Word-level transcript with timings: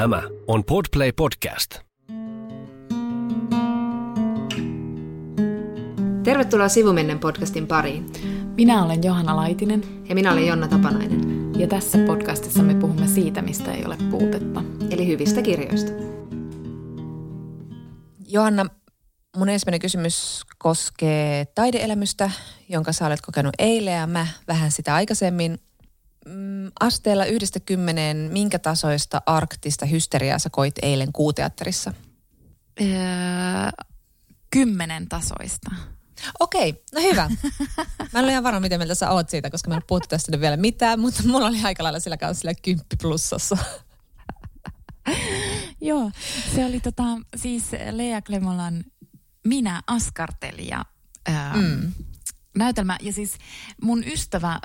Tämä 0.00 0.22
on 0.46 0.64
Podplay 0.64 1.12
Podcast. 1.12 1.74
Tervetuloa 6.24 6.68
Sivumennen 6.68 7.18
podcastin 7.18 7.66
pariin. 7.66 8.06
Minä 8.56 8.84
olen 8.84 9.02
Johanna 9.02 9.36
Laitinen. 9.36 9.82
Ja 10.08 10.14
minä 10.14 10.32
olen 10.32 10.46
Jonna 10.46 10.68
Tapanainen. 10.68 11.52
Ja 11.58 11.66
tässä 11.66 11.98
podcastissa 12.06 12.62
me 12.62 12.74
puhumme 12.74 13.06
siitä, 13.06 13.42
mistä 13.42 13.72
ei 13.72 13.84
ole 13.84 13.96
puutetta. 14.10 14.62
Eli 14.90 15.06
hyvistä 15.06 15.42
kirjoista. 15.42 15.92
Johanna, 18.26 18.66
mun 19.36 19.48
ensimmäinen 19.48 19.80
kysymys 19.80 20.42
koskee 20.58 21.44
taideelämystä, 21.44 22.30
jonka 22.68 22.92
sä 22.92 23.06
olet 23.06 23.20
kokenut 23.20 23.54
eilen 23.58 23.94
ja 23.94 24.06
mä 24.06 24.26
vähän 24.48 24.70
sitä 24.70 24.94
aikaisemmin. 24.94 25.58
Mm, 26.26 26.72
asteella 26.80 27.24
yhdestä 27.24 27.60
kymmeneen, 27.60 28.16
minkä 28.16 28.58
tasoista 28.58 29.22
arktista 29.26 29.86
hysteriaa 29.86 30.38
sä 30.38 30.50
koit 30.50 30.74
eilen 30.82 31.12
kuuteatterissa? 31.12 31.94
Öö, 32.80 32.88
kymmenen 34.50 35.08
tasoista. 35.08 35.70
Okei, 36.40 36.84
no 36.94 37.00
hyvä. 37.00 37.30
Mä 38.12 38.18
en 38.18 38.24
ole 38.24 38.32
ihan 38.32 38.44
varma, 38.44 38.60
miten 38.60 38.80
mieltä 38.80 38.94
sä 38.94 39.10
oot 39.10 39.28
siitä, 39.28 39.50
koska 39.50 39.70
mä 39.70 39.76
en 39.76 39.82
puhuttu 39.86 40.08
tästä 40.08 40.40
vielä 40.40 40.56
mitään, 40.56 41.00
mutta 41.00 41.22
mulla 41.26 41.46
oli 41.46 41.64
aika 41.64 41.82
lailla 41.82 42.00
sillä 42.00 42.16
kanssa 42.16 42.40
sillä 42.40 42.54
kymppi 42.62 42.96
plussassa. 43.02 43.58
Joo, 45.80 46.10
se 46.54 46.64
oli 46.64 46.80
tota, 46.80 47.02
siis 47.36 47.64
Lea 47.90 48.22
Klemolan 48.22 48.84
Minä 49.44 49.82
askartelija 49.86 50.84
ää, 51.26 51.56
mm. 51.56 51.92
näytelmä. 52.56 52.98
Ja 53.02 53.12
siis 53.12 53.34
mun 53.82 54.04
ystävä 54.04 54.60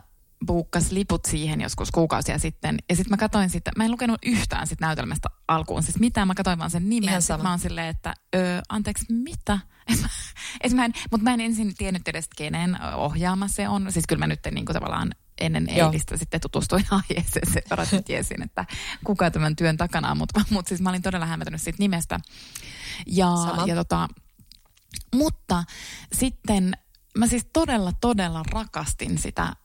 buukkas 0.47 0.91
liput 0.91 1.25
siihen 1.25 1.61
joskus 1.61 1.91
kuukausia 1.91 2.39
sitten. 2.39 2.77
Ja 2.89 2.95
sitten 2.95 3.11
mä 3.11 3.17
katsoin 3.17 3.49
sitä, 3.49 3.71
mä 3.77 3.85
en 3.85 3.91
lukenut 3.91 4.19
yhtään 4.25 4.67
sit 4.67 4.79
näytelmästä 4.79 5.29
alkuun. 5.47 5.83
Siis 5.83 5.99
mitään, 5.99 6.27
mä 6.27 6.35
katsoin 6.35 6.59
vaan 6.59 6.71
sen 6.71 6.89
nimen. 6.89 7.21
Sitten 7.21 7.41
mä 7.41 7.49
oon 7.49 7.59
silleen, 7.59 7.87
että 7.87 8.13
öö, 8.35 8.61
anteeksi, 8.69 9.05
mitä? 9.09 9.59
Mutta 11.11 11.23
mä 11.23 11.33
en 11.33 11.41
ensin 11.41 11.75
tiennyt 11.77 12.07
edes, 12.07 12.29
kenen 12.35 12.77
ohjaama 12.95 13.47
se 13.47 13.69
on. 13.69 13.91
Siis 13.91 14.07
kyllä 14.07 14.19
mä 14.19 14.27
nyt 14.27 14.39
niin 14.51 14.65
tavallaan 14.65 15.11
ennen 15.37 15.67
Joo. 15.75 15.87
eilistä 15.87 16.17
sitten 16.17 16.41
tutustuin 16.41 16.85
aiheeseen 17.09 17.53
sen 17.53 17.63
verran, 17.69 17.87
että 17.91 18.01
tiesin, 18.01 18.41
että 18.41 18.65
kuka 19.03 19.31
tämän 19.31 19.55
työn 19.55 19.77
takana 19.77 20.11
on. 20.11 20.17
Mutta 20.17 20.41
mut 20.49 20.67
siis 20.67 20.81
mä 20.81 20.89
olin 20.89 21.01
todella 21.01 21.25
hämmentynyt 21.25 21.61
siitä 21.61 21.79
nimestä. 21.79 22.19
Ja, 23.07 23.27
ja 23.65 23.75
tota, 23.75 24.07
mutta 25.15 25.63
sitten 26.13 26.77
mä 27.17 27.27
siis 27.27 27.47
todella, 27.53 27.91
todella 28.01 28.43
rakastin 28.51 29.17
sitä 29.17 29.55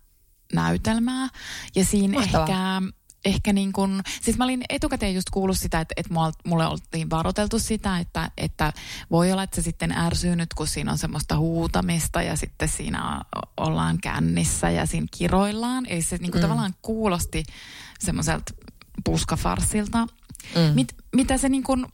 näytelmää. 0.52 1.28
Ja 1.76 1.84
siinä 1.84 2.18
Mahtavaa. 2.18 2.46
ehkä 2.46 2.82
ehkä 3.24 3.52
niin 3.52 3.72
kuin, 3.72 4.02
siis 4.22 4.38
mä 4.38 4.44
olin 4.44 4.62
etukäteen 4.68 5.14
just 5.14 5.30
kuullut 5.30 5.58
sitä, 5.58 5.80
että, 5.80 5.94
että 5.96 6.14
mulle 6.46 6.66
oltiin 6.66 7.10
varoteltu 7.10 7.58
sitä, 7.58 7.98
että, 7.98 8.30
että 8.36 8.72
voi 9.10 9.32
olla, 9.32 9.42
että 9.42 9.56
se 9.56 9.62
sitten 9.62 9.92
ärsyy 9.92 10.36
nyt, 10.36 10.54
kun 10.54 10.66
siinä 10.66 10.92
on 10.92 10.98
semmoista 10.98 11.36
huutamista 11.36 12.22
ja 12.22 12.36
sitten 12.36 12.68
siinä 12.68 13.20
ollaan 13.56 13.98
kännissä 14.02 14.70
ja 14.70 14.86
siinä 14.86 15.06
kiroillaan. 15.18 15.86
Eli 15.86 16.02
se 16.02 16.16
niin 16.16 16.30
kuin 16.30 16.40
mm. 16.40 16.42
tavallaan 16.42 16.74
kuulosti 16.82 17.44
semmoiselta 17.98 18.54
puskafarsilta. 19.04 20.06
Mm. 20.54 20.74
Mit, 20.74 20.94
mitä 21.16 21.38
se 21.38 21.48
niin 21.48 21.62
kuin 21.62 21.86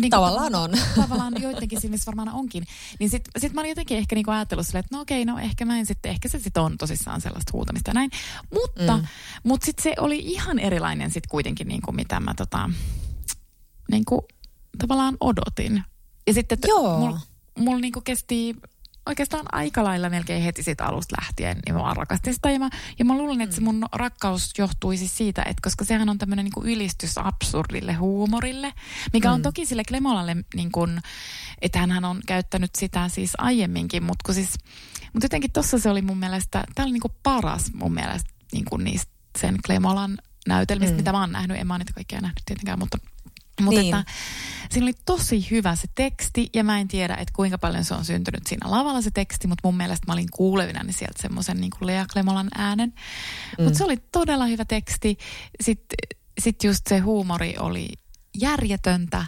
niin 0.00 0.10
tavallaan 0.10 0.54
on. 0.54 0.70
Tavallaan 1.02 1.42
joidenkin 1.42 1.80
silmissä 1.80 2.06
varmaan 2.06 2.36
onkin. 2.36 2.66
Niin 2.98 3.10
sitten 3.10 3.40
sit 3.40 3.52
mä 3.52 3.60
olin 3.60 3.68
jotenkin 3.68 3.98
ehkä 3.98 4.14
niinku 4.16 4.30
ajatellut 4.30 4.66
silleen, 4.66 4.84
että 4.84 4.96
no 4.96 5.00
okei, 5.02 5.24
no 5.24 5.38
ehkä 5.38 5.64
mä 5.64 5.78
en 5.78 5.86
sitten, 5.86 6.10
ehkä 6.10 6.28
se 6.28 6.38
sitten 6.38 6.62
on 6.62 6.78
tosissaan 6.78 7.20
sellaista 7.20 7.50
huutamista 7.52 7.90
ja 7.90 7.94
näin. 7.94 8.10
Mutta, 8.52 8.96
mm. 8.96 9.06
mutta 9.42 9.64
sitten 9.64 9.82
se 9.82 9.94
oli 9.98 10.18
ihan 10.18 10.58
erilainen 10.58 11.10
sitten 11.10 11.30
kuitenkin 11.30 11.68
niinku 11.68 11.92
mitä 11.92 12.20
mä 12.20 12.34
tota, 12.36 12.70
niinku, 13.90 14.28
tavallaan 14.78 15.16
odotin. 15.20 15.84
Ja 16.26 16.34
sitten 16.34 16.58
mulla 16.98 17.20
mul 17.58 17.78
niinku 17.78 18.00
kesti 18.00 18.56
oikeastaan 19.06 19.46
aika 19.52 19.84
lailla 19.84 20.10
melkein 20.10 20.42
heti 20.42 20.62
siitä 20.62 20.84
alusta 20.84 21.16
lähtien, 21.20 21.56
niin 21.66 21.74
mä 21.74 21.94
rakastin 21.94 22.34
sitä. 22.34 22.50
Ja 22.50 22.58
mä, 22.58 22.70
ja 22.98 23.04
mä 23.04 23.18
luulen, 23.18 23.40
että 23.40 23.56
se 23.56 23.62
mun 23.62 23.86
rakkaus 23.92 24.52
johtuisi 24.58 25.08
siitä, 25.08 25.42
että 25.42 25.62
koska 25.62 25.84
sehän 25.84 26.08
on 26.08 26.18
tämmöinen 26.18 26.44
niin 26.44 26.72
ylistys 26.76 27.18
absurdille 27.18 27.92
huumorille, 27.92 28.72
mikä 29.12 29.32
on 29.32 29.40
mm. 29.40 29.42
toki 29.42 29.66
sille 29.66 29.82
Klemolalle, 29.88 30.36
niin 30.54 30.72
kuin, 30.72 31.00
että 31.62 31.78
hän 31.78 32.04
on 32.04 32.20
käyttänyt 32.26 32.70
sitä 32.74 33.08
siis 33.08 33.32
aiemminkin, 33.38 34.02
mutta 34.02 34.32
siis, 34.32 34.54
mutta 35.12 35.24
jotenkin 35.24 35.52
tossa 35.52 35.78
se 35.78 35.90
oli 35.90 36.02
mun 36.02 36.18
mielestä, 36.18 36.64
tämä 36.74 36.84
oli 36.84 36.92
niin 36.92 37.00
kuin 37.00 37.14
paras 37.22 37.72
mun 37.74 37.94
mielestä 37.94 38.30
niin 38.52 38.64
kuin 38.64 38.84
niistä 38.84 39.12
sen 39.38 39.56
Klemolan 39.66 40.18
näytelmistä, 40.48 40.92
mm. 40.92 40.96
mitä 40.96 41.12
mä 41.12 41.20
oon 41.20 41.32
nähnyt. 41.32 41.56
En 41.56 41.66
mä 41.66 41.78
niitä 41.78 41.92
kaikkia 41.92 42.20
nähnyt 42.20 42.42
tietenkään, 42.46 42.78
mutta 42.78 42.98
mutta 43.62 43.80
niin. 43.80 43.94
että 43.94 44.12
siinä 44.70 44.84
oli 44.84 44.94
tosi 45.04 45.50
hyvä 45.50 45.76
se 45.76 45.88
teksti 45.94 46.50
ja 46.54 46.64
mä 46.64 46.80
en 46.80 46.88
tiedä, 46.88 47.14
että 47.14 47.32
kuinka 47.36 47.58
paljon 47.58 47.84
se 47.84 47.94
on 47.94 48.04
syntynyt 48.04 48.46
siinä 48.46 48.70
lavalla 48.70 49.02
se 49.02 49.10
teksti, 49.10 49.46
mutta 49.46 49.68
mun 49.68 49.76
mielestä 49.76 50.06
mä 50.06 50.12
olin 50.12 50.30
kuulevina 50.32 50.82
niin 50.82 50.94
sieltä 50.94 51.22
semmoisen 51.22 51.60
niin 51.60 51.70
kuin 51.70 51.86
Lea 51.86 52.06
Klemolan 52.12 52.48
äänen. 52.54 52.94
Mm. 53.58 53.64
Mutta 53.64 53.78
se 53.78 53.84
oli 53.84 53.96
todella 53.96 54.46
hyvä 54.46 54.64
teksti. 54.64 55.18
Sitten 55.60 55.96
sit 56.40 56.64
just 56.64 56.86
se 56.88 56.98
huumori 56.98 57.54
oli 57.58 57.88
järjetöntä. 58.40 59.26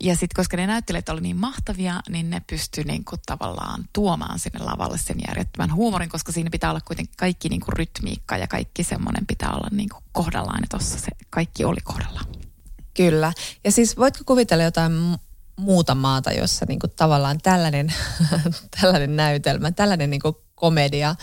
Ja 0.00 0.14
sitten 0.16 0.36
koska 0.36 0.56
ne 0.56 0.66
näyttelijät 0.66 1.08
oli 1.08 1.20
niin 1.20 1.36
mahtavia, 1.36 2.00
niin 2.08 2.30
ne 2.30 2.42
pystyi 2.46 2.84
niinku 2.84 3.16
tavallaan 3.26 3.84
tuomaan 3.92 4.38
sinne 4.38 4.58
lavalle 4.58 4.98
sen 4.98 5.16
järjettömän 5.28 5.74
huumorin, 5.74 6.08
koska 6.08 6.32
siinä 6.32 6.50
pitää 6.50 6.70
olla 6.70 6.80
kuitenkin 6.80 7.14
kaikki 7.16 7.48
niinku 7.48 7.70
rytmiikka 7.70 8.36
ja 8.36 8.46
kaikki 8.46 8.84
semmoinen 8.84 9.26
pitää 9.26 9.50
olla 9.50 9.68
niinku 9.70 9.96
kohdallaan. 10.12 10.62
Ja 10.62 10.66
tuossa 10.70 10.98
se 10.98 11.08
kaikki 11.30 11.64
oli 11.64 11.80
kohdallaan. 11.84 12.26
Kyllä. 12.96 13.32
Ja 13.64 13.72
siis 13.72 13.96
voitko 13.96 14.22
kuvitella 14.26 14.64
jotain 14.64 14.92
muuta 15.56 15.94
maata, 15.94 16.32
jossa 16.32 16.66
niin 16.68 16.78
kuin 16.78 16.92
tavallaan 16.96 17.38
tällainen, 17.42 17.94
tällainen 18.80 19.16
näytelmä, 19.16 19.72
tällainen 19.72 20.10
niin 20.10 20.20
kuin 20.20 20.36
komedia, 20.54 21.14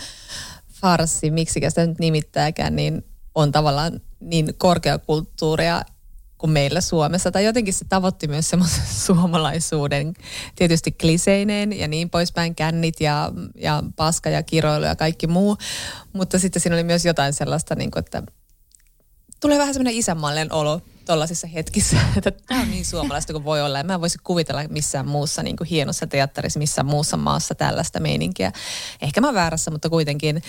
farsi, 0.72 1.30
miksi 1.30 1.60
sitä 1.68 1.86
nyt 1.86 1.98
nimittääkään, 1.98 2.76
niin 2.76 3.04
on 3.34 3.52
tavallaan 3.52 4.00
niin 4.20 4.54
korkeakulttuuria 4.58 5.82
kuin 6.38 6.50
meillä 6.50 6.80
Suomessa. 6.80 7.30
Tai 7.30 7.44
jotenkin 7.44 7.74
se 7.74 7.84
tavoitti 7.88 8.28
myös 8.28 8.50
semmoisen 8.50 8.84
suomalaisuuden, 9.06 10.14
tietysti 10.56 10.92
kliseineen 10.92 11.72
ja 11.72 11.88
niin 11.88 12.10
poispäin, 12.10 12.54
kännit 12.54 13.00
ja, 13.00 13.32
ja 13.54 13.82
paska 13.96 14.30
ja 14.30 14.42
kiroilu 14.42 14.84
ja 14.84 14.96
kaikki 14.96 15.26
muu. 15.26 15.56
Mutta 16.12 16.38
sitten 16.38 16.62
siinä 16.62 16.76
oli 16.76 16.84
myös 16.84 17.04
jotain 17.04 17.32
sellaista, 17.32 17.74
niin 17.74 17.90
kuin, 17.90 18.04
että 18.04 18.22
tulee 19.44 19.58
vähän 19.58 19.74
semmoinen 19.74 19.94
isänmaallinen 19.94 20.52
olo 20.52 20.80
tuollaisissa 21.06 21.46
hetkissä, 21.46 21.96
että 22.16 22.30
tämä 22.30 22.60
on 22.60 22.70
niin 22.70 22.84
suomalaista 22.84 23.32
kuin 23.32 23.44
voi 23.44 23.62
olla. 23.62 23.78
Ja 23.78 23.84
mä 23.84 23.94
en 23.94 24.00
voisi 24.00 24.18
kuvitella 24.24 24.68
missään 24.68 25.08
muussa 25.08 25.42
niin 25.42 25.56
kuin 25.56 25.68
hienossa 25.68 26.06
teatterissa, 26.06 26.58
missään 26.58 26.86
muussa 26.86 27.16
maassa 27.16 27.54
tällaista 27.54 28.00
meininkiä. 28.00 28.52
Ehkä 29.02 29.20
mä 29.20 29.34
väärässä, 29.34 29.70
mutta 29.70 29.90
kuitenkin. 29.90 30.42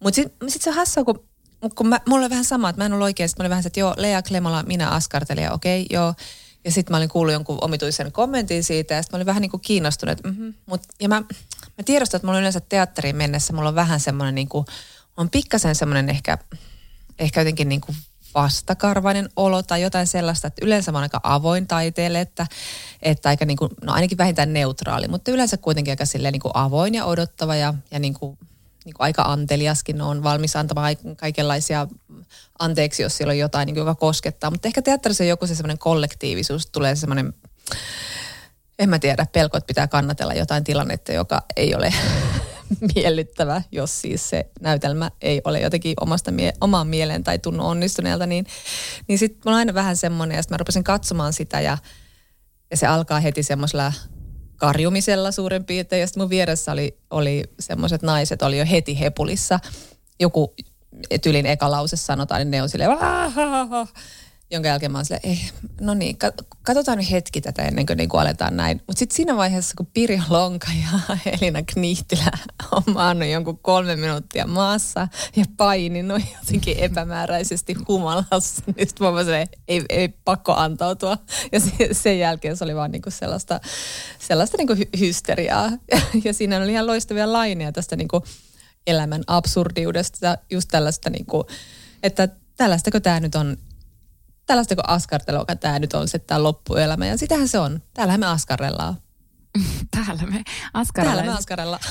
Mutta 0.00 0.14
sitten 0.14 0.50
sit 0.50 0.62
se 0.62 0.70
on 0.70 0.76
hassua, 0.76 1.04
kun, 1.04 1.24
kun 1.74 1.88
mä, 1.88 2.00
mulla 2.08 2.22
oli 2.22 2.30
vähän 2.30 2.44
sama, 2.44 2.68
että 2.68 2.80
mä 2.80 2.86
en 2.86 2.92
ollut 2.92 3.04
oikein. 3.04 3.28
Sitten 3.28 3.42
mä 3.42 3.44
olin 3.44 3.50
vähän 3.50 3.62
se, 3.62 3.66
että 3.66 3.80
joo, 3.80 3.94
Lea 3.96 4.22
Klemola, 4.22 4.62
minä 4.62 4.90
askartelija, 4.90 5.52
okei, 5.52 5.82
okay, 5.82 5.96
joo. 5.96 6.14
Ja 6.64 6.70
sitten 6.70 6.92
mä 6.92 6.96
olin 6.96 7.08
kuullut 7.08 7.32
jonkun 7.32 7.58
omituisen 7.60 8.12
kommentin 8.12 8.64
siitä 8.64 8.94
ja 8.94 9.02
sitten 9.02 9.16
mä 9.16 9.18
olin 9.18 9.26
vähän 9.26 9.40
niin 9.40 9.50
kuin 9.50 9.60
kiinnostunut. 9.60 10.24
Mm-hmm. 10.24 10.54
Mut, 10.66 10.82
ja 11.00 11.08
mä, 11.08 11.20
mä 11.78 11.84
tiedostan, 11.84 12.18
että 12.18 12.26
mulla 12.26 12.36
on 12.36 12.42
yleensä 12.42 12.60
teatteriin 12.60 13.16
mennessä, 13.16 13.52
mulla 13.52 13.68
on 13.68 13.74
vähän 13.74 14.00
semmoinen 14.00 14.34
niin 14.34 14.48
kuin, 14.48 14.66
on 15.16 15.30
pikkasen 15.30 15.74
semmoinen 15.74 16.10
ehkä, 16.10 16.38
ehkä 17.18 17.40
jotenkin 17.40 17.68
niin 17.68 17.80
kuin 17.80 17.96
vastakarvainen 18.34 19.28
olo 19.36 19.62
tai 19.62 19.82
jotain 19.82 20.06
sellaista, 20.06 20.46
että 20.46 20.64
yleensä 20.64 20.92
mä 20.92 20.98
oon 20.98 21.02
aika 21.02 21.20
avoin 21.22 21.66
taiteelle, 21.66 22.20
että, 22.20 22.46
että 23.02 23.28
aika 23.28 23.44
niin 23.44 23.56
kuin, 23.56 23.70
no 23.82 23.92
ainakin 23.92 24.18
vähintään 24.18 24.52
neutraali, 24.52 25.08
mutta 25.08 25.30
yleensä 25.30 25.56
kuitenkin 25.56 25.92
aika 25.92 26.04
silleen 26.04 26.32
niin 26.32 26.40
kuin 26.40 26.52
avoin 26.54 26.94
ja 26.94 27.04
odottava 27.04 27.56
ja, 27.56 27.74
ja 27.90 27.98
niin 27.98 28.14
kuin, 28.14 28.38
niin 28.84 28.94
kuin 28.94 29.04
aika 29.04 29.22
anteliaskin 29.22 30.02
on 30.02 30.22
valmis 30.22 30.56
antamaan 30.56 30.96
kaikenlaisia 31.16 31.86
anteeksi, 32.58 33.02
jos 33.02 33.16
siellä 33.16 33.30
on 33.30 33.38
jotain, 33.38 33.66
niin 33.66 33.74
kuin, 33.74 33.80
joka 33.80 33.94
koskettaa. 33.94 34.50
Mutta 34.50 34.68
ehkä 34.68 34.82
teatterissa 34.82 35.24
joku 35.24 35.46
se 35.46 35.54
semmoinen 35.54 35.78
kollektiivisuus, 35.78 36.66
tulee 36.66 36.96
semmoinen, 36.96 37.34
en 38.78 38.88
mä 38.88 38.98
tiedä, 38.98 39.26
pelko, 39.32 39.56
että 39.56 39.66
pitää 39.66 39.88
kannatella 39.88 40.34
jotain 40.34 40.64
tilannetta, 40.64 41.12
joka 41.12 41.42
ei 41.56 41.74
ole 41.74 41.94
miellyttävä, 42.94 43.62
jos 43.72 44.00
siis 44.00 44.30
se 44.30 44.50
näytelmä 44.60 45.10
ei 45.22 45.40
ole 45.44 45.60
jotenkin 45.60 45.94
omasta 46.00 46.30
mie- 46.30 46.52
omaan 46.60 46.86
mieleen 46.86 47.24
tai 47.24 47.38
tunnu 47.38 47.66
onnistuneelta, 47.66 48.26
niin, 48.26 48.46
niin 49.08 49.18
sitten 49.18 49.40
mulla 49.44 49.56
on 49.56 49.58
aina 49.58 49.74
vähän 49.74 49.96
semmoinen, 49.96 50.36
ja 50.36 50.42
sitten 50.42 50.54
mä 50.54 50.58
rupesin 50.58 50.84
katsomaan 50.84 51.32
sitä 51.32 51.60
ja, 51.60 51.78
ja 52.70 52.76
se 52.76 52.86
alkaa 52.86 53.20
heti 53.20 53.42
semmoisella 53.42 53.92
karjumisella 54.56 55.32
suurin 55.32 55.64
piirtein, 55.64 56.00
ja 56.00 56.06
sitten 56.06 56.22
mun 56.22 56.30
vieressä 56.30 56.72
oli, 56.72 56.98
oli 57.10 57.44
semmoiset 57.60 58.02
naiset, 58.02 58.42
oli 58.42 58.58
jo 58.58 58.66
heti 58.70 59.00
hepulissa. 59.00 59.60
Joku 60.20 60.54
tylin 61.22 61.46
eka 61.46 61.70
lause 61.70 61.96
sanotaan, 61.96 62.40
niin 62.40 62.50
ne 62.50 62.62
on 62.62 62.68
silleen, 62.68 62.90
jonka 64.54 64.68
jälkeen 64.68 64.92
mä 64.92 64.98
oon 64.98 65.04
silleen, 65.04 65.30
ei, 65.30 65.50
no 65.80 65.94
niin, 65.94 66.16
katsotaan 66.62 66.98
nyt 66.98 67.10
hetki 67.10 67.40
tätä 67.40 67.62
ennen 67.62 67.86
kuin 67.86 67.96
niin 67.96 68.08
aletaan 68.12 68.56
näin. 68.56 68.80
Mutta 68.86 68.98
sitten 68.98 69.16
siinä 69.16 69.36
vaiheessa, 69.36 69.74
kun 69.76 69.86
Pirjo 69.86 70.22
Lonka 70.28 70.66
ja 70.82 71.16
Elina 71.40 71.62
Knihtilä 71.62 72.30
on 72.70 72.82
maannut 72.94 73.28
jonkun 73.28 73.58
kolme 73.58 73.96
minuuttia 73.96 74.46
maassa 74.46 75.08
ja 75.36 75.44
paininut 75.56 76.22
jotenkin 76.38 76.78
epämääräisesti 76.78 77.74
humalassa, 77.88 78.62
niin 78.76 78.88
sitten 78.88 79.12
mä 79.14 79.24
se 79.24 79.46
ei, 79.68 79.82
ei 79.88 80.08
pakko 80.08 80.52
antautua. 80.52 81.18
Ja 81.52 81.60
sen 81.92 82.18
jälkeen 82.18 82.56
se 82.56 82.64
oli 82.64 82.76
vaan 82.76 82.90
niinku 82.90 83.10
sellaista, 83.10 83.60
sellaista 84.18 84.56
niinku 84.56 84.74
hysteriaa. 84.98 85.70
Ja, 85.92 86.00
ja 86.24 86.34
siinä 86.34 86.56
oli 86.56 86.72
ihan 86.72 86.86
loistavia 86.86 87.32
laineja 87.32 87.72
tästä 87.72 87.96
niinku 87.96 88.24
elämän 88.86 89.22
absurdiudesta, 89.26 90.38
just 90.50 90.68
tällaista 90.72 91.10
niinku, 91.10 91.46
että 92.02 92.28
tällaistako 92.56 93.00
tämä 93.00 93.20
nyt 93.20 93.34
on 93.34 93.56
tällaista 94.46 94.74
kuin 94.74 94.88
askartelua, 94.88 95.44
tämä 95.60 95.78
nyt 95.78 95.94
on 95.94 96.08
se 96.08 96.18
tämä 96.18 96.42
loppuelämä. 96.42 97.06
Ja 97.06 97.18
sitähän 97.18 97.48
se 97.48 97.58
on. 97.58 97.82
Täällähän 97.94 98.20
me 98.20 98.26
askarrellaan. 98.26 98.96
Täällä 99.90 100.26
me 100.26 100.42
askarrellaan. 100.74 101.16
Täällä 101.18 101.32
me 101.32 101.38
askarrellaan. 101.38 101.82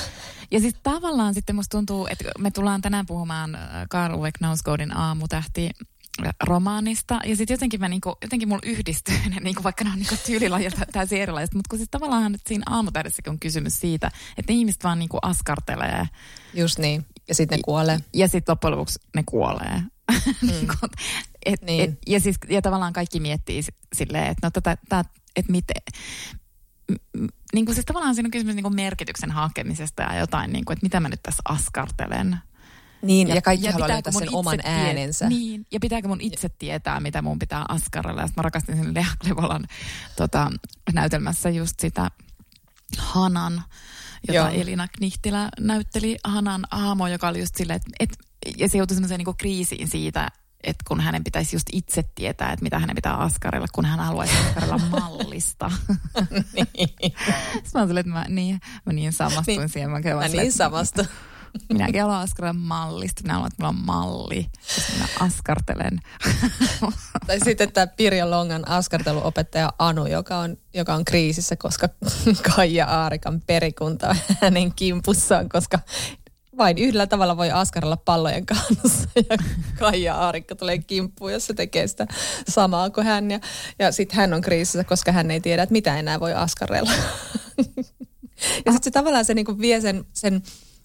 Ja 0.51 0.59
siis 0.59 0.75
tavallaan 0.83 1.33
sitten 1.33 1.55
musta 1.55 1.77
tuntuu, 1.77 2.07
että 2.09 2.25
me 2.39 2.51
tullaan 2.51 2.81
tänään 2.81 3.05
puhumaan 3.05 3.57
Karl 3.89 4.15
Uwe 4.15 4.31
Knausgårdin 4.31 4.97
aamutähti 4.97 5.69
romaanista. 6.43 7.19
Ja 7.25 7.35
sitten 7.35 7.53
jotenkin, 7.53 7.79
mä 7.79 7.89
niinku, 7.89 8.15
jotenkin 8.21 8.47
mulla 8.47 8.61
yhdistyy 8.65 9.15
ne, 9.29 9.39
niinku, 9.39 9.63
vaikka 9.63 9.83
ne 9.83 9.89
on 9.89 9.99
niinku 9.99 10.15
tyylilajilta 10.25 10.85
täysin 10.93 11.21
erilaiset. 11.21 11.55
Mutta 11.55 11.69
kun 11.69 11.79
siis 11.79 11.89
tavallaan 11.91 12.35
että 12.35 12.47
siinä 12.47 12.63
aamutähdessäkin 12.69 13.31
on 13.31 13.39
kysymys 13.39 13.79
siitä, 13.79 14.11
että 14.37 14.53
ne 14.53 14.57
ihmiset 14.57 14.83
vaan 14.83 14.99
niinku 14.99 15.17
askartelee. 15.21 16.07
Just 16.53 16.79
niin. 16.79 17.05
Ja 17.27 17.35
sitten 17.35 17.57
ne 17.57 17.61
kuolee. 17.65 17.95
Ja, 17.95 18.01
ja 18.13 18.27
sitten 18.27 18.53
loppujen 18.53 18.71
lopuksi 18.71 18.99
ne 19.15 19.23
kuolee. 19.25 19.81
Mm. 20.41 20.67
Niinku, 21.45 21.63
et, 21.63 21.67
niin. 21.67 21.89
et, 21.89 21.99
ja, 22.07 22.19
siis, 22.19 22.35
ja 22.49 22.61
tavallaan 22.61 22.93
kaikki 22.93 23.19
miettii 23.19 23.61
silleen, 23.95 24.27
että 24.27 24.47
no 24.47 24.51
tätä, 24.51 24.77
tätä 24.89 25.09
että 25.35 25.51
miten, 25.51 25.81
niin 27.53 27.65
kuin 27.65 27.75
siis 27.75 27.85
tavallaan 27.85 28.15
siinä 28.15 28.27
on 28.27 28.31
kysymys 28.31 28.55
niin 28.55 28.63
kuin 28.63 28.75
merkityksen 28.75 29.31
hakemisesta 29.31 30.03
ja 30.03 30.19
jotain, 30.19 30.53
niin 30.53 30.65
kuin, 30.65 30.73
että 30.73 30.85
mitä 30.85 30.99
mä 30.99 31.09
nyt 31.09 31.23
tässä 31.23 31.41
askartelen. 31.45 32.37
Niin, 33.01 33.27
ja, 33.27 33.35
ja 33.35 33.41
kaikki 33.41 33.65
ja 33.65 33.71
haluaa 33.71 33.89
löytää 33.89 34.11
sen 34.11 34.35
oman 34.35 34.59
äänensä. 34.63 35.29
Niin, 35.29 35.65
ja 35.71 35.79
pitääkö 35.79 36.07
mun 36.07 36.21
itse 36.21 36.49
tietää, 36.49 36.99
mitä 36.99 37.21
mun 37.21 37.39
pitää 37.39 37.65
askarrella. 37.69 38.21
Ja 38.21 38.27
mä 38.37 38.43
rakastin 38.43 38.77
sen 38.77 38.93
Lea 38.93 39.05
Klevolan 39.21 39.67
tota, 40.15 40.51
näytelmässä 40.93 41.49
just 41.49 41.79
sitä 41.79 42.11
Hanan, 42.97 43.63
jota 44.27 44.37
Joo. 44.37 44.47
Elina 44.47 44.87
Knihtilä 44.87 45.49
näytteli 45.59 46.17
Hanan 46.23 46.65
aamo, 46.71 47.07
joka 47.07 47.27
oli 47.27 47.39
just 47.39 47.55
silleen, 47.55 47.75
että 47.77 47.91
et, 47.99 48.17
ja 48.57 48.69
se 48.69 48.77
joutui 48.77 48.95
semmoiseen 48.95 49.17
niin 49.17 49.37
kriisiin 49.37 49.87
siitä, 49.87 50.27
että 50.63 50.83
kun 50.87 51.01
hänen 51.01 51.23
pitäisi 51.23 51.55
just 51.55 51.67
itse 51.71 52.03
tietää, 52.15 52.51
että 52.51 52.63
mitä 52.63 52.79
hänen 52.79 52.95
pitää 52.95 53.15
askarella, 53.15 53.67
kun 53.71 53.85
hän 53.85 53.99
haluaisi 53.99 54.33
askarella 54.37 54.77
mallista. 54.99 55.71
niin. 56.55 56.89
Sitten 57.63 57.93
mä 57.93 57.99
että 57.99 58.11
mä 58.11 58.25
niin, 58.29 58.61
mä 58.85 58.93
niin 58.93 59.13
samastuin 59.13 59.57
niin. 59.59 59.69
siihen. 59.69 59.89
Mä, 59.89 59.99
mä 59.99 60.27
niin 60.27 60.51
samastun. 60.51 61.05
Minäkin 61.73 62.01
haluan 62.01 62.19
askarella 62.19 62.53
mallista. 62.53 63.21
Minä 63.23 63.33
haluan, 63.33 63.47
että 63.47 63.63
mulla 63.63 63.69
on 63.69 63.85
malli. 63.85 64.49
Minä 64.93 65.07
askartelen. 65.19 65.99
tai 67.27 67.39
sitten 67.39 67.71
tämä 67.71 67.87
Pirjo 67.87 68.29
Longan 68.29 68.67
askarteluopettaja 68.67 69.73
Anu, 69.79 70.05
joka 70.05 70.37
on, 70.37 70.57
joka 70.73 70.93
on 70.93 71.05
kriisissä, 71.05 71.55
koska 71.55 71.89
Kaija 72.55 72.85
Aarikan 72.85 73.41
perikunta 73.47 74.15
hänen 74.41 74.73
kimpussaan, 74.73 75.49
koska 75.49 75.79
vain 76.57 76.77
yhdellä 76.77 77.07
tavalla 77.07 77.37
voi 77.37 77.51
askarella 77.51 77.97
pallojen 77.97 78.45
kanssa 78.45 79.09
ja 79.29 79.37
Kaija 79.79 80.15
Aarikko 80.15 80.55
tulee 80.55 80.77
kimppuun, 80.77 81.33
jos 81.33 81.45
se 81.45 81.53
tekee 81.53 81.87
sitä 81.87 82.07
samaa 82.49 82.89
kuin 82.89 83.07
hän. 83.07 83.31
Ja, 83.31 83.39
ja 83.79 83.91
sitten 83.91 84.17
hän 84.17 84.33
on 84.33 84.41
kriisissä, 84.41 84.83
koska 84.83 85.11
hän 85.11 85.31
ei 85.31 85.41
tiedä, 85.41 85.63
että 85.63 85.73
mitä 85.73 85.99
enää 85.99 86.19
voi 86.19 86.33
askarella. 86.33 86.91
ja 88.65 88.71
sitten 88.71 88.83
se 88.83 88.91
tavallaan 88.91 89.25
se 89.25 89.33
niinku 89.33 89.59
vie 89.59 89.81
sen, 89.81 90.05
sen 90.13 90.43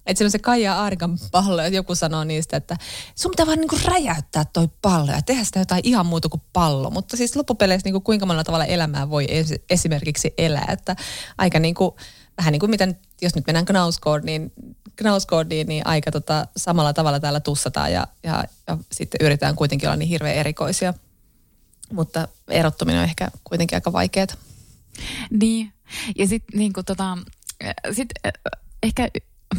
että 0.09 0.29
se 0.29 0.39
Kaija 0.39 0.75
Aarikan 0.75 1.19
pallo, 1.31 1.63
ja 1.63 1.69
joku 1.69 1.95
sanoo 1.95 2.25
niistä, 2.25 2.57
että 2.57 2.77
sun 3.15 3.31
pitää 3.31 3.47
vaan 3.47 3.59
niinku 3.59 3.77
räjäyttää 3.85 4.45
toi 4.53 4.69
pallo 4.83 5.13
ja 5.13 5.23
tehdä 5.23 5.45
sitä 5.45 5.59
jotain 5.59 5.81
ihan 5.85 6.07
muuta 6.07 6.29
kuin 6.29 6.43
pallo. 6.53 6.91
Mutta 6.91 7.17
siis 7.17 7.37
loppupeleissä 7.37 7.87
niinku 7.87 8.01
kuinka 8.01 8.27
monella 8.27 8.45
tavalla 8.45 8.65
elämää 8.65 9.11
voi 9.11 9.27
esimerkiksi 9.71 10.35
elää, 10.39 10.69
että 10.73 10.97
aika 11.39 11.59
niinku, 11.59 11.97
vähän 12.39 12.53
niin 12.53 12.61
kuin 12.61 12.71
miten, 12.71 12.99
jos 13.23 13.35
nyt 13.35 13.47
mennään 13.47 13.67
Knausgårdiin, 13.67 14.53
Knausgårdiin 14.97 15.69
niin 15.69 15.87
aika 15.87 16.11
tota, 16.11 16.47
samalla 16.57 16.93
tavalla 16.93 17.21
täällä 17.21 17.41
tussataan 17.41 17.93
ja, 17.93 18.07
ja, 18.23 18.45
ja 18.67 18.79
sitten 18.93 19.27
yritetään 19.27 19.57
kuitenkin 19.57 19.89
olla 19.89 19.97
niin 19.97 20.09
hirveän 20.09 20.37
erikoisia. 20.37 20.95
Mutta 21.93 22.29
erottuminen 22.49 22.99
on 22.99 23.05
ehkä 23.05 23.31
kuitenkin 23.45 23.77
aika 23.77 23.93
vaikeaa. 23.93 24.27
Niin, 25.31 25.73
ja 26.17 26.27
sitten 26.27 26.59
niin 26.59 26.73
tota, 26.87 27.19
sit, 27.93 28.09
ehkä 28.83 29.09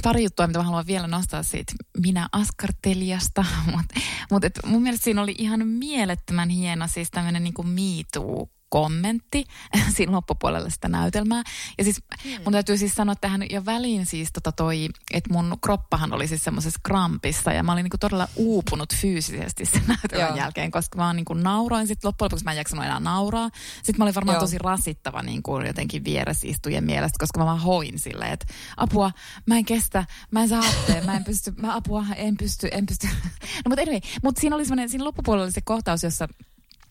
pari 0.04 0.24
juttua, 0.24 0.48
mitä 0.48 0.60
mä 0.60 0.66
haluan 0.66 0.88
vielä 0.88 1.08
nostaa 1.08 1.44
siitä 1.44 1.74
minä 1.98 2.30
askartelijasta, 2.32 3.46
mutta 3.66 3.96
mut, 4.32 4.44
mun 4.66 4.82
mielestä 4.82 5.04
siinä 5.04 5.22
oli 5.22 5.36
ihan 5.38 5.68
mielettömän 5.68 6.50
hieno 6.50 6.88
siis 6.88 7.12
tämmöinen 7.12 7.44
niin 7.44 7.54
Me 7.64 8.04
Too 8.14 8.50
kommentti 8.70 9.46
siinä 9.96 10.12
loppupuolella 10.12 10.70
sitä 10.70 10.88
näytelmää. 10.88 11.44
Ja 11.78 11.84
siis 11.84 12.02
mm. 12.26 12.32
mun 12.44 12.54
täytyy 12.54 12.78
siis 12.78 12.96
sanoa 12.96 13.16
tähän 13.16 13.42
jo 13.50 13.66
väliin 13.66 14.06
siis 14.06 14.30
tota 14.34 14.52
toi, 14.52 14.90
että 15.14 15.34
mun 15.34 15.58
kroppahan 15.62 16.14
oli 16.14 16.28
siis 16.28 16.44
semmoisessa 16.44 16.80
krampissa 16.84 17.54
ja 17.54 17.64
mä 17.64 17.72
olin 17.72 17.84
niinku 17.84 17.98
todella 17.98 18.28
uupunut 18.36 18.96
fyysisesti 18.96 19.66
sen 19.66 19.84
näytelmän 19.88 20.28
Joo. 20.28 20.38
jälkeen, 20.38 20.72
koska 20.72 20.98
mä 20.98 21.14
niinku 21.14 21.34
nauroin. 21.34 21.88
Sitten 21.88 22.08
loppujen 22.08 22.26
lopuksi 22.26 22.46
mä 22.46 22.52
en 22.52 22.58
jaksanut 22.58 22.86
enää 22.86 23.00
nauraa. 23.00 23.50
Sitten 23.76 23.96
mä 23.98 24.04
olin 24.04 24.16
varmaan 24.16 24.36
Joo. 24.36 24.42
tosi 24.42 24.58
rasittava 24.58 25.22
niinku 25.22 25.60
jotenkin 25.60 26.04
vieresistujen 26.04 26.84
mielestä, 26.84 27.20
koska 27.20 27.40
mä 27.40 27.46
vaan 27.46 27.60
hoin 27.60 28.00
silleen, 28.00 28.34
että 28.34 28.46
apua, 28.78 29.12
mä 29.46 29.58
en 29.58 29.66
kestä, 29.66 30.06
mä 30.32 30.42
en 30.42 30.50
saa 30.50 30.62
happea, 30.62 31.04
mä 31.04 31.16
en 31.16 31.24
pysty, 31.24 31.54
mä 31.58 31.76
apua, 31.76 32.06
en 32.16 32.38
pysty, 32.38 32.68
en 32.72 32.86
pysty. 32.86 33.08
no 33.66 33.70
mutta 33.70 33.82
anyway, 33.82 34.00
mutta 34.24 34.42
siinä 34.42 34.56
oli 34.56 34.66
semmoinen, 34.66 34.90
siinä 34.90 35.06
loppupuolella 35.06 35.44
oli 35.44 35.52
se 35.52 35.62
kohtaus, 35.62 36.04
jossa 36.04 36.28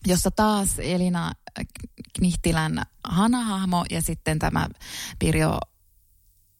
jossa 0.07 0.31
taas 0.31 0.79
Elina 0.79 1.31
Knihtilän 2.13 2.81
Hana-hahmo 3.03 3.85
ja 3.89 4.01
sitten 4.01 4.39
tämä 4.39 4.67
Pirjo 5.19 5.59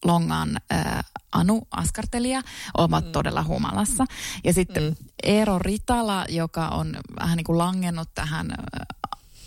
Longan 0.06 0.58
äh, 0.74 1.04
Anu 1.32 1.62
askartelija 1.72 2.42
ovat 2.78 3.06
mm. 3.06 3.12
todella 3.12 3.44
humalassa. 3.44 4.06
Ja 4.44 4.54
sitten 4.54 4.84
mm. 4.84 4.96
Eero 5.24 5.60
Ritala, 5.60 6.26
joka 6.30 6.68
on 6.68 6.98
vähän 7.20 7.38
niin 7.38 7.46
kuin 7.46 7.58
langennut 7.58 8.10
tähän 8.16 8.48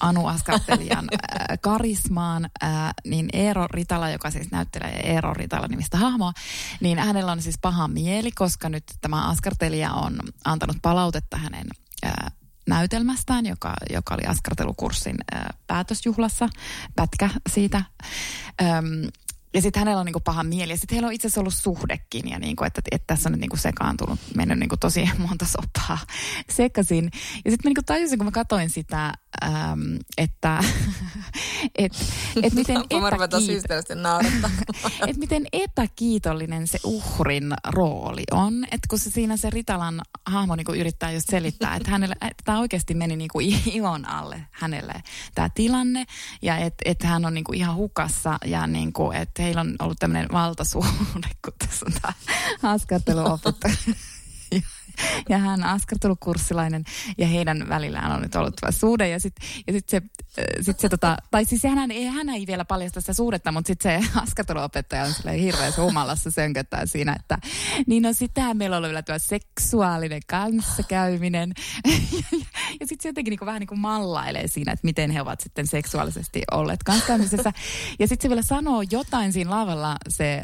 Anu 0.00 0.26
Askartelijan 0.26 1.08
äh, 1.14 1.58
karismaan, 1.60 2.50
äh, 2.62 2.70
niin 3.04 3.28
Eero 3.32 3.66
Ritala, 3.66 4.10
joka 4.10 4.30
siis 4.30 4.50
näyttelee 4.50 5.12
Eero 5.12 5.34
Ritala 5.34 5.68
nimistä 5.68 5.98
hahmoa, 5.98 6.32
niin 6.80 6.98
hänellä 6.98 7.32
on 7.32 7.42
siis 7.42 7.58
paha 7.62 7.88
mieli, 7.88 8.32
koska 8.32 8.68
nyt 8.68 8.84
tämä 9.00 9.28
Askartelija 9.28 9.92
on 9.92 10.18
antanut 10.44 10.76
palautetta 10.82 11.36
hänen 11.36 11.66
äh, 12.06 12.12
näytelmästään, 12.68 13.46
joka, 13.46 13.74
joka 13.92 14.14
oli 14.14 14.26
askartelukurssin 14.26 15.16
ää, 15.32 15.54
päätösjuhlassa, 15.66 16.48
pätkä 16.96 17.30
siitä. 17.48 17.82
Ja 19.54 19.62
sitten 19.62 19.80
hänellä 19.80 20.00
on 20.00 20.06
niinku 20.06 20.20
paha 20.20 20.44
mieli. 20.44 20.72
Ja 20.72 20.76
sitten 20.76 20.94
heillä 20.94 21.06
on 21.06 21.12
itse 21.12 21.26
asiassa 21.26 21.40
ollut 21.40 21.54
suhdekin. 21.54 22.30
Ja 22.30 22.38
niinku, 22.38 22.64
että, 22.64 22.82
että 22.90 23.06
tässä 23.06 23.28
on 23.28 23.32
nyt 23.32 23.40
niinku 23.40 23.56
sekaantunut, 23.56 24.20
mennyt 24.36 24.58
niinku 24.58 24.76
tosi 24.76 25.10
monta 25.28 25.46
soppaa 25.46 25.98
sekaisin. 26.50 27.04
Ja 27.14 27.50
sitten 27.50 27.58
mä 27.64 27.68
niinku 27.68 27.82
tajusin, 27.86 28.18
kun 28.18 28.26
mä 28.26 28.30
katsoin 28.30 28.70
sitä, 28.70 29.12
äm, 29.44 29.98
että 30.18 30.64
et, 31.78 31.92
et 32.42 32.52
miten, 32.52 32.76
epäkiit... 32.90 33.64
et 35.06 35.16
miten 35.16 35.46
epäkiitollinen 35.52 36.66
se 36.66 36.78
uhrin 36.84 37.52
rooli 37.68 38.24
on. 38.30 38.64
Että 38.64 38.86
kun 38.90 38.98
se 38.98 39.10
siinä 39.10 39.36
se 39.36 39.50
Ritalan 39.50 40.00
hahmo 40.26 40.56
niinku 40.56 40.72
yrittää 40.72 41.12
just 41.12 41.30
selittää, 41.30 41.76
että 41.76 41.90
hänelle, 41.90 42.14
tämä 42.44 42.60
oikeasti 42.60 42.94
meni 42.94 43.16
niinku 43.16 43.40
ion 43.74 44.08
alle 44.08 44.46
hänelle 44.50 45.02
tämä 45.34 45.48
tilanne. 45.54 46.04
Ja 46.42 46.56
että 46.56 46.82
et 46.84 47.02
hän 47.02 47.24
on 47.24 47.34
niinku 47.34 47.52
ihan 47.52 47.76
hukassa 47.76 48.38
ja 48.44 48.66
niinku, 48.66 49.10
että 49.10 49.41
heillä 49.42 49.60
on 49.60 49.74
ollut 49.78 49.98
tämmöinen 49.98 50.28
valtasuhde, 50.32 51.28
kun 51.44 51.52
tässä 51.58 51.86
on 51.86 51.92
tämä 52.02 52.12
askarteluopettaja. 52.62 53.74
ja 55.28 55.38
hän 55.38 55.60
on 55.60 55.64
askartelukurssilainen 55.64 56.84
ja 57.18 57.26
heidän 57.26 57.68
välillään 57.68 58.12
on 58.12 58.22
nyt 58.22 58.34
ollut 58.34 58.56
tämä 58.56 58.70
suhde. 58.70 59.08
Ja 59.08 59.20
sitten 59.20 59.48
ja 59.66 59.72
sit 59.72 59.88
se, 59.88 60.02
sit 60.60 60.80
se 60.80 60.88
tota, 60.88 61.16
tai 61.30 61.44
siis 61.44 61.62
hän 61.62 61.90
hän 62.14 62.28
ei 62.28 62.46
vielä 62.46 62.64
paljasta 62.64 63.00
sitä 63.00 63.12
suhdetta, 63.12 63.52
mutta 63.52 63.68
sitten 63.68 64.02
se 64.02 64.10
askarteluopettaja 64.22 65.04
on 65.04 65.12
silleen 65.12 65.38
hirveässä 65.38 65.82
humalassa 65.82 66.30
sönköttää 66.30 66.86
siinä, 66.86 67.16
että 67.20 67.38
niin 67.86 68.02
no 68.02 68.12
sitähän 68.12 68.56
meillä 68.56 68.76
on 68.76 68.82
vielä 68.82 69.02
tuo 69.02 69.18
seksuaalinen 69.18 70.20
kanssakäyminen 70.26 71.52
ja, 71.84 71.92
ja, 72.12 72.38
ja 72.80 72.86
sitten 72.86 73.02
se 73.02 73.08
jotenkin 73.08 73.30
niin 73.30 73.38
kuin, 73.38 73.46
vähän 73.46 73.60
niin 73.60 73.68
kuin 73.68 73.80
mallailee 73.80 74.48
siinä, 74.48 74.72
että 74.72 74.84
miten 74.84 75.10
he 75.10 75.22
ovat 75.22 75.40
sitten 75.40 75.66
seksuaalisesti 75.66 76.42
olleet 76.50 76.82
kanssakäymisessä 76.82 77.52
ja 77.98 78.08
sitten 78.08 78.22
se 78.22 78.28
vielä 78.28 78.42
sanoo 78.42 78.82
jotain 78.90 79.32
siinä 79.32 79.50
lavalla 79.50 79.96
se 80.08 80.42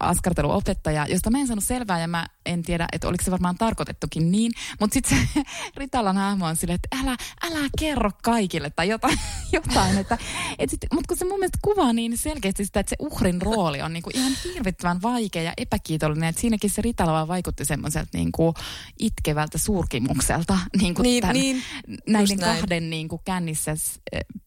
askarteluopettaja, 0.00 1.06
josta 1.06 1.30
mä 1.30 1.38
en 1.38 1.46
saanut 1.46 1.64
selvää 1.64 2.00
ja 2.00 2.08
mä 2.08 2.26
en 2.48 2.62
tiedä, 2.62 2.88
että 2.92 3.08
oliko 3.08 3.24
se 3.24 3.30
varmaan 3.30 3.58
tarkoitettukin 3.58 4.30
niin. 4.32 4.52
Mutta 4.80 4.94
sitten 4.94 5.18
se 5.34 5.42
Ritalan 5.76 6.16
hahmo 6.16 6.46
on 6.46 6.56
silleen, 6.56 6.78
että 6.84 6.96
älä, 7.02 7.16
älä 7.42 7.68
kerro 7.78 8.10
kaikille 8.22 8.70
tai 8.70 8.88
jotain. 8.88 9.18
jotain 9.52 9.98
että, 9.98 10.18
et 10.58 10.70
sit, 10.70 10.80
mutta 10.92 11.08
kun 11.08 11.16
se 11.16 11.24
mun 11.24 11.38
mielestä 11.38 11.58
kuvaa 11.62 11.92
niin 11.92 12.18
selkeästi 12.18 12.64
sitä, 12.64 12.80
että 12.80 12.90
se 12.90 12.96
uhrin 12.98 13.42
rooli 13.42 13.82
on 13.82 13.92
niinku 13.92 14.10
ihan 14.14 14.32
hirvittävän 14.44 15.02
vaikea 15.02 15.42
ja 15.42 15.52
epäkiitollinen. 15.56 16.28
Että 16.28 16.40
siinäkin 16.40 16.70
se 16.70 16.82
Ritala 16.82 17.12
vaan 17.12 17.28
vaikutti 17.28 17.64
semmoiselta 17.64 18.10
niinku 18.12 18.54
itkevältä 18.98 19.58
suurkimukselta 19.58 20.58
niinku 20.80 21.02
Niin, 21.02 21.20
tämän, 21.20 21.34
niin, 21.34 21.62
näiden 22.06 22.36
näin. 22.38 22.58
kahden 22.60 22.90
niinku 22.90 23.18
kännissä 23.24 23.76
s- 23.76 24.00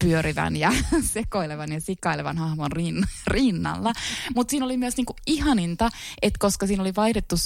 pyörivän 0.04 0.56
ja 0.58 0.72
sekoilevan 1.14 1.72
ja 1.72 1.82
sikailevan 1.82 2.38
hahmon 2.38 2.72
rin, 2.72 3.04
rinnalla. 3.28 3.94
Mutta 4.36 4.52
siinä 4.52 4.66
oli 4.66 4.78
myös 4.78 4.98
niinku 4.98 5.16
ihaninta, 5.28 5.90
että 6.22 6.38
koska 6.40 6.68
siinä 6.68 6.84
oli 6.84 6.96
vaihdettu 6.96 7.38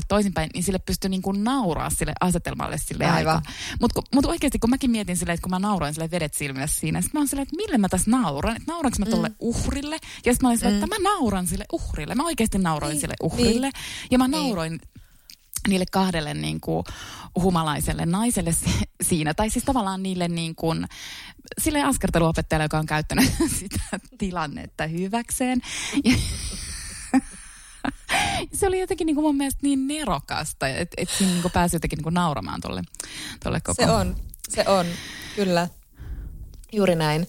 sukupuolet 0.00 0.08
toisinpäin, 0.08 0.50
niin 0.54 0.64
sille 0.64 0.78
pystyi 0.78 1.10
niinku 1.10 1.32
nauraa 1.32 1.90
sille 1.90 2.12
asetelmalle 2.20 2.78
sille 2.78 3.06
Aivan. 3.06 3.42
Mutta 3.80 4.02
mut 4.14 4.26
oikeasti 4.26 4.58
kun 4.58 4.70
mäkin 4.70 4.90
mietin 4.90 5.16
silleen, 5.16 5.34
että 5.34 5.42
kun 5.42 5.50
mä 5.50 5.58
nauroin 5.58 5.94
sille 5.94 6.10
vedet 6.10 6.34
silmille 6.34 6.66
siinä, 6.66 7.00
sitten 7.00 7.18
mä 7.18 7.20
oon 7.20 7.28
silleen, 7.28 7.42
että 7.42 7.56
mille 7.56 7.78
mä 7.78 7.88
tässä 7.88 8.10
nauran, 8.10 8.56
että 8.56 8.72
nauranko 8.72 8.96
mä 8.98 9.06
tolle 9.06 9.28
mm. 9.28 9.34
uhrille. 9.40 9.94
Ja 10.26 10.32
sitten 10.32 10.38
mä 10.42 10.48
olin 10.48 10.58
silleen, 10.58 10.84
että 10.84 11.00
mä 11.00 11.10
nauran 11.10 11.46
sille 11.46 11.64
uhrille. 11.72 12.14
Mä 12.14 12.24
oikeasti 12.24 12.58
nauroin 12.58 12.90
Niin, 12.92 13.00
sille 13.00 13.14
uhrille. 13.22 13.70
Ja 14.10 14.18
mä 14.18 14.28
Niin. 14.28 14.42
nauroin 14.42 14.80
niille 15.68 15.86
kahdelle 15.92 16.34
niin 16.34 16.60
kuin 16.60 16.84
humalaiselle 17.42 18.06
naiselle 18.06 18.52
si- 18.52 18.88
siinä. 19.02 19.34
Tai 19.34 19.50
siis 19.50 19.64
tavallaan 19.64 20.02
niille 20.02 20.28
niin 20.28 20.54
kuin, 20.54 20.86
sille 21.60 21.82
askarteluopettajalle, 21.82 22.64
joka 22.64 22.78
on 22.78 22.86
käyttänyt 22.86 23.32
sitä 23.58 23.80
tilannetta 24.18 24.86
hyväkseen. 24.86 25.60
Ja, 26.04 26.14
se 28.52 28.66
oli 28.66 28.80
jotenkin 28.80 29.06
niin 29.06 29.14
kuin 29.14 29.24
mun 29.24 29.36
mielestä 29.36 29.60
niin 29.62 29.88
nerokasta, 29.88 30.68
että 30.68 30.94
et 30.96 31.08
siinä 31.18 31.32
niin 31.32 31.42
kuin 31.42 31.52
pääsi 31.52 31.76
jotenkin 31.76 31.96
niin 31.96 32.04
kuin 32.04 32.14
nauramaan 32.14 32.60
tolle, 32.60 32.82
tolle 33.44 33.60
koko... 33.60 33.84
Se 33.84 33.90
on, 33.90 34.16
se 34.48 34.64
on, 34.68 34.86
kyllä. 35.36 35.68
Juuri 36.72 36.94
näin. 36.94 37.28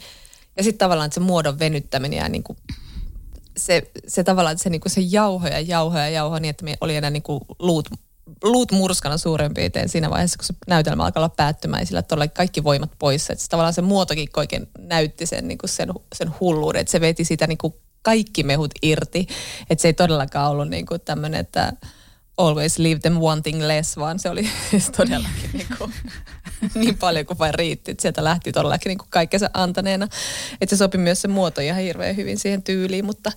Ja 0.57 0.63
sitten 0.63 0.77
tavallaan 0.77 1.05
että 1.05 1.13
se 1.13 1.19
muodon 1.19 1.59
venyttäminen 1.59 2.17
ja 2.17 2.29
niin 2.29 2.43
kuin 2.43 2.57
se, 3.57 3.91
se 4.07 4.23
tavallaan, 4.23 4.51
että 4.51 4.63
se, 4.63 4.69
niin 4.69 4.81
kuin 4.81 4.91
se 4.91 5.01
jauho 5.01 5.47
ja 5.47 5.59
jauho 5.59 5.97
ja 5.97 6.09
jauho 6.09 6.39
niin, 6.39 6.49
että 6.49 6.65
me 6.65 6.77
oli 6.81 6.95
enää 6.95 7.09
niin 7.09 7.23
kuin 7.23 7.41
luut, 7.59 7.89
luut 8.43 8.71
murskana 8.71 9.17
suurin 9.17 9.53
piirtein 9.53 9.89
siinä 9.89 10.09
vaiheessa, 10.09 10.37
kun 10.37 10.45
se 10.45 10.53
näytelmä 10.67 11.05
alkaa 11.05 11.21
olla 11.21 11.33
päättymään 11.37 11.85
sillä 11.85 12.01
todella 12.01 12.27
kaikki 12.27 12.63
voimat 12.63 12.91
pois. 12.99 13.29
Että 13.29 13.43
se, 13.43 13.49
tavallaan 13.49 13.73
se 13.73 13.81
muotokin 13.81 14.29
oikein 14.37 14.67
näytti 14.79 15.25
sen, 15.25 15.47
niin 15.47 15.57
kuin 15.57 15.69
sen, 15.69 15.89
sen 16.15 16.33
hulluuden, 16.39 16.81
että 16.81 16.91
se 16.91 17.01
veti 17.01 17.23
sitä 17.23 17.47
niin 17.47 17.57
kuin 17.57 17.73
kaikki 18.01 18.43
mehut 18.43 18.71
irti. 18.81 19.27
Että 19.69 19.81
se 19.81 19.87
ei 19.87 19.93
todellakaan 19.93 20.51
ollut 20.51 20.69
niin 20.69 20.85
kuin 20.85 21.01
tämmöinen, 21.01 21.39
että 21.39 21.73
always 22.37 22.79
leave 22.79 22.99
them 22.99 23.13
wanting 23.13 23.61
less, 23.61 23.97
vaan 23.97 24.19
se 24.19 24.29
oli 24.29 24.49
siis 24.69 24.89
todellakin 24.97 25.49
niin, 25.53 25.67
kuin, 25.77 25.93
niin 26.75 26.97
paljon 26.97 27.25
kuin 27.25 27.39
vain 27.39 27.53
riitti. 27.53 27.91
Että 27.91 28.01
sieltä 28.01 28.23
lähti 28.23 28.51
todellakin 28.51 28.89
niin 28.89 28.97
kuin 28.97 29.09
kaikkensa 29.09 29.49
antaneena. 29.53 30.07
Että 30.61 30.75
se 30.75 30.79
sopi 30.79 30.97
myös 30.97 31.21
se 31.21 31.27
muoto 31.27 31.61
ihan 31.61 31.81
hirveän 31.81 32.15
hyvin 32.15 32.39
siihen 32.39 32.63
tyyliin, 32.63 33.05
mutta 33.05 33.31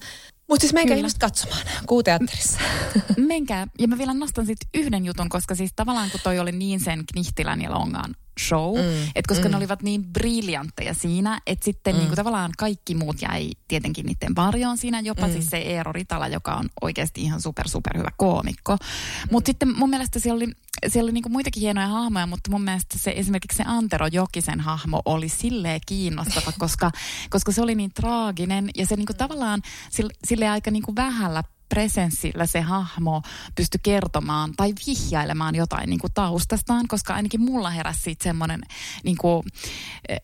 mutta 0.52 0.60
siis 0.60 0.72
menkää 0.72 0.96
ihmiset 0.96 1.18
katsomaan 1.18 1.62
kuuteatterissa. 1.86 2.58
Menkää. 3.16 3.66
Ja 3.78 3.88
mä 3.88 3.98
vielä 3.98 4.14
nostan 4.14 4.46
sitten 4.46 4.68
yhden 4.74 5.04
jutun, 5.04 5.28
koska 5.28 5.54
siis 5.54 5.72
tavallaan 5.76 6.10
kun 6.10 6.20
toi 6.24 6.38
oli 6.38 6.52
niin 6.52 6.80
sen 6.80 7.04
Knihtilän 7.12 7.62
ja 7.62 7.70
Longaan 7.70 8.14
show, 8.40 8.78
mm, 8.78 9.02
että 9.14 9.28
koska 9.28 9.44
mm. 9.44 9.50
ne 9.50 9.56
olivat 9.56 9.82
niin 9.82 10.04
briljantteja 10.04 10.94
siinä, 10.94 11.40
että 11.46 11.64
sitten 11.64 11.94
mm. 11.94 11.98
niin 11.98 12.08
kuin 12.08 12.16
tavallaan 12.16 12.50
kaikki 12.58 12.94
muut 12.94 13.22
jäi 13.22 13.50
tietenkin 13.68 14.06
niiden 14.06 14.36
varjoon 14.36 14.78
siinä, 14.78 15.00
jopa 15.00 15.26
mm. 15.26 15.32
siis 15.32 15.46
se 15.46 15.56
Eero 15.56 15.92
Ritala, 15.92 16.28
joka 16.28 16.54
on 16.54 16.68
oikeasti 16.82 17.22
ihan 17.22 17.42
super 17.42 17.68
super 17.68 17.98
hyvä 17.98 18.10
koomikko. 18.16 18.76
Mutta 19.30 19.48
sitten 19.48 19.76
mun 19.76 19.90
mielestä 19.90 20.18
siellä 20.18 20.36
oli, 20.36 20.52
siellä 20.88 21.06
oli 21.06 21.12
niin 21.12 21.22
kuin 21.22 21.32
muitakin 21.32 21.60
hienoja 21.60 21.88
hahmoja, 21.88 22.26
mutta 22.26 22.50
mun 22.50 22.62
mielestä 22.62 22.98
se 22.98 23.12
esimerkiksi 23.16 23.56
se 23.56 23.64
Antero 23.66 24.06
Jokisen 24.06 24.60
hahmo 24.60 25.02
oli 25.04 25.28
silleen 25.28 25.80
kiinnostava, 25.86 26.52
koska, 26.58 26.90
koska 27.30 27.52
se 27.52 27.62
oli 27.62 27.74
niin 27.74 27.94
traaginen 27.94 28.70
ja 28.76 28.86
se 28.86 28.96
niin 28.96 29.06
kuin 29.06 29.16
tavallaan 29.16 29.62
sille, 29.90 30.12
sille 30.24 30.48
aika 30.48 30.70
niin 30.70 30.82
kuin 30.82 30.96
vähällä 30.96 31.42
presenssillä 31.68 32.46
se 32.46 32.60
hahmo 32.60 33.22
pystyi 33.54 33.80
kertomaan 33.82 34.52
tai 34.56 34.74
vihjailemaan 34.86 35.54
jotain 35.54 35.90
niin 35.90 36.00
kuin 36.00 36.12
taustastaan, 36.12 36.88
koska 36.88 37.14
ainakin 37.14 37.40
mulla 37.40 37.70
heräsi 37.70 38.00
siitä 38.00 38.24
semmoinen 38.24 38.60
niin 39.04 39.16
kuin, 39.16 39.42
eh, 40.08 40.18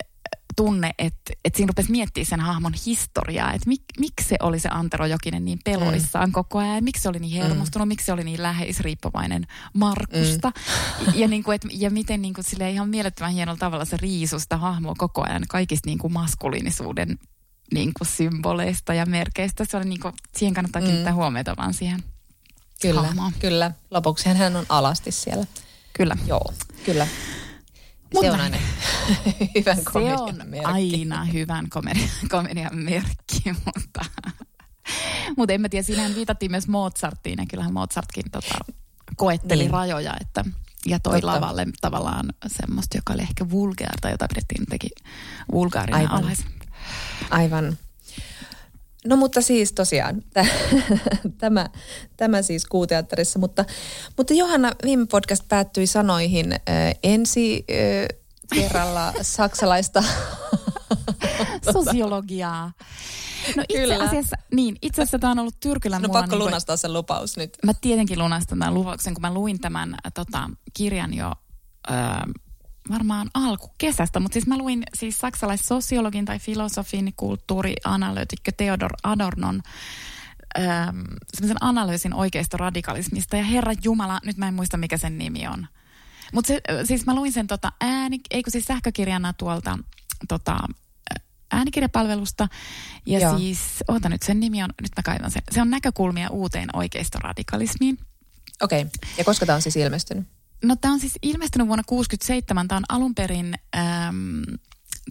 tunne, 0.59 0.91
että, 0.99 1.33
että 1.45 1.57
siinä 1.57 1.69
rupesi 1.69 1.91
miettimään 1.91 2.27
sen 2.27 2.41
hahmon 2.41 2.75
historiaa, 2.87 3.53
että 3.53 3.69
mik, 3.69 3.83
miksi 3.99 4.29
se 4.29 4.37
oli 4.41 4.59
se 4.59 4.69
Antero 4.69 5.07
Jokinen 5.07 5.45
niin 5.45 5.59
peloissaan 5.65 6.29
mm. 6.29 6.33
koko 6.33 6.59
ajan, 6.59 6.85
miksi 6.85 7.03
se 7.03 7.09
oli 7.09 7.19
niin 7.19 7.43
hermostunut, 7.43 7.87
mm. 7.87 7.89
miksi 7.89 8.07
se 8.07 8.13
oli 8.13 8.25
niin 8.25 8.43
läheisriippuvainen 8.43 9.47
Markusta 9.75 10.53
mm. 11.07 11.13
ja, 11.15 11.29
niin 11.29 11.45
kuin, 11.45 11.55
et, 11.55 11.63
ja 11.73 11.91
miten 11.91 12.23
niin 12.23 12.35
kuin, 12.35 12.45
silleen 12.45 12.75
ihan 12.75 12.89
mielettömän 12.89 13.33
hienolla 13.33 13.59
tavalla 13.59 13.85
se 13.85 13.97
riisui 13.97 14.41
sitä 14.41 14.57
hahmoa 14.57 14.95
koko 14.99 15.25
ajan 15.29 15.43
kaikista 15.49 15.89
niin 15.89 15.99
kuin 15.99 16.13
maskuliinisuuden 16.13 17.19
niin 17.75 17.93
kuin 17.99 18.09
symboleista 18.09 18.95
ja 18.95 19.07
merkeistä. 19.07 19.65
Se 19.65 19.77
oli 19.77 19.85
niin 19.85 20.01
kuin, 20.01 20.15
siihen 20.37 20.55
kannattaa 20.55 20.83
kiinnittää 20.83 21.13
mm. 21.13 21.17
huomiota 21.17 21.57
vaan 21.57 21.75
siihen 21.75 22.03
Kyllä, 22.83 23.03
hahmoon. 23.03 23.33
kyllä. 23.39 23.71
Lopuksi 23.91 24.29
hän 24.29 24.57
on 24.57 24.67
alasti 24.69 25.13
siellä. 25.13 25.47
Kyllä. 25.93 26.17
Joo, 26.27 26.53
kyllä. 26.85 27.07
Mutta- 28.15 28.31
se 28.31 28.33
on 28.35 28.41
aina 28.41 28.57
hyvän 29.55 29.77
Se 29.77 29.83
komedian 29.93 30.21
on 30.21 30.35
merkki. 30.49 30.67
aina 30.67 31.25
hyvän 31.25 31.69
komedian, 31.71 32.09
komedian 32.31 32.77
merkki, 32.77 33.43
mutta, 33.65 34.05
mutta 35.37 35.53
en 35.55 35.61
mä 35.61 35.69
tiedä, 35.69 35.83
siinähän 35.83 36.15
viitattiin 36.15 36.51
myös 36.51 36.69
Mozarttiin 36.69 37.39
ja 37.39 37.47
kyllähän 37.51 37.73
Mozartkin 37.73 38.31
tota, 38.31 38.55
koetteli 39.17 39.63
Niin. 39.63 39.71
rajoja, 39.71 40.15
että 40.21 40.45
ja 40.87 41.01
toi 41.01 41.21
Totta. 41.21 41.27
lavalle 41.27 41.67
tavallaan 41.81 42.27
semmoista, 42.47 42.99
joka 42.99 43.13
oli 43.13 43.23
ehkä 43.23 43.51
vulgaarta, 43.51 44.11
jota 44.11 44.27
pidettiin 44.29 44.67
teki 44.67 44.89
vulgaarina 45.53 45.99
Aivan. 45.99 46.25
Aivan. 47.31 47.79
No 49.09 49.17
mutta 49.17 49.43
siis 49.43 49.73
tosiaan, 49.73 50.23
tä- 50.35 50.47
tämä, 51.39 51.69
tämä 52.17 52.43
siis 52.43 52.65
kuuteatterissa, 52.67 53.39
mutta, 53.39 53.65
mutta 54.17 54.35
Johanna, 54.35 54.73
viime 54.85 55.07
podcast 55.07 55.45
päättyi 55.49 55.87
sanoihin 55.87 56.53
äh, 56.53 56.59
ensi 57.03 57.65
äh, 57.71 58.19
kerralla 58.55 59.13
saksalaista. 59.23 60.05
Sosiologiaa. 61.73 62.73
No 63.57 63.63
itse 63.69 63.81
Kyllä. 63.83 64.05
asiassa, 64.05 64.37
niin, 64.55 64.77
itse 64.83 65.03
asiassa 65.03 65.19
tämä 65.19 65.31
on 65.31 65.39
ollut 65.39 65.61
Tyrkylän 65.61 66.03
No 66.03 66.09
pakko 66.09 66.21
niin 66.21 66.29
kuin- 66.31 66.39
lunastaa 66.47 66.77
se 66.77 66.89
lupaus 66.89 67.37
nyt. 67.37 67.57
Mä 67.65 67.73
tietenkin 67.81 68.19
lunastan 68.19 68.59
tämän 68.59 68.75
lupauksen, 68.75 69.15
kun 69.15 69.23
mä 69.23 69.35
luin 69.35 69.61
tämän 69.61 69.95
tota, 70.15 70.51
kirjan 70.75 71.15
jo 71.15 71.33
äh, 71.91 71.97
varmaan 72.91 73.31
alkukesästä, 73.35 74.21
mutta 74.21 74.35
siis 74.35 74.47
mä 74.47 74.59
luin 74.59 74.83
siis 74.95 75.19
saksalaissosiologin 75.19 76.25
tai 76.25 76.39
filosofin, 76.39 77.13
kulttuurianalyytikkö 77.17 78.53
Theodor 78.57 78.93
Adornon 79.03 79.63
ähm, 80.59 81.01
semmoisen 81.35 81.57
analyysin 81.61 82.15
oikeista 82.15 82.57
radikalismista. 82.57 83.37
Ja 83.37 83.45
herra 83.45 83.73
Jumala, 83.85 84.21
nyt 84.25 84.37
mä 84.37 84.49
en 84.49 84.55
muista 84.55 84.77
mikä 84.77 84.97
sen 84.97 85.19
nimi 85.19 85.49
on. 85.49 85.67
Mutta 86.33 86.53
siis 86.85 87.07
mä 87.07 87.15
luin 87.15 87.33
sen 87.33 87.47
tota 87.47 87.73
ääni, 87.81 88.21
eikö 88.31 88.51
siis 88.51 88.65
sähkökirjana 88.65 89.33
tuolta 89.33 89.79
tota, 90.29 90.59
ä, 91.13 91.21
äänikirjapalvelusta. 91.51 92.49
Ja. 93.07 93.21
Joo. 93.21 93.39
siis, 93.39 93.61
oota 93.89 94.09
nyt, 94.09 94.23
sen 94.23 94.41
nimi 94.41 94.63
on, 94.63 94.71
nyt 94.83 94.93
mä 94.97 95.03
kaivan 95.05 95.31
sen. 95.31 95.43
Se 95.51 95.61
on 95.61 95.71
näkökulmia 95.71 96.31
uuteen 96.31 96.69
oikeistoradikalismiin. 96.73 97.99
Okei, 98.63 98.81
okay. 98.81 98.91
ja 99.19 99.25
koska 99.25 99.47
tämä 99.47 99.57
on 99.57 99.63
siis 99.63 99.77
ilmestynyt? 99.77 100.38
No 100.65 100.77
tämä 100.77 100.95
on 100.95 101.01
siis 101.01 101.19
ilmestynyt 101.23 101.69
vuonna 101.69 101.83
1967. 101.83 102.69
Tämä 102.69 102.77
on 102.77 102.85
alun 102.89 103.15
perin, 103.15 103.55
äm, 103.77 104.43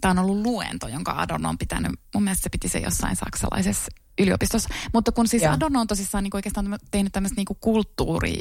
tämä 0.00 0.10
on 0.10 0.18
ollut 0.18 0.46
luento, 0.46 0.88
jonka 0.88 1.12
Adorno 1.12 1.48
on 1.48 1.58
pitänyt. 1.58 1.92
Mun 2.14 2.22
mielestä 2.22 2.42
se 2.42 2.50
piti 2.50 2.68
se 2.68 2.78
jossain 2.78 3.16
saksalaisessa 3.16 3.92
yliopistossa. 4.18 4.68
Mutta 4.92 5.12
kun 5.12 5.28
siis 5.28 5.42
Joo. 5.42 5.52
Adorno 5.52 5.80
on 5.80 5.86
tosissaan 5.86 6.24
niin 6.24 6.36
oikeastaan 6.36 6.78
tehnyt 6.90 7.12
tämmöistä 7.12 7.36
niin 7.36 7.58
kulttuuri 7.60 8.38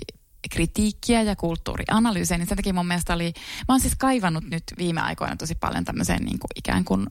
kritiikkiä 0.52 1.22
ja 1.22 1.36
kulttuurianalyysejä, 1.36 2.38
niin 2.38 2.48
sen 2.48 2.58
takia 2.58 2.74
mun 2.74 2.88
mielestä 2.88 3.14
oli, 3.14 3.34
mä 3.68 3.74
oon 3.74 3.80
siis 3.80 3.96
kaivannut 3.96 4.44
nyt 4.44 4.64
viime 4.78 5.02
aikoina 5.02 5.36
tosi 5.36 5.56
paljon 5.56 5.86
tämmöiseen 5.86 6.24
niin 6.24 6.40
kuin 6.40 6.50
ikään 6.56 6.86
kuin 6.86 7.08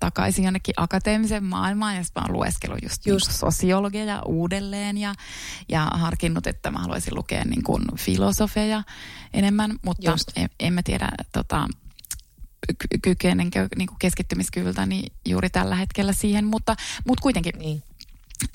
takaisin 0.00 0.44
jonnekin 0.44 0.74
akateemiseen 0.76 1.44
maailmaan 1.44 1.96
ja 1.96 2.04
sitten 2.04 2.22
mä 2.22 2.26
oon 2.26 2.36
lueskellut 2.36 2.78
just, 2.82 3.06
just. 3.06 3.06
Just. 3.06 3.26
Niin 3.28 3.38
sosiologiaa 3.38 4.22
uudelleen 4.22 4.98
ja, 4.98 5.14
ja 5.68 5.84
harkinnut, 5.84 6.46
että 6.46 6.70
mä 6.70 6.78
haluaisin 6.78 7.14
lukea 7.14 7.44
niin 7.44 7.62
kuin 7.64 7.82
filosofeja 7.96 8.82
enemmän, 9.32 9.78
mutta 9.84 10.10
Just. 10.10 10.30
en, 10.36 10.48
en 10.60 10.72
mä 10.72 10.82
tiedä 10.82 11.08
tota, 11.32 11.68
ky- 12.78 12.98
kykenenkö 13.02 13.68
niin 13.76 13.88
kuin 13.88 13.98
keskittymiskyvyltäni 13.98 15.02
juuri 15.28 15.50
tällä 15.50 15.76
hetkellä 15.76 16.12
siihen, 16.12 16.44
mutta, 16.44 16.76
mutta 17.06 17.22
kuitenkin 17.22 17.58
Niin. 17.58 17.82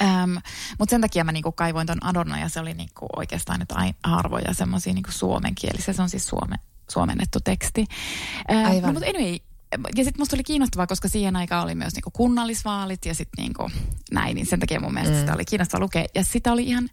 Ähm, 0.02 0.36
mutta 0.80 0.90
sen 0.90 1.02
takia 1.02 1.24
mä 1.24 1.32
niinku 1.32 1.52
kaivoin 1.52 1.88
ton 1.88 2.06
Adorno 2.06 2.38
ja 2.38 2.50
se 2.50 2.60
oli 2.60 2.74
niinku 2.74 3.08
oikeastaan 3.16 3.60
nyt 3.60 3.70
harvoja 4.04 4.54
semmoisia 4.54 4.94
niinku 4.94 5.12
suomenkielisiä. 5.12 5.94
Se 5.94 6.02
on 6.02 6.10
siis 6.10 6.28
suome, 6.28 6.56
suomennettu 6.92 7.40
teksti. 7.40 7.86
Ähm, 8.52 8.66
Aivan. 8.66 8.82
No, 8.82 8.94
mutta 8.94 9.10
anyway, 9.10 9.38
ja 9.72 10.04
sitten 10.04 10.22
musta 10.22 10.36
oli 10.36 10.44
kiinnostavaa, 10.44 10.88
koska 10.88 11.08
siihen 11.08 11.36
aikaan 11.36 11.63
oli 11.63 11.75
myös 11.75 11.94
niinku 11.94 12.12
kunnallisvaalit 12.12 13.06
ja 13.06 13.16
sitten 13.16 13.44
niinku 13.44 13.72
näin, 14.12 14.36
niin 14.36 14.46
sen 14.46 14.60
takia 14.60 14.80
mun 14.80 14.94
mielestä 14.94 15.16
mm. 15.16 15.20
sitä 15.20 15.34
oli 15.34 15.46
kiinnostavaa 15.46 15.84
lukea. 15.84 16.06
Ja 16.16 16.24
sitä 16.24 16.51
oli 16.51 16.63
ihan 16.63 16.90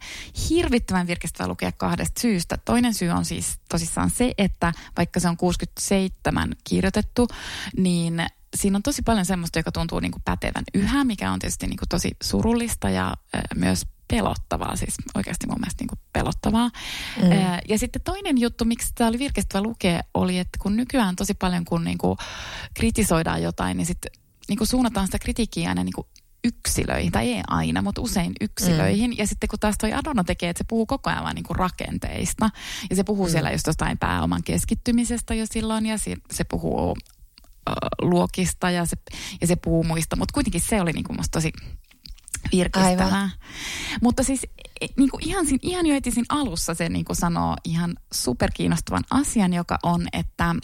hirvittävän 0.51 1.07
virkistävää 1.07 1.49
lukea 1.49 1.73
kahdesta 1.73 2.21
syystä. 2.21 2.59
Toinen 2.65 2.95
syy 2.95 3.11
on 3.11 3.25
siis 3.25 3.59
tosissaan 3.69 4.11
se, 4.11 4.35
että 4.39 4.73
vaikka 4.97 5.21
se 5.21 5.29
on 5.29 5.37
67 5.37 6.57
kirjoitettu, 6.65 7.29
niin 7.77 8.23
siinä 8.57 8.77
on 8.77 8.83
tosi 8.83 9.03
paljon 9.03 9.27
semmoista, 9.27 9.59
joka 9.59 9.73
tuntuu 9.73 10.01
niinku 10.01 10.19
pätevän 10.25 10.65
yhä, 10.75 11.05
mikä 11.05 11.33
on 11.33 11.39
tietysti 11.39 11.67
niinku 11.67 11.85
tosi 11.89 12.11
surullista 12.23 12.91
ja 12.91 13.15
äh, 13.35 13.43
myös 13.55 13.87
pelottavaa, 14.11 14.77
siis 14.77 14.95
oikeasti 15.15 15.47
mun 15.47 15.61
mielestä 15.61 15.83
niin 15.83 15.89
kuin 15.89 15.99
pelottavaa. 16.13 16.71
Mm. 17.23 17.31
Ja 17.69 17.79
sitten 17.79 18.03
toinen 18.03 18.39
juttu, 18.39 18.65
miksi 18.65 18.93
tämä 18.95 19.09
oli 19.09 19.19
virkistävä 19.19 19.63
lukea, 19.63 20.01
oli, 20.15 20.39
että 20.39 20.59
kun 20.63 20.77
nykyään 20.77 21.17
tosi 21.17 21.35
paljon 21.35 21.65
kun 21.65 21.85
niin 21.85 21.99
kuin 21.99 22.19
kritisoidaan 22.75 23.43
jotain, 23.43 23.77
niin 23.77 23.87
sitten 23.87 24.13
niin 24.49 24.59
kuin 24.59 24.69
suunnataan 24.69 25.07
sitä 25.07 25.19
kritiikkiä 25.19 25.69
aina 25.69 25.85
niin 25.85 25.93
kuin 25.93 26.07
yksilöihin, 26.45 27.13
tai 27.13 27.33
ei 27.33 27.43
aina, 27.47 27.83
mutta 27.83 28.01
usein 28.01 28.33
yksilöihin. 28.41 29.11
Mm. 29.11 29.17
Ja 29.19 29.27
sitten 29.27 29.49
kun 29.49 29.59
taas 29.59 29.79
toi 29.79 29.93
Adorno 29.93 30.25
tekee, 30.25 30.51
että 30.51 30.59
se 30.59 30.65
puhuu 30.69 30.87
koko 30.87 31.11
ajan 31.11 31.25
vaan 31.25 31.35
niin 31.35 31.45
kuin 31.45 31.57
rakenteista. 31.57 32.51
Ja 32.91 32.97
se 32.97 33.05
puhuu 33.05 33.27
mm. 33.27 33.33
siellä 33.33 33.51
just 33.51 33.67
jostain 33.67 33.99
pääoman 33.99 34.43
keskittymisestä 34.43 35.35
jo 35.35 35.47
silloin, 35.51 35.87
ja 35.87 35.99
se, 35.99 36.17
se 36.31 36.45
puhuu 36.45 36.97
luokista 38.01 38.71
ja 38.71 38.87
se, 38.87 38.97
ja 39.41 39.47
se 39.47 39.57
puhuu 39.57 39.85
muista. 39.85 40.17
Mutta 40.17 40.33
kuitenkin 40.33 40.61
se 40.61 40.81
oli 40.81 40.93
niin 40.93 41.05
kuin 41.05 41.17
musta 41.17 41.33
tosi 41.33 41.53
virkistävää. 42.53 43.07
Aivan. 43.07 43.31
Mutta 44.03 44.23
siis 44.23 44.47
e, 44.81 44.87
niin 44.97 45.11
kuin 45.11 45.29
ihan, 45.29 45.47
ihan 45.63 45.87
jo 45.87 45.95
heti 45.95 46.11
siinä 46.11 46.27
alussa 46.29 46.75
se 46.75 46.89
niin 46.89 47.05
kuin 47.05 47.17
sanoo 47.17 47.57
ihan 47.65 47.97
superkiinnostavan 48.13 49.05
asian, 49.11 49.53
joka 49.53 49.79
on, 49.83 50.07
että 50.13 50.55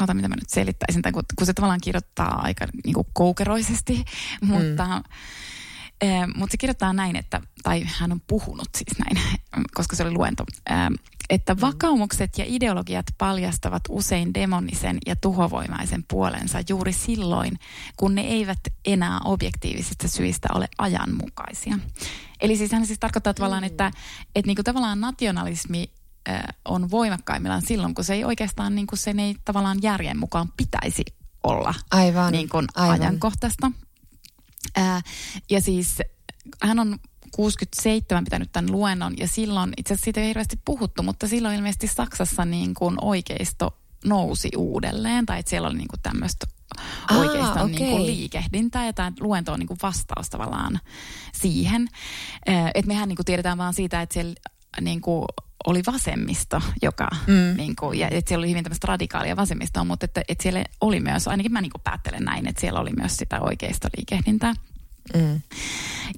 ota 0.00 0.14
mitä 0.14 0.28
mä 0.28 0.34
nyt 0.34 0.50
selittäisin, 0.50 1.02
tai 1.02 1.12
kun, 1.12 1.22
kun 1.38 1.46
se 1.46 1.52
tavallaan 1.52 1.80
kirjoittaa 1.82 2.40
aika 2.42 2.66
niin 2.84 2.94
kuin 2.94 3.06
koukeroisesti, 3.12 4.04
mm. 4.42 4.48
mutta 4.48 5.02
Eh, 6.02 6.26
mutta 6.36 6.52
se 6.52 6.56
kirjoittaa 6.56 6.92
näin, 6.92 7.16
että, 7.16 7.40
tai 7.62 7.82
hän 7.86 8.12
on 8.12 8.20
puhunut 8.26 8.68
siis 8.76 8.98
näin, 8.98 9.26
koska 9.74 9.96
se 9.96 10.02
oli 10.02 10.12
luento, 10.12 10.44
eh, 10.70 10.76
että 11.32 11.54
mm. 11.54 11.60
vakaumukset 11.60 12.38
ja 12.38 12.44
ideologiat 12.48 13.06
paljastavat 13.18 13.82
usein 13.88 14.34
demonisen 14.34 14.98
ja 15.06 15.16
tuhovoimaisen 15.16 16.04
puolensa 16.10 16.58
juuri 16.68 16.92
silloin, 16.92 17.58
kun 17.96 18.14
ne 18.14 18.20
eivät 18.20 18.58
enää 18.84 19.20
objektiivisista 19.24 20.08
syistä 20.08 20.48
ole 20.54 20.68
ajanmukaisia. 20.78 21.78
Eli 22.40 22.56
siis 22.56 22.72
hän 22.72 22.86
siis 22.86 22.98
tarkoittaa 22.98 23.34
tavallaan, 23.34 23.64
että, 23.64 23.90
että 24.34 24.46
niinku 24.46 24.62
tavallaan 24.62 25.00
nationalismi 25.00 25.92
eh, 26.28 26.40
on 26.64 26.90
voimakkaimmillaan 26.90 27.66
silloin, 27.66 27.94
kun 27.94 28.04
se 28.04 28.14
ei 28.14 28.24
oikeastaan, 28.24 28.74
niin 28.74 28.86
kuin 28.86 28.98
sen 28.98 29.18
ei 29.18 29.36
tavallaan 29.44 29.78
järjen 29.82 30.18
mukaan 30.18 30.52
pitäisi 30.56 31.04
olla 31.44 31.74
aivan, 31.90 32.32
niin 32.32 32.48
kuin 32.48 32.66
aivan. 32.74 33.00
ajankohtaista. 33.00 33.72
Ää, 34.76 35.00
ja 35.50 35.60
siis 35.60 35.98
hän 36.62 36.78
on 36.78 36.98
67 37.36 38.24
pitänyt 38.24 38.52
tämän 38.52 38.72
luennon 38.72 39.14
ja 39.16 39.28
silloin, 39.28 39.72
itse 39.76 39.94
asiassa 39.94 40.04
siitä 40.04 40.20
ei 40.20 40.28
hirveästi 40.28 40.58
puhuttu, 40.64 41.02
mutta 41.02 41.28
silloin 41.28 41.56
ilmeisesti 41.56 41.86
Saksassa 41.86 42.44
niin 42.44 42.74
kuin 42.74 42.96
oikeisto 43.00 43.78
nousi 44.04 44.50
uudelleen 44.56 45.26
tai 45.26 45.38
että 45.38 45.50
siellä 45.50 45.68
oli 45.68 45.78
niin 45.78 45.88
kuin 45.88 46.02
tämmöistä 46.02 46.46
oikeastaan 47.18 47.66
okay. 47.66 47.70
niin 47.70 47.90
kuin 47.90 48.06
liikehdintää 48.06 48.86
ja 48.86 48.92
tämä 48.92 49.12
luento 49.20 49.52
on 49.52 49.58
niin 49.58 49.66
kuin 49.66 49.78
vastaus 49.82 50.30
tavallaan 50.30 50.80
siihen. 51.32 51.88
Että 52.46 52.88
mehän 52.88 53.08
niin 53.08 53.16
kuin 53.16 53.26
tiedetään 53.26 53.58
vaan 53.58 53.74
siitä, 53.74 54.02
että 54.02 54.12
siellä 54.12 54.34
niin 54.80 55.00
kuin 55.00 55.24
oli 55.66 55.82
vasemmisto, 55.86 56.62
joka, 56.82 57.08
mm. 57.26 57.56
niin 57.56 57.76
kuin, 57.76 57.98
ja 57.98 58.08
että 58.10 58.28
siellä 58.28 58.42
oli 58.42 58.50
hyvin 58.50 58.64
tämmöistä 58.64 58.86
radikaalia 58.86 59.36
vasemmistoa, 59.36 59.84
mutta 59.84 60.04
että, 60.04 60.22
että 60.28 60.42
siellä 60.42 60.64
oli 60.80 61.00
myös, 61.00 61.28
ainakin 61.28 61.52
mä 61.52 61.60
niin 61.60 61.72
kuin 61.72 61.82
päättelen 61.82 62.24
näin, 62.24 62.48
että 62.48 62.60
siellä 62.60 62.80
oli 62.80 62.90
myös 62.96 63.16
sitä 63.16 63.40
oikeista 63.40 63.88
liikehdintää. 63.96 64.54
Mm. 65.14 65.40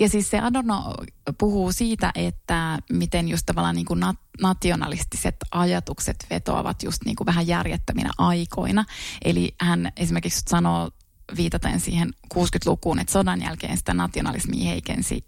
Ja 0.00 0.09
siis 0.09 0.31
se 0.31 0.41
Adorno 0.41 0.95
puhuu 1.38 1.73
siitä, 1.73 2.12
että 2.14 2.79
miten 2.93 3.29
just 3.29 3.47
tavallaan 3.47 3.75
niin 3.75 3.87
kuin 3.87 4.03
nat- 4.03 4.41
nationalistiset 4.43 5.37
ajatukset 5.50 6.26
vetoavat 6.31 6.83
just 6.83 7.05
niin 7.05 7.17
kuin 7.17 7.26
vähän 7.26 7.47
järjettöminä 7.47 8.11
aikoina. 8.19 8.85
Eli 9.25 9.55
hän 9.61 9.93
esimerkiksi 9.97 10.43
sanoo 10.49 10.91
viitaten 11.37 11.81
siihen 11.81 12.11
60-lukuun, 12.35 12.99
että 12.99 13.12
sodan 13.12 13.43
jälkeen 13.43 13.76
sitä 13.76 13.95
nationalismia 13.95 14.69
heikensi 14.69 15.25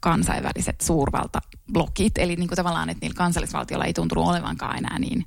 kansainväliset 0.00 0.80
suurvaltablokit. 0.80 2.18
Eli 2.18 2.36
niin 2.36 2.48
kuin 2.48 2.56
tavallaan, 2.56 2.90
että 2.90 3.04
niillä 3.04 3.16
kansallisvaltioilla 3.16 3.84
ei 3.84 3.92
tuntunut 3.92 4.26
olevankaan 4.26 4.78
enää 4.78 4.98
niin 4.98 5.26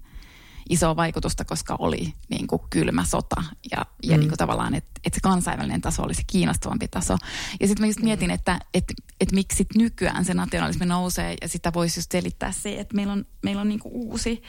isoa 0.69 0.95
vaikutusta, 0.95 1.45
koska 1.45 1.75
oli 1.79 2.13
niin 2.29 2.47
kuin 2.47 2.61
kylmä 2.69 3.05
sota 3.05 3.43
ja, 3.71 3.85
ja 4.03 4.13
mm. 4.13 4.19
niin 4.19 4.29
kuin 4.29 4.37
tavallaan, 4.37 4.75
että, 4.75 4.91
että 5.05 5.17
se 5.17 5.21
kansainvälinen 5.23 5.81
taso 5.81 6.03
olisi 6.03 6.23
kiinnostavampi 6.27 6.87
taso. 6.87 7.17
Ja 7.59 7.67
sitten 7.67 7.83
mä 7.83 7.87
just 7.87 7.99
mietin, 7.99 8.31
että, 8.31 8.59
että, 8.73 8.93
että 9.21 9.35
miksi 9.35 9.65
nykyään 9.75 10.25
se 10.25 10.33
nationalismi 10.33 10.85
nousee 10.85 11.35
ja 11.41 11.47
sitä 11.47 11.73
voisi 11.73 11.99
just 11.99 12.11
selittää 12.11 12.51
se, 12.51 12.79
että 12.79 12.95
meillä 12.95 13.13
on, 13.13 13.25
meillä 13.43 13.61
on 13.61 13.69
niin 13.69 13.79
kuin 13.79 13.93
uusi 13.93 14.41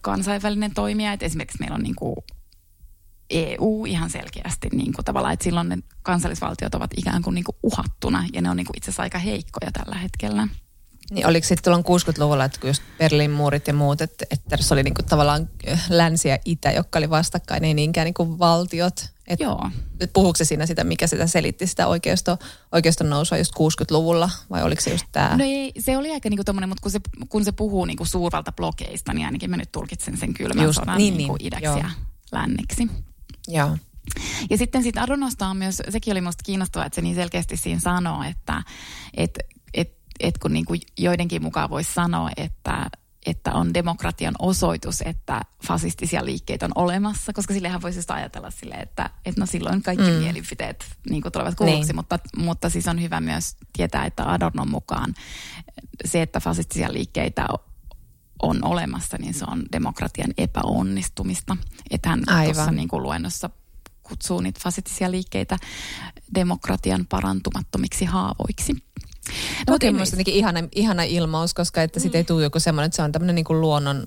kansainvälinen 0.00 0.74
toimija, 0.74 1.12
että 1.12 1.26
esimerkiksi 1.26 1.58
meillä 1.60 1.74
on 1.74 1.82
niin 1.82 1.96
kuin 1.96 2.16
EU 3.30 3.84
ihan 3.88 4.10
selkeästi 4.10 4.68
niin 4.72 4.92
kuin 4.92 5.04
tavallaan, 5.04 5.34
että 5.34 5.44
silloin 5.44 5.68
ne 5.68 5.78
kansallisvaltiot 6.02 6.74
ovat 6.74 6.90
ikään 6.96 7.22
kuin, 7.22 7.34
niin 7.34 7.44
kuin 7.44 7.56
uhattuna 7.62 8.24
ja 8.32 8.42
ne 8.42 8.50
on 8.50 8.56
niin 8.56 8.66
kuin 8.66 8.76
itse 8.76 8.90
asiassa 8.90 9.02
aika 9.02 9.18
heikkoja 9.18 9.72
tällä 9.72 9.96
hetkellä. 9.96 10.48
Niin 11.10 11.26
oliko 11.26 11.46
sitten 11.46 11.64
tuolloin 11.64 12.02
60-luvulla, 12.02 12.44
että 12.44 12.60
kun 12.60 12.70
just 12.70 12.82
Berliin 12.98 13.30
muurit 13.30 13.66
ja 13.66 13.74
muut, 13.74 14.00
että, 14.00 14.26
että 14.30 14.56
se 14.60 14.74
oli 14.74 14.82
niin 14.82 14.94
kuin 14.94 15.06
tavallaan 15.06 15.48
länsi 15.88 16.28
ja 16.28 16.38
itä, 16.44 16.72
jotka 16.72 16.98
oli 16.98 17.10
vastakkain, 17.10 17.64
ei 17.64 17.74
niinkään 17.74 18.04
niin 18.04 18.14
kuin 18.14 18.38
valtiot. 18.38 19.10
Et 19.26 19.40
Joo. 19.40 19.70
Puhuuko 20.12 20.36
se 20.36 20.44
siinä 20.44 20.66
sitä, 20.66 20.84
mikä 20.84 21.06
sitä 21.06 21.26
selitti, 21.26 21.66
sitä 21.66 21.86
oikeisto, 21.86 22.38
oikeiston 22.72 23.10
nousua 23.10 23.38
just 23.38 23.52
60-luvulla, 23.52 24.30
vai 24.50 24.62
oliko 24.62 24.82
se 24.82 24.90
just 24.90 25.06
tämä? 25.12 25.36
No 25.36 25.44
ei, 25.44 25.72
se 25.78 25.96
oli 25.96 26.12
aika 26.12 26.30
niinku 26.30 26.44
tommonen, 26.44 26.68
mutta 26.68 26.82
kun 26.82 26.90
se, 26.90 27.00
kun 27.28 27.44
se 27.44 27.52
puhuu 27.52 27.84
niinku 27.84 28.04
suurvalta 28.04 28.52
blokeista, 28.52 29.12
niin 29.12 29.26
ainakin 29.26 29.50
mä 29.50 29.56
nyt 29.56 29.72
tulkitsen 29.72 30.16
sen 30.16 30.34
kylmän 30.34 30.64
just, 30.64 30.78
sodan 30.78 30.98
niin, 30.98 31.16
niinku 31.16 31.36
niin, 31.36 31.46
idäksi 31.46 31.64
joo. 31.64 31.76
ja 31.76 31.90
länneksi. 32.32 32.88
Joo. 33.48 33.76
Ja 34.50 34.58
sitten 34.58 34.82
siitä 34.82 35.02
Adornosta 35.02 35.46
on 35.46 35.56
myös, 35.56 35.82
sekin 35.88 36.12
oli 36.12 36.20
musta 36.20 36.42
kiinnostavaa, 36.44 36.86
että 36.86 36.94
se 36.94 37.02
niin 37.02 37.14
selkeästi 37.14 37.56
siinä 37.56 37.80
sanoo, 37.80 38.22
että 38.22 38.62
et, 39.14 39.38
et, 40.20 40.28
et 40.28 40.38
kun 40.38 40.52
niin 40.52 40.64
kuin 40.64 40.80
joidenkin 40.98 41.42
mukaan 41.42 41.70
voisi 41.70 41.92
sanoa, 41.92 42.30
että 42.36 42.90
että 43.26 43.52
on 43.52 43.74
demokratian 43.74 44.34
osoitus, 44.38 45.02
että 45.02 45.40
fasistisia 45.66 46.24
liikkeitä 46.24 46.66
on 46.66 46.72
olemassa, 46.74 47.32
koska 47.32 47.54
sillehän 47.54 47.82
voisi 47.82 47.98
just 47.98 48.10
ajatella 48.10 48.50
sille, 48.50 48.74
että, 48.74 49.10
että 49.24 49.40
no 49.40 49.46
silloin 49.46 49.82
kaikki 49.82 50.10
mm. 50.10 50.16
mielipiteet 50.16 50.84
niin 51.10 51.22
kuin 51.22 51.32
tulevat 51.32 51.54
kuulluksi, 51.54 51.86
niin. 51.86 51.96
mutta, 51.96 52.18
mutta 52.36 52.70
siis 52.70 52.88
on 52.88 53.02
hyvä 53.02 53.20
myös 53.20 53.56
tietää, 53.72 54.04
että 54.06 54.32
Adornon 54.32 54.70
mukaan 54.70 55.14
se, 56.04 56.22
että 56.22 56.40
fasistisia 56.40 56.92
liikkeitä 56.92 57.46
on 58.42 58.64
olemassa, 58.64 59.18
niin 59.18 59.34
se 59.34 59.44
on 59.48 59.64
demokratian 59.72 60.30
epäonnistumista. 60.38 61.56
Että 61.90 62.08
hän 62.08 62.22
tuossa 62.44 62.70
niin 62.70 62.88
kuin 62.88 63.02
luennossa 63.02 63.50
kutsuu 64.02 64.40
niitä 64.40 64.60
fasistisia 64.62 65.10
liikkeitä 65.10 65.56
demokratian 66.34 67.06
parantumattomiksi 67.06 68.04
haavoiksi. 68.04 68.76
No, 69.66 69.74
Okei, 69.74 69.90
okay, 69.90 70.02
jotenkin 70.10 70.34
ihana, 70.34 70.60
ihana 70.74 71.02
ilmaus, 71.02 71.54
koska 71.54 71.82
että 71.82 72.00
mm. 72.00 72.02
sitten 72.02 72.18
ei 72.18 72.24
tule 72.24 72.42
joku 72.42 72.60
semmoinen, 72.60 72.86
että 72.86 72.96
se 72.96 73.02
on 73.02 73.12
tämmöinen 73.12 73.34
niin 73.34 73.44
kuin 73.44 73.60
luonnon 73.60 74.06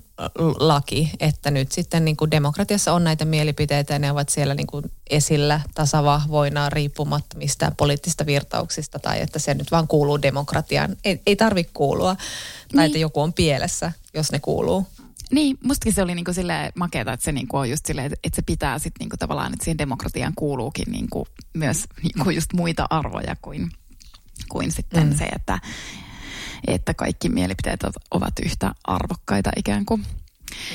laki, 0.58 1.10
että 1.20 1.50
nyt 1.50 1.72
sitten 1.72 2.04
niin 2.04 2.16
kuin 2.16 2.30
demokratiassa 2.30 2.92
on 2.92 3.04
näitä 3.04 3.24
mielipiteitä 3.24 3.92
ja 3.92 3.98
ne 3.98 4.10
ovat 4.10 4.28
siellä 4.28 4.54
niin 4.54 4.66
kuin 4.66 4.84
esillä 5.10 5.60
tasavahvoina 5.74 6.70
riippumatta 6.70 7.38
mistään 7.38 7.76
poliittista 7.76 8.26
virtauksista 8.26 8.98
tai 8.98 9.20
että 9.20 9.38
se 9.38 9.54
nyt 9.54 9.70
vaan 9.70 9.88
kuuluu 9.88 10.22
demokratiaan. 10.22 10.96
Ei, 11.04 11.20
ei 11.26 11.36
tarvitse 11.36 11.72
kuulua 11.74 12.16
tai 12.16 12.24
niin. 12.72 12.86
että 12.86 12.98
joku 12.98 13.20
on 13.20 13.32
pielessä, 13.32 13.92
jos 14.14 14.32
ne 14.32 14.38
kuuluu. 14.40 14.86
Niin, 15.30 15.58
mustakin 15.64 15.92
se 15.92 16.02
oli 16.02 16.14
niinku 16.14 16.32
sille 16.32 16.72
makeata, 16.74 17.12
että 17.12 17.24
se 17.24 17.32
niinku 17.32 17.56
on 17.56 17.70
just 17.70 17.86
silleen, 17.86 18.12
että 18.24 18.36
se 18.36 18.42
pitää 18.42 18.78
sitten 18.78 18.98
niinku 19.00 19.16
tavallaan, 19.16 19.52
että 19.52 19.64
siihen 19.64 19.78
demokratiaan 19.78 20.32
kuuluukin 20.36 20.92
niinku 20.92 21.26
myös 21.54 21.84
niinku 22.02 22.30
just 22.30 22.52
muita 22.52 22.86
arvoja 22.90 23.36
kuin, 23.42 23.70
kuin 24.50 24.72
sitten 24.72 25.06
mm. 25.06 25.16
se, 25.16 25.24
että, 25.24 25.58
että 26.66 26.94
kaikki 26.94 27.28
mielipiteet 27.28 27.80
ovat 28.10 28.34
yhtä 28.44 28.74
arvokkaita 28.84 29.50
ikään 29.56 29.86
kuin. 29.86 30.06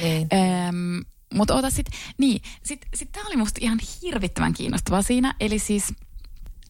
Niin. 0.04 0.28
Ähm, 0.34 1.00
mutta 1.34 1.56
ota 1.56 1.70
sitten, 1.70 2.00
niin, 2.18 2.42
sitten 2.64 2.90
sit 2.96 3.12
tämä 3.12 3.28
oli 3.28 3.38
musta 3.38 3.60
ihan 3.62 3.80
hirvittävän 4.02 4.54
kiinnostavaa 4.54 5.02
siinä, 5.02 5.36
eli 5.40 5.60
siis 5.60 5.94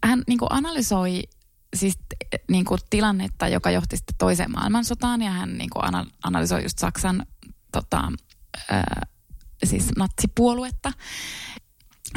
hän 0.04 0.24
niinku 0.28 0.48
analysoi 0.50 1.24
siis 1.76 1.98
niin 2.52 2.66
kuin 2.66 2.80
tilannetta, 2.90 3.48
joka 3.48 3.72
johti 3.72 3.98
sitten 3.98 4.16
toiseen 4.18 4.52
maailmansotaan 4.52 5.22
ja 5.22 5.32
hän 5.32 5.58
niin 5.58 5.70
kuin 5.70 5.84
analysoi 6.24 6.64
just 6.64 6.80
Saksan 6.80 7.26
tota, 7.72 8.12
ää, 8.72 9.02
siis 9.64 9.88
natsipuoluetta. 9.98 10.92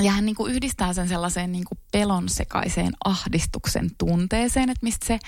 Ja 0.02 0.12
hän 0.12 0.26
niin 0.26 0.36
kuin 0.36 0.52
yhdistää 0.52 0.92
sen 0.92 1.08
sellaiseen 1.08 1.52
niin 1.52 1.64
kuin 1.64 1.78
pelon 1.92 2.28
sekaiseen 2.28 2.92
ahdistuksen 3.04 3.90
tunteeseen, 3.98 4.70
että 4.70 4.84
mistä 4.84 5.06
se, 5.06 5.18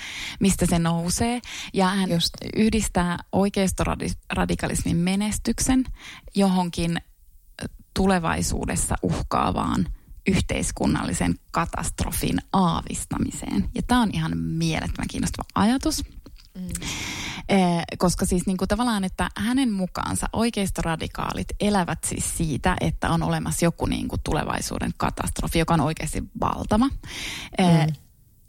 mistä 0.41 0.67
se 0.67 0.79
nousee. 0.79 1.41
Ja 1.75 1.89
hän 1.89 2.11
Just. 2.11 2.35
yhdistää 2.57 3.19
oikeistoradikalismin 3.33 4.97
menestyksen 4.97 5.85
johonkin 6.35 7.01
tulevaisuudessa 7.95 8.95
uhkaavaan 9.03 9.87
yhteiskunnallisen 10.27 11.35
katastrofin 11.51 12.39
aavistamiseen. 12.53 13.71
Ja 13.75 13.83
tämä 13.87 14.03
on 14.03 14.11
ihan 14.13 14.39
mielettömän 14.39 15.09
kiinnostava 15.09 15.49
ajatus. 15.55 16.05
Mm. 16.55 16.69
Eh, 17.51 17.83
koska 17.99 18.27
siis 18.27 18.47
niin 18.47 18.57
kuin 18.57 18.69
tavallaan, 18.69 19.05
että 19.05 19.29
hänen 19.37 19.73
mukaansa 19.73 20.27
oikeistoradikaalit 20.33 21.49
elävät 21.61 21.99
siis 22.05 22.37
siitä, 22.37 22.77
että 22.81 23.11
on 23.11 23.23
olemassa 23.23 23.65
joku 23.65 23.87
niin 23.87 24.09
kuin 24.09 24.21
tulevaisuuden 24.25 24.91
katastrofi, 24.97 25.59
joka 25.59 25.75
on 25.75 25.81
oikeasti 25.81 26.23
valtava. 26.41 26.89
Eh, 27.59 27.87
mm. 27.87 27.93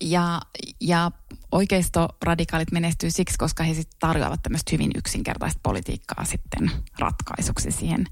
Ja, 0.03 0.41
ja 0.79 1.11
oikeistoradikaalit 1.51 2.71
menestyy 2.71 3.11
siksi, 3.11 3.37
koska 3.37 3.63
he 3.63 3.73
sitten 3.73 3.99
tarjoavat 3.99 4.43
tämmöistä 4.43 4.69
hyvin 4.71 4.91
yksinkertaista 4.95 5.59
politiikkaa 5.63 6.25
sitten 6.25 6.71
ratkaisuksi 6.99 7.71
siihen 7.71 8.05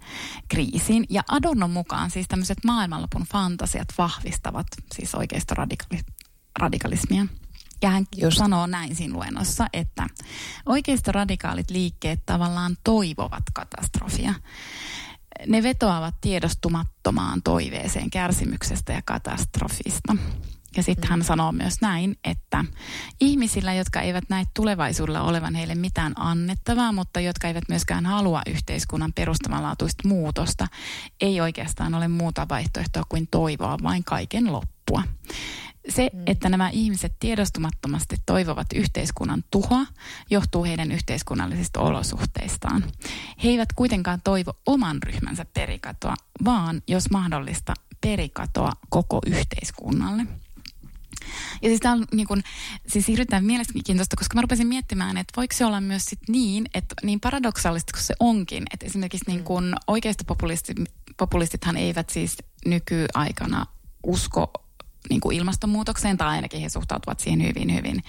kriisiin. 0.48 1.06
Ja 1.10 1.24
Adornon 1.28 1.72
mukaan 1.72 2.12
siis 2.12 2.28
tämmöiset 2.28 2.58
maailmanlopun 2.66 3.26
fantasiat 3.32 3.88
vahvistavat 3.98 4.68
siis 4.96 5.16
oikeistoradikalismia. 5.16 7.26
Ja 7.82 7.90
hän 7.90 8.06
Just. 8.18 8.38
sanoo 8.38 8.68
näin 8.68 8.96
siinä 8.96 9.14
luennossa, 9.14 9.68
että 9.74 10.08
oikeistoradikaalit 10.66 11.70
liikkeet 11.70 12.26
tavallaan 12.26 12.78
toivovat 12.84 13.44
katastrofia. 13.54 14.34
Ne 15.48 15.64
vetoavat 15.64 16.16
tiedostumattomaan 16.22 17.42
toiveeseen 17.44 18.10
kärsimyksestä 18.10 18.94
ja 18.94 19.02
katastrofista. 19.06 20.16
Ja 20.78 20.84
sitten 20.84 21.10
hän 21.10 21.24
sanoo 21.24 21.52
myös 21.52 21.82
näin, 21.82 22.16
että 22.24 22.66
ihmisillä, 23.22 23.74
jotka 23.74 24.02
eivät 24.02 24.24
näe 24.30 24.44
tulevaisuudella 24.56 25.22
olevan 25.22 25.56
heille 25.56 25.76
mitään 25.76 26.14
annettavaa, 26.16 26.92
mutta 26.92 27.20
jotka 27.20 27.48
eivät 27.48 27.64
myöskään 27.70 28.06
halua 28.06 28.42
yhteiskunnan 28.48 29.14
perustavanlaatuista 29.14 30.08
muutosta, 30.08 30.68
ei 31.22 31.42
oikeastaan 31.42 31.96
ole 31.96 32.08
muuta 32.08 32.48
vaihtoehtoa 32.50 33.04
kuin 33.10 33.28
toivoa 33.32 33.78
vain 33.84 34.04
kaiken 34.04 34.54
loppua. 34.54 35.04
Se, 35.90 36.10
mm. 36.14 36.24
että 36.26 36.50
nämä 36.50 36.70
ihmiset 36.70 37.16
tiedostumattomasti 37.20 38.16
toivovat 38.26 38.68
yhteiskunnan 38.76 39.44
tuhoa, 39.52 39.86
johtuu 40.30 40.64
heidän 40.64 40.92
yhteiskunnallisista 40.92 41.80
olosuhteistaan. 41.80 42.84
He 43.44 43.50
eivät 43.50 43.74
kuitenkaan 43.74 44.22
toivo 44.24 44.54
oman 44.66 45.04
ryhmänsä 45.04 45.46
perikatoa, 45.54 46.16
vaan 46.46 46.82
jos 46.88 47.10
mahdollista 47.10 47.74
perikatoa 48.02 48.72
koko 48.90 49.20
yhteiskunnalle. 49.26 50.26
Ja 51.62 51.70
siis 51.70 51.80
tämä 51.80 51.94
on 51.94 52.06
niin 52.14 52.28
kun, 52.28 52.42
siis 52.88 53.08
hirveän 53.08 53.46
mielenkiintoista, 53.46 54.16
koska 54.16 54.36
mä 54.36 54.42
rupesin 54.42 54.68
miettimään, 54.68 55.18
että 55.18 55.34
voiko 55.38 55.56
se 55.56 55.66
olla 55.66 55.82
myös 55.82 56.06
sit 56.06 56.20
niin, 56.28 56.66
että 56.74 56.96
niin 57.04 57.20
paradoksaalista 57.20 57.92
kuin 57.94 58.04
se 58.04 58.14
onkin, 58.20 58.64
että 58.74 58.86
esimerkiksi 58.86 59.32
niin 59.32 59.44
kun 59.44 59.76
oikeista 59.88 60.24
populistit, 60.28 60.78
populistithan 61.18 61.78
eivät 61.78 62.10
siis 62.10 62.38
nykyaikana 62.66 63.66
usko 64.04 64.54
niin 65.10 65.22
kuin 65.22 65.38
ilmastonmuutokseen, 65.38 66.18
tai 66.18 66.28
ainakin 66.28 66.62
he 66.62 66.70
suhtautuvat 66.70 67.20
siihen 67.20 67.44
hyvin, 67.48 67.76
hyvin 67.76 68.04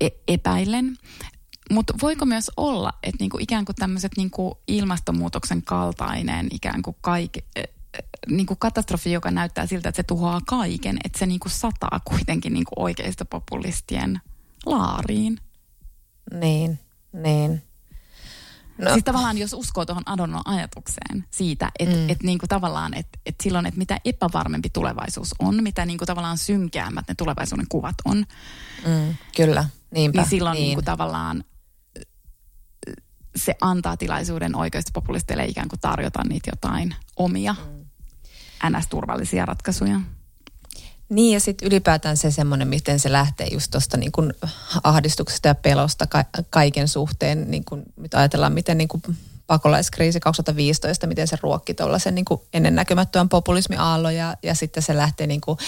e- 0.00 0.08
epäillen. 0.28 0.96
Mutta 1.70 1.94
voiko 2.02 2.24
myös 2.24 2.50
olla, 2.56 2.92
että 3.02 3.16
niinku 3.20 3.38
ikään 3.40 3.64
kuin 3.64 3.76
tämmöiset 3.76 4.12
niinku 4.16 4.58
ilmastonmuutoksen 4.68 5.62
kaltainen 5.62 6.48
ikään 6.50 6.82
kuin 6.82 6.96
kaikki, 7.00 7.40
niin 8.28 8.46
kuin 8.46 8.58
katastrofi, 8.58 9.12
joka 9.12 9.30
näyttää 9.30 9.66
siltä, 9.66 9.88
että 9.88 9.96
se 9.96 10.02
tuhoaa 10.02 10.40
kaiken, 10.46 10.98
että 11.04 11.18
se 11.18 11.26
niin 11.26 11.40
kuin 11.40 11.52
sataa 11.52 12.00
kuitenkin 12.04 12.52
niin 12.52 12.64
kuin 12.64 12.84
oikeista 12.84 13.24
populistien 13.24 14.20
laariin. 14.66 15.38
Niin, 16.40 16.78
niin. 17.12 17.62
No. 18.78 18.92
Siis 18.92 19.04
tavallaan 19.04 19.38
jos 19.38 19.52
uskoo 19.52 19.86
tuohon 19.86 20.02
Adornon 20.06 20.42
ajatukseen 20.44 21.24
siitä, 21.30 21.70
että 21.78 21.96
mm. 21.96 22.10
et 22.10 22.22
niinku 22.22 22.46
tavallaan, 22.48 22.94
että 22.94 23.18
et 23.26 23.34
silloin, 23.42 23.66
että 23.66 23.78
mitä 23.78 23.98
epävarmempi 24.04 24.70
tulevaisuus 24.70 25.34
on, 25.38 25.62
mitä 25.62 25.86
niinku 25.86 26.06
tavallaan 26.06 26.38
synkeämmät 26.38 27.08
ne 27.08 27.14
tulevaisuuden 27.14 27.66
kuvat 27.68 27.94
on. 28.04 28.16
Mm, 28.86 29.14
kyllä, 29.36 29.64
niinpä. 29.90 30.20
Niin 30.20 30.30
silloin 30.30 30.54
niin. 30.54 30.64
Niinku 30.64 30.82
tavallaan 30.82 31.44
se 33.36 33.54
antaa 33.60 33.96
tilaisuuden 33.96 34.56
oikeistopopulisteille 34.56 35.44
ikään 35.44 35.68
kuin 35.68 35.80
tarjota 35.80 36.24
niitä 36.28 36.50
jotain 36.52 36.94
omia 37.16 37.54
mm. 37.58 38.70
NS-turvallisia 38.70 39.46
ratkaisuja. 39.46 40.00
Niin 41.08 41.34
ja 41.34 41.40
sitten 41.40 41.68
ylipäätään 41.68 42.16
se 42.16 42.30
semmoinen, 42.30 42.68
miten 42.68 43.00
se 43.00 43.12
lähtee 43.12 43.46
just 43.52 43.70
tuosta 43.70 43.96
niin 43.96 44.12
kuin 44.12 44.34
ahdistuksesta 44.82 45.48
ja 45.48 45.54
pelosta 45.54 46.06
ka- 46.06 46.24
kaiken 46.50 46.88
suhteen, 46.88 47.50
niin 47.50 47.64
kuin, 47.64 47.82
mitä 47.96 48.18
ajatellaan, 48.18 48.52
miten 48.52 48.78
niin 48.78 48.88
kuin 48.88 49.02
pakolaiskriisi 49.48 50.20
2015, 50.20 51.06
miten 51.06 51.28
se 51.28 51.38
ruokki 51.42 51.74
tuollaisen 51.74 52.14
niin 52.14 52.24
kuin 52.24 52.40
ennennäkemättömän 52.52 53.28
populismiaallon 53.28 54.14
ja, 54.14 54.36
ja 54.42 54.54
sitten 54.54 54.82
se 54.82 54.96
lähtee 54.96 55.26
niin 55.26 55.40
kuin, 55.40 55.58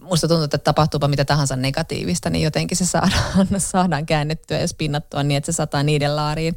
musta 0.00 0.28
tuntuu, 0.28 0.44
että 0.44 0.58
tapahtuupa 0.58 1.08
mitä 1.08 1.24
tahansa 1.24 1.56
negatiivista, 1.56 2.30
niin 2.30 2.42
jotenkin 2.42 2.76
se 2.76 2.86
saadaan, 2.86 3.46
saadaan 3.58 4.06
käännettyä 4.06 4.58
ja 4.58 4.68
spinnattua 4.68 5.22
niin, 5.22 5.38
että 5.38 5.52
se 5.52 5.56
sataa 5.56 5.82
niiden 5.82 6.16
laariin. 6.16 6.56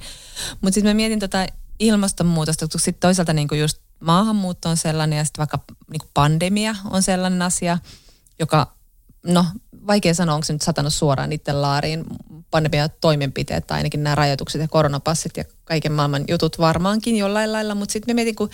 Mutta 0.62 0.73
sitten 0.73 0.89
mä 0.89 0.93
mietin 0.93 1.19
tätä 1.19 1.47
ilmastonmuutosta, 1.80 2.67
kun 2.67 2.80
sitten 2.80 2.99
toisaalta 3.08 3.34
niin 3.34 3.47
kuin 3.47 3.62
just 3.62 3.78
maahanmuutto 3.99 4.69
on 4.69 4.78
sellainen 4.78 5.17
ja 5.17 5.25
sitten 5.25 5.39
vaikka 5.39 5.60
niin 5.91 6.10
pandemia 6.13 6.75
on 6.89 7.04
sellainen 7.04 7.41
asia, 7.41 7.78
joka, 8.39 8.75
no 9.23 9.45
vaikea 9.88 10.13
sanoa, 10.13 10.36
onko 10.36 10.45
se 10.45 10.54
nyt 10.54 10.62
satanut 10.62 10.93
suoraan 10.93 11.30
niiden 11.30 11.62
laariin. 11.62 12.06
Pandemia 12.52 12.89
toimenpiteet 12.89 13.67
tai 13.67 13.78
ainakin 13.78 14.04
nämä 14.04 14.15
rajoitukset 14.15 14.62
ja 14.62 14.67
koronapassit 14.67 15.38
ja 15.38 15.43
kaiken 15.63 15.91
maailman 15.91 16.25
jutut 16.28 16.60
varmaankin 16.60 17.17
jollain 17.17 17.52
lailla, 17.52 17.75
mutta 17.75 17.93
sitten 17.93 18.10
me 18.10 18.13
mietin, 18.13 18.36
kun, 18.36 18.49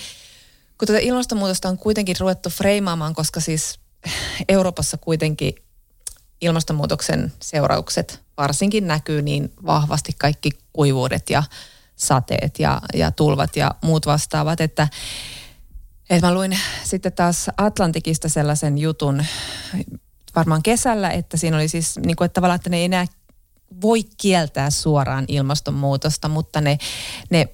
kun 0.78 0.88
tätä 0.88 1.00
ilmastonmuutosta 1.00 1.70
on 1.70 1.78
kuitenkin 1.78 2.16
ruvettu 2.20 2.50
freimaamaan, 2.50 3.16
koska 3.16 3.40
siis 3.40 3.80
Euroopassa 4.50 4.98
kuitenkin 4.98 5.56
ilmastonmuutoksen 6.42 7.34
seuraukset 7.40 8.22
varsinkin 8.38 8.88
näkyy 8.88 9.22
niin 9.22 9.54
vahvasti 9.66 10.16
kaikki 10.18 10.52
kuivuudet 10.74 11.30
ja 11.30 11.44
sateet 11.96 12.60
ja, 12.60 12.82
ja 12.94 13.12
tulvat 13.12 13.56
ja 13.56 13.76
muut 13.82 14.06
vastaavat, 14.06 14.62
että 14.62 14.88
et 16.10 16.22
mä 16.22 16.34
luin 16.34 16.60
sitten 16.84 17.14
taas 17.14 17.50
Atlantikista 17.58 18.30
sellaisen 18.30 18.78
jutun 18.78 19.26
varmaan 20.36 20.64
kesällä, 20.64 21.10
että 21.12 21.38
siinä 21.38 21.58
oli 21.58 21.68
siis 21.68 22.00
niin 22.06 22.16
kuin, 22.16 22.26
että 22.26 22.34
tavallaan, 22.34 22.56
että 22.56 22.70
ne 22.70 22.78
ei 22.78 22.86
enää 22.86 23.06
voi 23.82 24.04
kieltää 24.18 24.70
suoraan 24.70 25.26
ilmastonmuutosta, 25.28 26.28
mutta 26.28 26.62
ne, 26.62 26.78
ne 27.30 27.48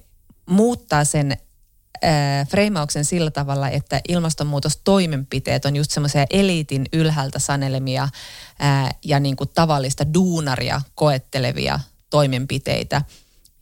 muuttaa 0.46 1.04
sen 1.04 1.32
äh, 2.04 2.48
freimauksen 2.48 3.04
sillä 3.04 3.30
tavalla, 3.30 3.68
että 3.68 4.00
ilmastonmuutostoimenpiteet 4.08 5.64
on 5.64 5.76
just 5.76 5.90
semmoisia 5.90 6.26
eliitin 6.30 6.86
ylhäältä 6.92 7.38
sanelemia 7.38 8.02
äh, 8.02 8.94
ja 9.04 9.20
niin 9.20 9.36
kuin 9.36 9.50
tavallista 9.54 10.14
duunaria 10.14 10.80
koettelevia 10.94 11.80
toimenpiteitä– 12.10 13.02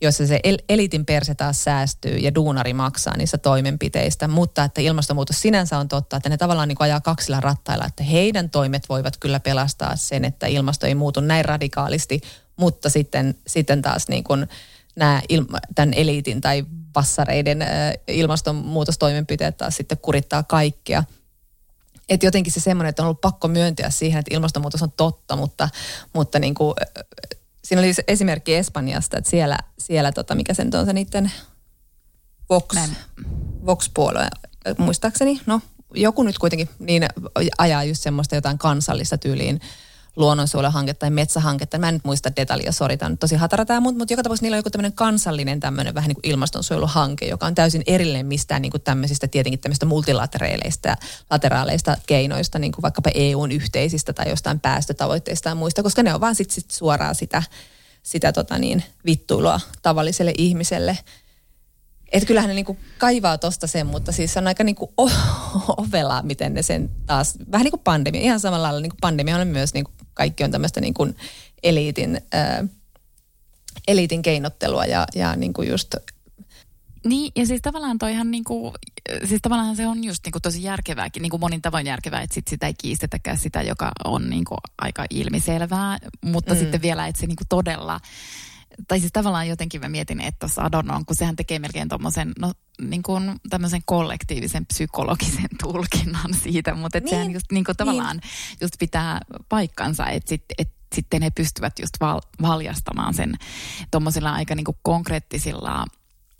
joissa 0.01 0.27
se 0.27 0.39
elitin 0.69 1.05
perse 1.05 1.35
taas 1.35 1.63
säästyy 1.63 2.17
ja 2.17 2.35
duunari 2.35 2.73
maksaa 2.73 3.17
niistä 3.17 3.37
toimenpiteistä, 3.37 4.27
mutta 4.27 4.63
että 4.63 4.81
ilmastonmuutos 4.81 5.41
sinänsä 5.41 5.77
on 5.77 5.87
totta, 5.87 6.17
että 6.17 6.29
ne 6.29 6.37
tavallaan 6.37 6.67
niin 6.67 6.77
ajaa 6.79 7.01
kaksilla 7.01 7.39
rattailla, 7.39 7.85
että 7.85 8.03
heidän 8.03 8.49
toimet 8.49 8.89
voivat 8.89 9.17
kyllä 9.17 9.39
pelastaa 9.39 9.95
sen, 9.95 10.25
että 10.25 10.47
ilmasto 10.47 10.87
ei 10.87 10.95
muutu 10.95 11.19
näin 11.19 11.45
radikaalisti, 11.45 12.21
mutta 12.55 12.89
sitten, 12.89 13.35
sitten 13.47 13.81
taas 13.81 14.07
niin 14.07 14.23
kuin 14.23 14.47
nämä 14.95 15.21
ilma, 15.29 15.57
tämän 15.75 15.93
eliitin 15.93 16.41
tai 16.41 16.65
vassareiden 16.95 17.65
ilmastonmuutostoimenpiteet 18.07 19.57
taas 19.57 19.75
sitten 19.75 19.97
kurittaa 19.97 20.43
kaikkea. 20.43 21.03
Että 22.09 22.25
jotenkin 22.25 22.53
se 22.53 22.59
semmoinen, 22.59 22.89
että 22.89 23.01
on 23.01 23.05
ollut 23.05 23.21
pakko 23.21 23.47
myöntyä 23.47 23.89
siihen, 23.89 24.19
että 24.19 24.35
ilmastonmuutos 24.35 24.83
on 24.83 24.91
totta, 24.91 25.35
mutta, 25.35 25.69
mutta 26.13 26.39
niin 26.39 26.53
kuin, 26.53 26.73
siinä 27.63 27.81
oli 27.81 27.91
esimerkki 28.07 28.55
Espanjasta, 28.55 29.17
että 29.17 29.29
siellä, 29.29 29.57
siellä 29.79 30.11
tota, 30.11 30.35
mikä 30.35 30.53
sen 30.53 30.69
on 30.79 30.85
se 30.85 30.93
niiden 30.93 31.31
Vox, 32.49 32.77
Vox-puolue, 33.65 34.27
muistaakseni, 34.77 35.41
no 35.45 35.61
joku 35.93 36.23
nyt 36.23 36.37
kuitenkin 36.37 36.69
niin 36.79 37.05
ajaa 37.57 37.83
just 37.83 38.01
semmoista 38.01 38.35
jotain 38.35 38.57
kansallista 38.57 39.17
tyyliin 39.17 39.61
luonnonsuojeluhanketta 40.15 40.99
tai 40.99 41.09
metsähanketta. 41.09 41.77
Mä 41.77 41.89
en 41.89 41.95
nyt 41.95 42.03
muista 42.03 42.35
detaljia, 42.35 42.71
sori, 42.71 42.97
tämä 42.97 43.07
on 43.07 43.17
tosi 43.17 43.35
hatara 43.35 43.81
mutta, 43.81 43.97
mutta 43.97 44.13
joka 44.13 44.23
tapauksessa 44.23 44.45
niillä 44.45 44.55
on 44.55 44.59
joku 44.59 44.69
tämmöinen 44.69 44.93
kansallinen 44.93 45.59
tämmöinen 45.59 45.93
vähän 45.93 46.07
niin 46.07 46.15
kuin 46.15 46.31
ilmastonsuojeluhanke, 46.31 47.25
joka 47.25 47.45
on 47.45 47.55
täysin 47.55 47.83
erillinen 47.87 48.25
mistään 48.25 48.61
niin 48.61 48.71
kuin 48.71 48.81
tämmöisistä 48.81 49.27
tietenkin 49.27 49.59
tämmöistä 49.59 49.85
multilaterealeista 49.85 50.87
ja 50.87 50.95
lateraaleista 51.29 51.97
keinoista, 52.05 52.59
niin 52.59 52.71
kuin 52.71 52.81
vaikkapa 52.81 53.09
EUn 53.13 53.51
yhteisistä 53.51 54.13
tai 54.13 54.29
jostain 54.29 54.59
päästötavoitteista 54.59 55.49
ja 55.49 55.55
muista, 55.55 55.83
koska 55.83 56.03
ne 56.03 56.13
on 56.13 56.21
vaan 56.21 56.35
sitten 56.35 56.55
sit 56.55 56.71
suoraan 56.71 57.15
sitä, 57.15 57.43
sitä 58.03 58.31
tota 58.31 58.57
niin, 58.57 58.83
vittuilua 59.05 59.59
tavalliselle 59.81 60.33
ihmiselle– 60.37 60.97
että 62.11 62.27
kyllähän 62.27 62.47
ne 62.47 62.53
niinku 62.53 62.77
kaivaa 62.97 63.37
tosta 63.37 63.67
sen, 63.67 63.87
mutta 63.87 64.11
siis 64.11 64.37
on 64.37 64.47
aika 64.47 64.63
niinku 64.63 64.93
ovelaa, 65.77 66.21
miten 66.21 66.53
ne 66.53 66.61
sen 66.61 66.91
taas, 67.05 67.35
vähän 67.51 67.63
niin 67.63 67.71
kuin 67.71 67.81
pandemia, 67.83 68.21
ihan 68.21 68.39
samalla 68.39 68.63
lailla 68.63 68.81
niin 68.81 68.89
kuin 68.89 69.01
pandemia 69.01 69.37
on 69.37 69.47
myös, 69.47 69.73
niinku, 69.73 69.91
kaikki 70.13 70.43
on 70.43 70.51
tämmöistä 70.51 70.81
niinku 70.81 71.07
eliitin, 71.63 72.21
ää, 72.31 72.63
eliitin 73.87 74.21
keinottelua 74.21 74.85
ja, 74.85 75.05
ja 75.15 75.35
niinku 75.35 75.61
just 75.61 75.95
Niin, 77.05 77.31
ja 77.35 77.45
siis 77.45 77.61
tavallaan 77.61 77.97
toihan 77.97 78.31
niinku, 78.31 78.73
siis 79.25 79.41
tavallaan 79.41 79.75
se 79.75 79.87
on 79.87 80.03
just 80.03 80.25
niinku 80.25 80.39
tosi 80.39 80.63
järkevääkin, 80.63 81.21
niinku 81.21 81.37
monin 81.37 81.61
tavoin 81.61 81.87
järkevää, 81.87 82.21
että 82.21 82.33
sit 82.33 82.47
sitä 82.47 82.67
ei 82.67 82.73
kiistetäkään 82.73 83.37
sitä, 83.37 83.61
joka 83.61 83.91
on 84.03 84.29
niinku 84.29 84.55
aika 84.77 85.05
ilmiselvää, 85.09 85.97
mutta 86.25 86.53
mm. 86.53 86.59
sitten 86.59 86.81
vielä, 86.81 87.07
että 87.07 87.21
se 87.21 87.27
niinku 87.27 87.43
todella, 87.49 87.99
tai 88.87 88.99
siis 88.99 89.11
tavallaan 89.11 89.47
jotenkin 89.47 89.81
mä 89.81 89.89
mietin, 89.89 90.21
että 90.21 90.39
tuossa 90.39 90.61
Adornon, 90.61 91.05
kun 91.05 91.15
sehän 91.15 91.35
tekee 91.35 91.59
melkein 91.59 91.89
tuommoisen, 91.89 92.31
no 92.39 92.53
niin 92.81 93.03
kuin 93.03 93.35
tämmöisen 93.49 93.81
kollektiivisen 93.85 94.65
psykologisen 94.65 95.49
tulkinnan 95.63 96.33
siitä, 96.33 96.75
mutta 96.75 96.97
että 96.97 97.05
niin, 97.05 97.17
sehän 97.17 97.33
just 97.33 97.51
niin 97.51 97.63
kuin 97.63 97.77
tavallaan 97.77 98.17
niin. 98.17 98.31
just 98.61 98.73
pitää 98.79 99.21
paikkansa, 99.49 100.07
että 100.07 100.29
sitten 100.29 100.55
et 100.57 100.71
sitten 100.95 101.21
he 101.21 101.29
pystyvät 101.29 101.79
just 101.79 101.93
val, 101.99 102.21
valjastamaan 102.41 103.13
sen 103.13 103.33
tuommoisilla 103.91 104.33
aika 104.33 104.55
niin 104.55 104.63
kuin 104.63 104.77
konkreettisilla 104.81 105.85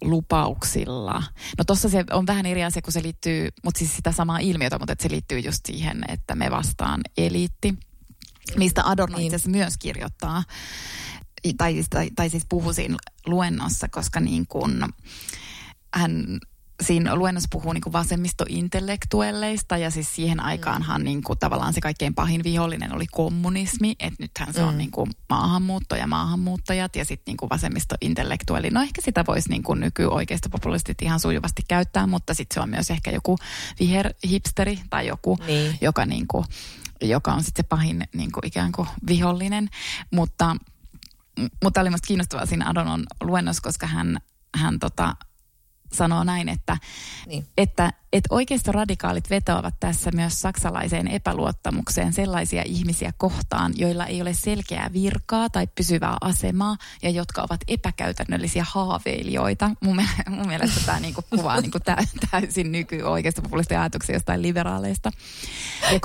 lupauksilla. 0.02 1.24
No 1.58 1.64
tossa 1.68 1.90
se 1.90 2.04
on 2.12 2.28
vähän 2.28 2.46
eri 2.46 2.64
asia, 2.64 2.82
kun 2.82 2.94
se 2.94 3.04
liittyy, 3.04 3.50
mutta 3.64 3.80
siis 3.80 3.96
sitä 3.96 4.12
samaa 4.12 4.40
ilmiötä, 4.40 4.80
mutta 4.80 4.94
että 4.94 5.04
se 5.04 5.10
liittyy 5.10 5.40
just 5.40 5.66
siihen, 5.66 6.04
että 6.08 6.36
me 6.36 6.52
vastaan 6.52 7.02
eliitti, 7.18 7.74
mistä 8.58 8.90
Adorno 8.90 9.18
niin. 9.18 9.26
itse 9.26 9.36
asiassa 9.36 9.50
myös 9.50 9.78
kirjoittaa, 9.78 10.44
tai, 11.58 11.84
tai, 11.90 12.10
tai 12.16 12.30
siis 12.30 12.46
puhuu 12.50 12.74
siinä 12.74 12.98
luennossa, 13.28 13.88
koska 13.88 14.20
niin 14.20 14.48
kuin 14.48 14.86
hän 15.94 16.40
siinä 16.84 17.16
luennossa 17.16 17.48
puhuu 17.52 17.74
niin 17.74 17.82
kuin 17.82 17.94
vasemmistointellektuelleista 17.94 19.78
ja 19.78 19.92
siis 19.92 20.16
siihen 20.16 20.38
mm. 20.38 20.46
aikaanhan 20.46 21.04
niin 21.04 21.24
kuin 21.24 21.40
tavallaan 21.40 21.74
se 21.74 21.82
kaikkein 21.82 22.16
pahin 22.16 22.44
vihollinen 22.44 22.96
oli 22.96 23.08
kommunismi, 23.08 23.96
että 24.00 24.24
nythän 24.24 24.54
se 24.54 24.62
mm. 24.62 24.68
on 24.68 24.78
niin 24.78 24.92
kuin 24.92 25.12
maahanmuutto 25.30 25.96
ja 25.96 26.08
maahanmuuttajat 26.08 26.96
ja 26.96 27.06
sitten 27.06 27.32
niin 27.32 27.38
kuin 27.38 27.50
vasemmistointellektuelli. 27.50 28.70
No 28.70 28.82
ehkä 28.82 29.02
sitä 29.02 29.24
voisi 29.28 29.50
niin 29.50 29.64
kuin 29.64 29.80
nyky 29.80 30.06
oikeista 30.06 30.50
populistit 30.50 31.02
ihan 31.02 31.20
sujuvasti 31.20 31.62
käyttää, 31.68 32.08
mutta 32.08 32.34
sitten 32.34 32.54
se 32.54 32.60
on 32.60 32.70
myös 32.70 32.92
ehkä 32.92 33.12
joku 33.12 33.38
viherhipsteri 33.80 34.80
tai 34.90 35.08
joku, 35.08 35.38
niin. 35.48 35.78
joka, 35.82 36.06
niin 36.06 36.28
kuin, 36.28 36.46
joka 37.02 37.34
on 37.34 37.44
sitten 37.44 37.64
se 37.64 37.68
pahin 37.68 38.08
niin 38.16 38.32
kuin 38.32 38.48
ikään 38.48 38.72
kuin 38.72 38.88
vihollinen, 39.08 39.70
mutta 40.12 40.56
mutta 41.64 41.82
oli 41.82 41.90
musta 41.90 42.08
kiinnostavaa 42.08 42.46
siinä 42.46 42.70
Adonon 42.70 43.04
luennossa, 43.22 43.64
koska 43.64 43.88
hän, 43.88 44.18
hän 44.56 44.80
tota, 44.80 45.16
sanoo 45.94 46.24
näin, 46.24 46.50
että, 46.50 46.78
niin. 47.26 47.46
että, 47.58 47.94
että 48.14 48.28
oikeisto 48.36 48.72
radikaalit 48.72 49.30
vetoavat 49.30 49.76
tässä 49.80 50.12
myös 50.14 50.42
saksalaiseen 50.42 51.08
epäluottamukseen 51.08 52.14
sellaisia 52.14 52.64
ihmisiä 52.66 53.14
kohtaan, 53.18 53.74
joilla 53.76 54.06
ei 54.06 54.22
ole 54.22 54.34
selkeää 54.34 54.90
virkaa 54.94 55.50
tai 55.50 55.68
pysyvää 55.76 56.18
asemaa 56.22 56.78
ja 57.02 57.10
jotka 57.10 57.42
ovat 57.42 57.62
epäkäytännöllisiä 57.68 58.66
haaveilijoita. 58.70 59.72
Mun, 59.82 59.96
mielestä, 59.96 60.24
mun 60.30 60.48
mielestä 60.48 60.82
tämä 60.86 61.00
niinku 61.00 61.22
kuvaa 61.30 61.62
niinku 61.62 61.80
täysin 62.32 62.72
nyky 62.72 63.02
oikeista 63.02 63.42
populistisia 63.42 63.82
ajatuksia 63.82 64.16
jostain 64.16 64.42
liberaaleista. 64.42 65.12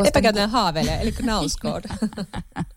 Epäkäytännön 0.05 0.51
haaveilija, 0.51 1.01
eli 1.01 1.15
nauskode. 1.23 1.89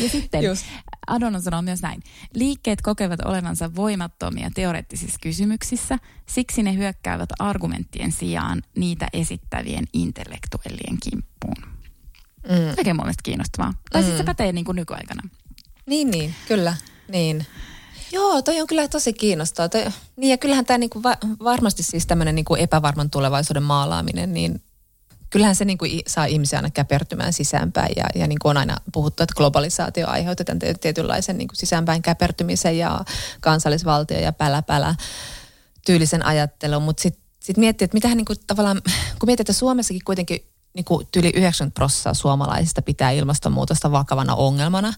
Ja 0.00 0.08
sitten 0.08 0.44
Just. 0.44 0.66
Adorno 1.06 1.40
sanoo 1.40 1.62
myös 1.62 1.82
näin. 1.82 2.02
Liikkeet 2.34 2.82
kokevat 2.82 3.20
olevansa 3.20 3.74
voimattomia 3.74 4.50
teoreettisissa 4.54 5.18
kysymyksissä, 5.22 5.98
siksi 6.26 6.62
ne 6.62 6.76
hyökkäävät 6.76 7.28
argumenttien 7.38 8.12
sijaan 8.12 8.62
niitä 8.76 9.08
esittävien 9.12 9.84
intellektuellien 9.92 10.98
kimppuun. 11.02 11.72
Mm. 12.48 12.68
Oikein 12.78 12.96
mun 12.96 13.04
mielestä 13.04 13.22
kiinnostavaa. 13.22 13.70
Mm. 13.70 13.78
Tai 13.92 14.02
siis 14.02 14.16
se 14.16 14.22
mm. 14.22 14.26
pätee 14.26 14.52
niin 14.52 14.64
kuin 14.64 14.76
nykyaikana. 14.76 15.22
Niin, 15.86 16.10
niin, 16.10 16.34
kyllä. 16.48 16.76
Niin. 17.08 17.46
Joo, 18.12 18.42
toi 18.42 18.60
on 18.60 18.66
kyllä 18.66 18.88
tosi 18.88 19.12
kiinnostavaa. 19.12 19.68
Toi, 19.68 19.84
niin 20.16 20.30
ja 20.30 20.38
kyllähän 20.38 20.64
tämä 20.64 20.78
niinku 20.78 21.02
va- 21.02 21.16
varmasti 21.44 21.82
siis 21.82 22.06
tämmöinen 22.06 22.34
niinku 22.34 22.54
epävarman 22.54 23.10
tulevaisuuden 23.10 23.62
maalaaminen, 23.62 24.32
niin 24.32 24.62
kyllähän 25.32 25.56
se 25.56 25.64
niin 25.64 25.78
kuin 25.78 26.00
saa 26.06 26.24
ihmisiä 26.24 26.58
aina 26.58 26.70
käpertymään 26.70 27.32
sisäänpäin 27.32 27.92
ja, 27.96 28.04
ja 28.14 28.26
niin 28.26 28.38
kuin 28.38 28.50
on 28.50 28.56
aina 28.56 28.76
puhuttu, 28.92 29.22
että 29.22 29.34
globalisaatio 29.36 30.08
aiheuttaa 30.08 30.56
tietynlaisen 30.80 31.38
niin 31.38 31.48
kuin 31.48 31.56
sisäänpäin 31.56 32.02
käpertymisen 32.02 32.78
ja 32.78 33.04
kansallisvaltio 33.40 34.18
ja 34.18 34.32
pälä 34.32 34.62
pälä 34.62 34.94
tyylisen 35.86 36.26
ajattelun, 36.26 36.82
mutta 36.82 37.02
sitten 37.02 37.22
sit 37.40 37.56
miettii, 37.56 37.84
että 37.84 37.94
mitähän 37.94 38.16
niin 38.16 38.24
kuin 38.24 38.38
tavallaan, 38.46 38.82
kun 39.18 39.26
miettii, 39.26 39.42
että 39.42 39.52
Suomessakin 39.52 40.04
kuitenkin 40.04 40.46
niin 40.74 40.84
kuin 40.84 41.08
yli 41.16 41.32
90 41.34 41.74
prosenttia 41.74 42.14
suomalaisista 42.14 42.82
pitää 42.82 43.10
ilmastonmuutosta 43.10 43.92
vakavana 43.92 44.34
ongelmana, 44.34 44.92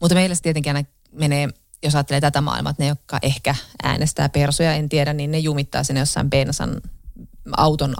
mutta 0.00 0.14
meillä 0.14 0.34
se 0.34 0.42
tietenkin 0.42 0.76
aina 0.76 0.88
menee 1.12 1.48
jos 1.82 1.94
ajattelee 1.94 2.20
tätä 2.20 2.40
maailmaa, 2.40 2.70
että 2.70 2.82
ne, 2.82 2.88
jotka 2.88 3.18
ehkä 3.22 3.54
äänestää 3.82 4.28
persoja, 4.28 4.74
en 4.74 4.88
tiedä, 4.88 5.12
niin 5.12 5.30
ne 5.30 5.38
jumittaa 5.38 5.84
sinne 5.84 6.00
jossain 6.00 6.30
bensan 6.30 6.80
auton, 7.56 7.94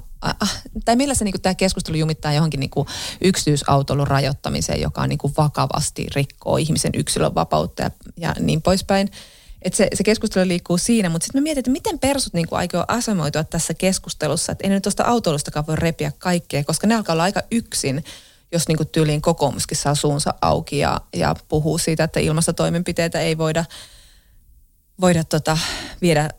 tai 0.85 0.97
millä 0.97 1.15
se 1.15 1.25
niin 1.25 1.43
tämä 1.43 1.55
keskustelu 1.55 1.97
jumittaa 1.97 2.33
johonkin 2.33 2.61
niin 2.61 2.71
yksityisautoilun 3.21 4.07
rajoittamiseen, 4.07 4.81
joka 4.81 5.07
niin 5.07 5.19
kuin 5.19 5.33
vakavasti 5.37 6.07
rikkoo 6.15 6.57
ihmisen 6.57 6.93
yksilön 6.95 7.35
vapautta 7.35 7.83
ja, 7.83 7.91
ja 8.17 8.35
niin 8.41 8.63
poispäin. 8.63 9.11
Et 9.63 9.75
se, 9.75 9.89
se 9.95 10.05
keskustelu 10.05 10.49
liikkuu 10.49 10.79
siinä, 10.79 11.09
mutta 11.09 11.25
sitten 11.25 11.41
mä 11.41 11.43
mietin, 11.43 11.59
että 11.59 11.71
miten 11.71 11.99
persut 11.99 12.33
niin 12.35 12.47
aikoo 12.51 12.85
asemoitua 12.89 13.45
tässä 13.45 13.75
keskustelussa, 13.75 14.53
että 14.53 14.65
ei 14.65 14.71
nyt 14.71 14.83
tuosta 14.83 15.05
autoilustakaan 15.05 15.67
voi 15.67 15.77
repiä 15.77 16.13
kaikkea, 16.19 16.65
koska 16.65 16.87
ne 16.87 16.95
alkaa 16.95 17.13
olla 17.13 17.23
aika 17.23 17.43
yksin, 17.51 18.05
jos 18.53 18.69
niin 18.69 18.89
tyyliin 18.93 19.23
kokoomuskin 19.23 19.79
saa 19.79 19.95
suunsa 19.95 20.35
auki 20.43 20.79
ja, 20.79 21.01
ja 21.17 21.37
puhuu 21.49 21.79
siitä, 21.79 22.05
että 22.05 22.21
ilmastotoimenpiteitä 22.21 23.21
ei 23.21 23.39
voida– 23.39 23.65
voida 25.01 25.25
tota, 25.25 25.59
viedä 26.03 26.31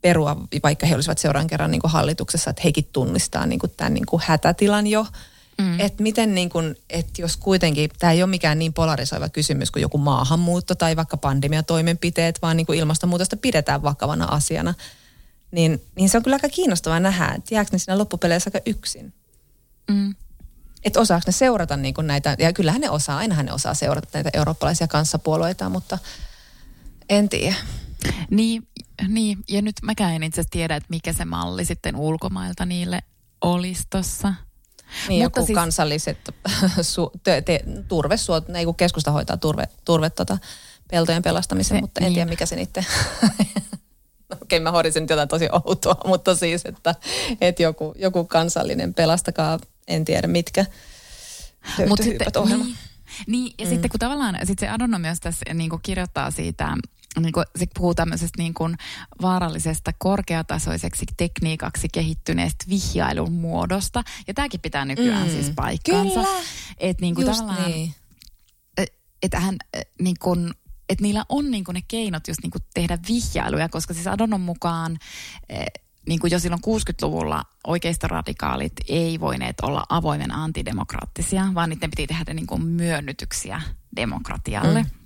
perua, 0.00 0.36
vaikka 0.62 0.86
he 0.86 0.94
olisivat 0.94 1.18
seuraavan 1.18 1.46
kerran 1.46 1.70
niin 1.70 1.80
kuin 1.80 1.90
hallituksessa, 1.90 2.50
että 2.50 2.62
hekin 2.64 2.88
tunnistaa 2.92 3.46
niin 3.46 3.58
kuin 3.58 3.72
tämän 3.76 3.94
niin 3.94 4.06
kuin 4.06 4.22
hätätilan 4.26 4.86
jo. 4.86 5.06
Mm. 5.58 5.80
Että 5.80 6.02
miten 6.02 6.34
niin 6.34 6.50
kuin, 6.50 6.76
että 6.90 7.22
jos 7.22 7.36
kuitenkin, 7.36 7.90
tämä 7.98 8.12
ei 8.12 8.22
ole 8.22 8.30
mikään 8.30 8.58
niin 8.58 8.72
polarisoiva 8.72 9.28
kysymys 9.28 9.70
kuin 9.70 9.80
joku 9.80 9.98
maahanmuutto 9.98 10.74
tai 10.74 10.96
vaikka 10.96 11.16
pandemiatoimenpiteet, 11.16 12.42
vaan 12.42 12.56
niin 12.56 12.66
kuin 12.66 12.78
ilmastonmuutosta 12.78 13.36
pidetään 13.36 13.82
vakavana 13.82 14.24
asiana, 14.24 14.74
niin, 15.50 15.82
niin 15.96 16.08
se 16.08 16.16
on 16.16 16.22
kyllä 16.22 16.34
aika 16.34 16.48
kiinnostavaa 16.48 17.00
nähdä, 17.00 17.28
että 17.28 17.54
jääkö 17.54 17.70
ne 17.72 17.78
siinä 17.78 17.98
loppupeleissä 17.98 18.50
aika 18.54 18.70
yksin. 18.70 19.12
Mm. 19.90 20.14
Että 20.84 21.00
osaako 21.00 21.22
ne 21.26 21.32
seurata 21.32 21.76
niin 21.76 21.94
kuin 21.94 22.06
näitä, 22.06 22.36
ja 22.38 22.52
kyllähän 22.52 22.80
ne 22.80 22.90
osaa, 22.90 23.18
ainahan 23.18 23.46
ne 23.46 23.52
osaa 23.52 23.74
seurata 23.74 24.08
näitä 24.12 24.30
eurooppalaisia 24.32 24.88
kanssapuolueita, 24.88 25.68
mutta– 25.68 25.98
en 27.08 27.28
tiedä. 27.28 27.54
Niin, 28.30 28.68
niin, 29.08 29.38
ja 29.48 29.62
nyt 29.62 29.76
mäkään 29.82 30.14
en 30.14 30.22
itse 30.22 30.42
tiedä, 30.50 30.76
että 30.76 30.86
mikä 30.90 31.12
se 31.12 31.24
malli 31.24 31.64
sitten 31.64 31.96
ulkomailta 31.96 32.66
niille 32.66 33.02
olisi 33.40 33.82
tuossa. 33.90 34.34
Niin, 35.08 35.22
Mutta 35.22 35.38
joku 35.40 35.46
siis... 35.46 35.56
kansalliset 35.56 36.18
su, 36.82 37.12
te, 37.22 37.42
te, 37.42 37.60
turvesuot, 37.88 38.50
ei 38.50 38.64
kun 38.64 38.74
keskusta 38.74 39.10
hoitaa 39.10 39.36
turve, 39.36 39.68
turve 39.84 40.10
tota, 40.10 40.38
peltojen 40.90 41.22
pelastamisen, 41.22 41.76
se, 41.76 41.80
mutta 41.80 42.00
en 42.00 42.04
niin. 42.04 42.14
tiedä 42.14 42.30
mikä 42.30 42.46
se 42.46 42.56
niiden... 42.56 42.86
Okei, 44.32 44.42
okay, 44.42 44.60
mä 44.60 44.70
hoidisin 44.70 45.02
nyt 45.02 45.10
jotain 45.10 45.28
tosi 45.28 45.48
outoa, 45.52 45.96
mutta 46.10 46.34
siis, 46.34 46.64
että, 46.64 46.94
että 47.40 47.62
joku, 47.62 47.94
joku 47.98 48.24
kansallinen 48.24 48.94
pelastakaa, 48.94 49.58
en 49.88 50.04
tiedä 50.04 50.26
mitkä. 50.26 50.66
Mutta 51.88 52.04
sitten, 52.04 52.26
niin, 52.48 52.76
niin, 53.26 53.54
ja 53.58 53.64
mm. 53.64 53.70
sitten 53.70 53.90
kun 53.90 54.00
tavallaan, 54.00 54.38
sit 54.44 54.58
se 54.58 54.68
Adorno 54.68 54.98
myös 54.98 55.20
tässä 55.20 55.54
niin 55.54 55.70
kuin 55.70 55.82
kirjoittaa 55.82 56.30
siitä, 56.30 56.76
niin 57.20 57.32
kuin, 57.32 57.44
se 57.58 57.66
puhuu 57.74 57.94
tämmöisestä 57.94 58.42
niin 58.42 58.54
kuin 58.54 58.76
vaarallisesta 59.22 59.90
korkeatasoiseksi 59.98 61.06
tekniikaksi 61.16 61.88
kehittyneestä 61.92 62.64
vihjailun 62.68 63.32
muodosta. 63.32 64.02
Ja 64.26 64.34
tämäkin 64.34 64.60
pitää 64.60 64.84
nykyään 64.84 65.26
mm. 65.26 65.32
siis 65.32 65.50
paikkaansa. 65.56 66.14
Kyllä, 66.14 66.42
Et 66.78 67.00
niin 67.00 67.14
kuin 67.14 67.26
tavallaan, 67.26 67.70
niin. 67.70 67.94
Että 69.22 69.40
hän 69.40 69.56
niin 70.00 70.16
kuin, 70.20 70.50
että 70.88 71.02
niillä 71.02 71.24
on 71.28 71.50
niin 71.50 71.64
kuin 71.64 71.74
ne 71.74 71.82
keinot 71.88 72.28
just 72.28 72.40
niin 72.42 72.50
kuin 72.50 72.62
tehdä 72.74 72.98
vihjailuja, 73.08 73.68
koska 73.68 73.94
siis 73.94 74.06
Adornon 74.06 74.40
mukaan 74.40 74.98
niin 76.08 76.20
kuin 76.20 76.30
jo 76.30 76.38
silloin 76.38 76.62
60-luvulla 76.66 77.44
radikaalit 78.02 78.72
ei 78.88 79.20
voineet 79.20 79.56
olla 79.62 79.84
avoimen 79.88 80.32
antidemokraattisia, 80.32 81.46
vaan 81.54 81.70
niiden 81.70 81.90
piti 81.90 82.06
tehdä 82.06 82.34
niin 82.34 82.46
kuin 82.46 82.66
myönnytyksiä 82.66 83.62
demokratialle. 83.96 84.82
Mm. 84.82 85.04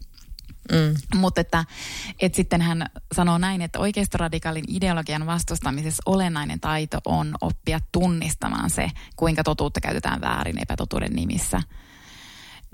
Mm. 0.73 1.19
Mutta 1.21 1.41
että, 1.41 1.65
että 2.21 2.37
sitten 2.37 2.61
hän 2.61 2.87
sanoo 3.15 3.39
näin, 3.39 3.63
että 3.63 3.79
radikaalin 4.15 4.65
ideologian 4.69 5.27
vastustamisessa 5.27 6.03
olennainen 6.07 6.61
taito 6.61 6.99
on 7.05 7.35
oppia 7.41 7.81
tunnistamaan 7.93 8.71
se, 8.71 8.91
kuinka 9.17 9.45
totuutta 9.45 9.81
käytetään 9.81 10.21
väärin 10.21 10.63
epätotuuden 10.63 11.13
nimissä. 11.13 11.63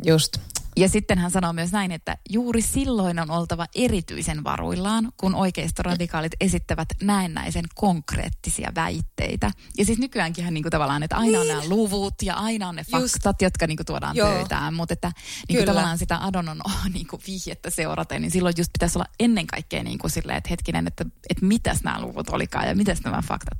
Just. 0.04 0.38
Ja 0.76 0.88
sitten 0.88 1.18
hän 1.18 1.30
sanoo 1.30 1.52
myös 1.52 1.72
näin, 1.72 1.92
että 1.92 2.16
juuri 2.30 2.62
silloin 2.62 3.18
on 3.18 3.30
oltava 3.30 3.66
erityisen 3.74 4.44
varuillaan, 4.44 5.12
kun 5.16 5.34
oikeistoradikaalit 5.34 6.32
esittävät 6.40 6.88
näennäisen 7.02 7.64
konkreettisia 7.74 8.72
väitteita. 8.74 9.50
Ja 9.78 9.84
siis 9.84 9.98
nykyäänkin 9.98 10.44
hän 10.44 10.54
niin 10.54 10.64
kuin 10.64 10.70
tavallaan, 10.70 11.02
että 11.02 11.16
aina 11.16 11.40
on 11.40 11.48
nämä 11.48 11.60
niin. 11.60 11.70
luvut 11.70 12.14
ja 12.22 12.34
aina 12.34 12.68
on 12.68 12.76
ne 12.76 12.84
faktat, 12.84 13.02
Just. 13.02 13.42
jotka 13.42 13.66
niin 13.66 13.76
kuin 13.76 13.87
tuodaan 13.87 14.16
Joo. 14.16 14.28
pöytään. 14.28 14.74
Mutta 14.74 14.92
että 14.92 15.12
niin 15.48 15.56
kuin 15.56 15.66
tavallaan 15.66 15.98
sitä 15.98 16.18
Adonon 16.24 16.60
niin 16.94 17.06
kuin 17.06 17.22
vihjettä 17.26 17.70
seuraten, 17.70 18.22
niin 18.22 18.30
silloin 18.30 18.54
just 18.58 18.72
pitäisi 18.72 18.98
olla 18.98 19.08
ennen 19.20 19.46
kaikkea 19.46 19.82
niin 19.82 19.98
kuin 19.98 20.10
silleen, 20.10 20.38
että 20.38 20.50
hetkinen, 20.50 20.87
että, 20.87 21.04
että 21.30 21.46
mitäs 21.46 21.82
nämä 21.82 22.00
luvut 22.00 22.28
olikaan 22.28 22.68
ja 22.68 22.74
mitäs 22.74 23.00
nämä 23.04 23.22
faktat 23.22 23.58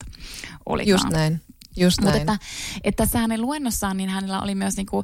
olikaan. 0.67 0.91
Just 0.91 1.09
näin. 1.11 1.41
Just 1.77 2.01
Mutta 2.01 2.17
että, 2.17 2.39
että 2.85 3.03
tässä 3.03 3.19
hänen 3.19 3.43
luennossaan, 3.43 3.97
niin 3.97 4.09
hänellä 4.09 4.41
oli 4.41 4.55
myös 4.55 4.77
niinku, 4.77 5.03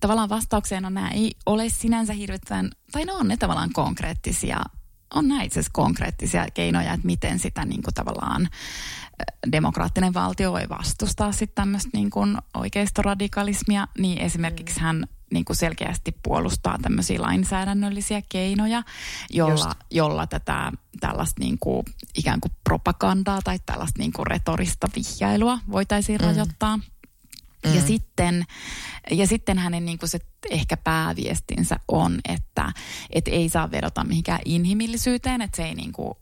tavallaan 0.00 0.28
vastaukseen 0.28 0.84
on 0.84 0.94
nämä 0.94 1.10
ei 1.10 1.32
ole 1.46 1.68
sinänsä 1.68 2.12
hirvittävän, 2.12 2.70
tai 2.92 3.04
ne 3.04 3.12
on 3.12 3.28
ne 3.28 3.36
tavallaan 3.36 3.72
konkreettisia, 3.72 4.60
on 5.14 5.28
näitä 5.28 5.44
itse 5.44 5.62
konkreettisia 5.72 6.46
keinoja, 6.54 6.92
että 6.92 7.06
miten 7.06 7.38
sitä 7.38 7.64
niinku 7.64 7.90
tavallaan 7.94 8.48
demokraattinen 9.52 10.14
valtio 10.14 10.52
voi 10.52 10.68
vastustaa 10.68 11.32
sitten 11.32 11.54
tämmöistä 11.54 11.90
niinku 11.92 12.20
oikeistoradikalismia, 12.54 13.88
niin 13.98 14.18
esimerkiksi 14.18 14.80
mm. 14.80 14.84
hän 14.84 15.06
niin 15.32 15.44
kuin 15.44 15.56
selkeästi 15.56 16.14
puolustaa 16.22 16.78
tämmöisiä 16.82 17.22
lainsäädännöllisiä 17.22 18.22
keinoja, 18.28 18.82
jolla, 19.30 19.76
jolla 19.90 20.26
tätä 20.26 20.72
tällaista 21.00 21.40
niin 21.40 21.58
kuin, 21.60 21.84
ikään 22.14 22.40
kuin 22.40 22.52
propagandaa 22.64 23.42
tai 23.44 23.58
tällaista 23.66 23.98
niin 23.98 24.12
kuin 24.12 24.26
retorista 24.26 24.88
vihjailua 24.96 25.58
voitaisiin 25.70 26.20
mm. 26.20 26.26
rajoittaa. 26.26 26.76
Mm. 26.76 26.82
Ja, 27.74 27.82
sitten, 27.82 28.44
ja 29.10 29.26
sitten 29.26 29.58
hänen 29.58 29.84
niin 29.84 29.98
kuin 29.98 30.08
se 30.08 30.18
ehkä 30.50 30.76
pääviestinsä 30.76 31.76
on, 31.88 32.18
että, 32.28 32.72
että 33.10 33.30
ei 33.30 33.48
saa 33.48 33.70
vedota 33.70 34.04
mihinkään 34.04 34.40
inhimillisyyteen, 34.44 35.42
että 35.42 35.56
se 35.56 35.64
ei 35.64 35.74
niin 35.74 35.92
kuin 35.92 36.14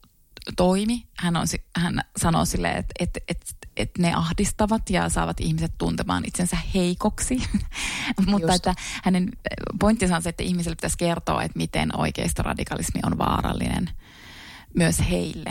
toimi. 0.57 1.07
Hän, 1.19 1.37
on, 1.37 1.47
hän 1.77 2.01
sanoo 2.17 2.45
silleen, 2.45 2.77
että, 2.77 2.95
että, 2.99 3.21
että, 3.29 3.63
että 3.77 4.03
ne 4.03 4.15
ahdistavat 4.15 4.91
ja 4.91 5.09
saavat 5.09 5.41
ihmiset 5.41 5.73
tuntemaan 5.79 6.25
itsensä 6.27 6.57
heikoksi. 6.75 7.43
Mutta 8.27 8.55
että 8.55 8.75
hänen 9.05 9.29
pointtinsa 9.81 10.17
on 10.17 10.23
se, 10.23 10.29
että 10.29 10.43
ihmisille 10.43 10.77
pitäisi 10.77 10.99
kertoa, 10.99 11.43
että 11.43 11.59
miten 11.59 11.99
oikeista 11.99 12.43
radikalismi 12.43 13.01
on 13.07 13.19
vaarallinen 13.19 13.91
myös 14.75 15.03
heille. 15.11 15.51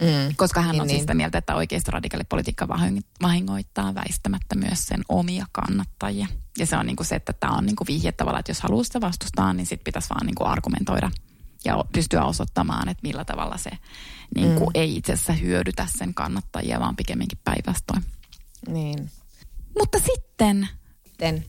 Mm, 0.00 0.36
Koska 0.36 0.60
hän 0.60 0.72
niin, 0.72 0.82
on 0.82 0.88
siis 0.88 0.96
niin. 0.96 1.02
sitä 1.02 1.14
mieltä, 1.14 1.38
että 1.38 1.54
oikeista 1.54 1.92
radikaalipolitiikka 1.92 2.68
vahingoittaa 3.22 3.94
väistämättä 3.94 4.54
myös 4.54 4.86
sen 4.86 5.02
omia 5.08 5.46
kannattajia. 5.52 6.26
Ja 6.58 6.66
se 6.66 6.76
on 6.76 6.86
niin 6.86 6.96
kuin 6.96 7.06
se, 7.06 7.14
että 7.14 7.32
tämä 7.32 7.52
on 7.52 7.66
niin 7.66 7.76
kuin 7.76 7.86
vihje 7.88 8.12
tavallaan, 8.12 8.40
että 8.40 8.50
jos 8.50 8.60
haluaa 8.60 8.84
sitä 8.84 9.00
vastustaa, 9.00 9.52
niin 9.52 9.66
sitten 9.66 9.84
pitäisi 9.84 10.08
vaan 10.10 10.26
niin 10.26 10.34
kuin 10.34 10.48
argumentoida 10.48 11.10
ja 11.64 11.84
pystyä 11.92 12.24
osoittamaan, 12.24 12.88
että 12.88 13.02
millä 13.02 13.24
tavalla 13.24 13.56
se 13.56 13.70
niin 14.34 14.54
kuin 14.54 14.68
mm. 14.68 14.80
ei 14.80 14.96
itse 14.96 15.12
asiassa 15.12 15.32
hyödytä 15.32 15.86
sen 15.98 16.14
kannattajia, 16.14 16.80
vaan 16.80 16.96
pikemminkin 16.96 17.38
päinvastoin. 17.44 18.04
Niin. 18.68 19.10
Mutta 19.78 19.98
sitten, 19.98 20.68
sitten. 21.04 21.44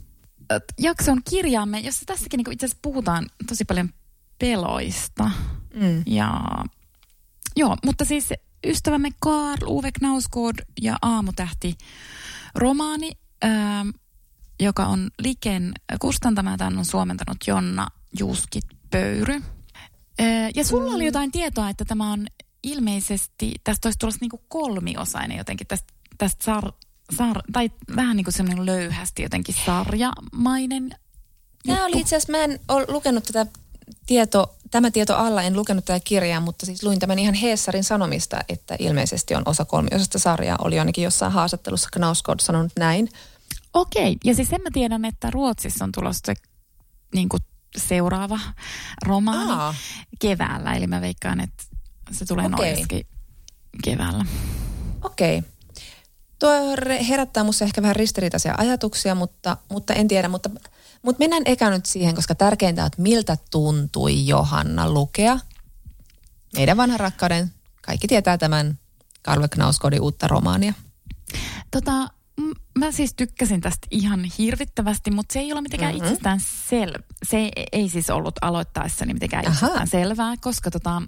jakson 0.80 1.22
kirjaamme, 1.30 1.80
jossa 1.80 2.06
tässäkin 2.06 2.38
niin 2.38 2.54
itse 2.54 2.66
asiassa 2.66 2.80
puhutaan 2.82 3.28
tosi 3.48 3.66
paljon 3.66 3.90
peloista. 4.40 5.32
Mm. 5.74 6.04
Ja 6.06 6.42
joo, 7.56 7.78
mutta 7.86 8.06
siis 8.06 8.30
ystävämme 8.68 9.10
Karl 9.20 9.68
Uwe 9.68 9.92
Knausgård 9.92 10.66
ja 10.82 10.98
Aamutähti 11.02 11.78
romaani, 12.56 13.12
ää, 13.42 13.86
joka 14.60 14.86
on 14.86 15.10
Liken 15.20 15.74
kustantama, 16.02 16.58
tämän 16.58 16.78
on 16.78 16.86
suomentanut 16.86 17.38
Jonna 17.48 17.88
Juskit 18.20 18.66
Pöyry. 18.90 19.42
Ja 20.56 20.64
sulla 20.64 20.92
oli 20.92 21.04
mm. 21.04 21.06
jotain 21.06 21.32
tietoa, 21.32 21.70
että 21.70 21.86
tämä 21.86 22.12
on 22.12 22.28
ilmeisesti, 22.64 23.54
tästä 23.64 23.88
olisi 23.88 24.00
tulossa 24.00 24.20
niin 24.22 24.42
kolmiosainen 24.48 25.38
jotenkin 25.38 25.68
tästä, 25.68 25.94
tästä 26.18 26.46
sar, 26.46 26.72
sar, 27.18 27.42
tai 27.52 27.72
vähän 27.96 28.18
niin 28.18 28.26
kuin 28.26 28.34
semmoinen 28.34 28.66
löyhästi 28.66 29.22
jotenkin 29.22 29.56
sarjamainen 29.66 30.96
Tämä 31.68 31.86
oli 31.86 32.00
itse 32.00 32.16
asiassa, 32.16 32.32
mä 32.32 32.44
en 32.44 32.60
ole 32.68 32.86
lukenut 32.88 33.24
tätä 33.24 33.46
tieto, 34.06 34.56
tämä 34.72 34.92
tieto 34.92 35.16
alla, 35.16 35.42
en 35.42 35.56
lukenut 35.56 35.86
tätä 35.86 36.00
kirjaa, 36.04 36.42
mutta 36.42 36.66
siis 36.66 36.84
luin 36.84 37.00
tämän 37.00 37.20
ihan 37.20 37.34
Heessarin 37.34 37.84
sanomista, 37.84 38.40
että 38.50 38.76
ilmeisesti 38.80 39.36
on 39.36 39.44
osa 39.46 39.66
kolmiosasta 39.66 40.20
sarjaa. 40.20 40.58
Oli 40.62 40.80
ainakin 40.80 41.04
jossain 41.04 41.32
haastattelussa 41.32 41.90
Knausgård 41.94 42.40
sanonut 42.40 42.72
näin. 42.80 43.10
Okei, 43.74 44.18
ja 44.24 44.36
siis 44.36 44.50
sen 44.50 44.62
mä 44.62 44.70
tiedän, 44.74 45.06
että 45.06 45.32
Ruotsissa 45.32 45.86
on 45.86 45.92
tulossa 45.92 46.22
se 46.26 46.34
niin 47.14 47.30
kuin 47.30 47.44
seuraava 47.78 48.40
romaani 49.06 49.52
Aa. 49.52 49.76
keväällä. 50.20 50.74
Eli 50.74 50.88
mä 50.88 51.02
veikkaan, 51.02 51.40
että 51.40 51.64
se 52.12 52.26
tulee 52.26 52.46
okay. 52.46 52.58
Norjaskin 52.58 53.08
keväällä. 53.84 54.26
Okei. 55.04 55.38
Okay. 55.38 55.52
Tuo 56.40 56.52
herättää 57.10 57.44
minussa 57.44 57.66
ehkä 57.66 57.82
vähän 57.82 57.96
ristiriitaisia 57.96 58.56
ajatuksia, 58.58 59.16
mutta, 59.16 59.58
mutta 59.70 59.94
en 59.94 60.08
tiedä. 60.08 60.28
Mutta, 60.28 60.50
mutta 61.02 61.20
mennään 61.20 61.44
eka 61.46 61.70
nyt 61.70 61.86
siihen, 61.86 62.16
koska 62.16 62.36
tärkeintä 62.36 62.82
on, 62.82 62.88
että 62.88 63.02
miltä 63.02 63.38
tuntui 63.52 64.28
Johanna 64.28 64.90
lukea 64.90 65.40
meidän 66.56 66.78
vanhan 66.78 67.00
rakkauden. 67.00 67.52
Kaikki 67.82 68.08
tietää 68.08 68.38
tämän 68.38 68.80
Karve 69.22 69.48
Knauskodin 69.48 70.02
uutta 70.02 70.28
romaania. 70.28 70.74
Tota, 71.72 72.10
mä 72.78 72.92
siis 72.92 73.14
tykkäsin 73.14 73.62
tästä 73.62 73.88
ihan 73.92 74.24
hirvittävästi, 74.38 75.12
mutta 75.12 75.34
se 75.34 75.40
ei 75.40 75.54
ole 75.54 75.62
mitenkään 75.62 75.96
mm-hmm. 75.96 76.08
itsestään 76.08 76.40
selvä. 76.70 77.04
Se 77.24 77.38
ei, 77.38 77.52
ei 77.72 77.90
siis 77.90 78.10
ollut 78.10 78.36
aloittaessani 78.42 79.14
mitenkään 79.14 79.46
Aha. 79.48 79.54
itsestään 79.54 79.88
selvää, 79.88 80.36
koska 80.42 80.72
tota, 80.72 81.02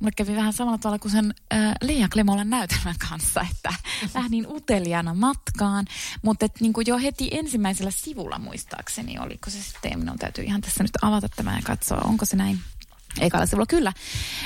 mulle 0.00 0.12
kävi 0.16 0.36
vähän 0.36 0.52
samalla 0.52 0.78
tavalla 0.78 0.98
kuin 0.98 1.12
sen 1.12 1.34
äh, 1.54 1.72
Leija 1.82 2.08
Klemolan 2.08 2.50
näytelmän 2.50 2.94
kanssa, 3.10 3.46
että 3.50 3.74
vähän 4.14 4.30
niin 4.30 4.46
uteliaana 4.48 5.14
matkaan, 5.14 5.86
mutta 6.22 6.46
et, 6.46 6.60
niin 6.60 6.72
jo 6.86 6.98
heti 6.98 7.28
ensimmäisellä 7.32 7.90
sivulla 7.90 8.38
muistaakseni, 8.38 9.18
oliko 9.18 9.50
se 9.50 9.62
sitten, 9.62 9.98
minun 9.98 10.18
täytyy 10.18 10.44
ihan 10.44 10.60
tässä 10.60 10.84
nyt 10.84 10.96
avata 11.02 11.28
tämä 11.36 11.56
ja 11.56 11.62
katsoa, 11.64 12.00
onko 12.04 12.24
se 12.24 12.36
näin 12.36 12.58
Ekalla 13.20 13.46
sivulla 13.46 13.66
kyllä. 13.66 13.92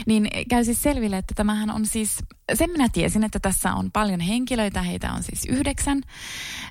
Niin 0.06 0.28
käy 0.48 0.64
siis 0.64 0.82
selville, 0.82 1.18
että 1.18 1.34
tämähän 1.34 1.70
on 1.70 1.86
siis, 1.86 2.18
sen 2.54 2.70
minä 2.70 2.88
tiesin, 2.88 3.24
että 3.24 3.40
tässä 3.40 3.72
on 3.72 3.90
paljon 3.92 4.20
henkilöitä, 4.20 4.82
heitä 4.82 5.12
on 5.12 5.22
siis 5.22 5.44
yhdeksän, 5.48 6.02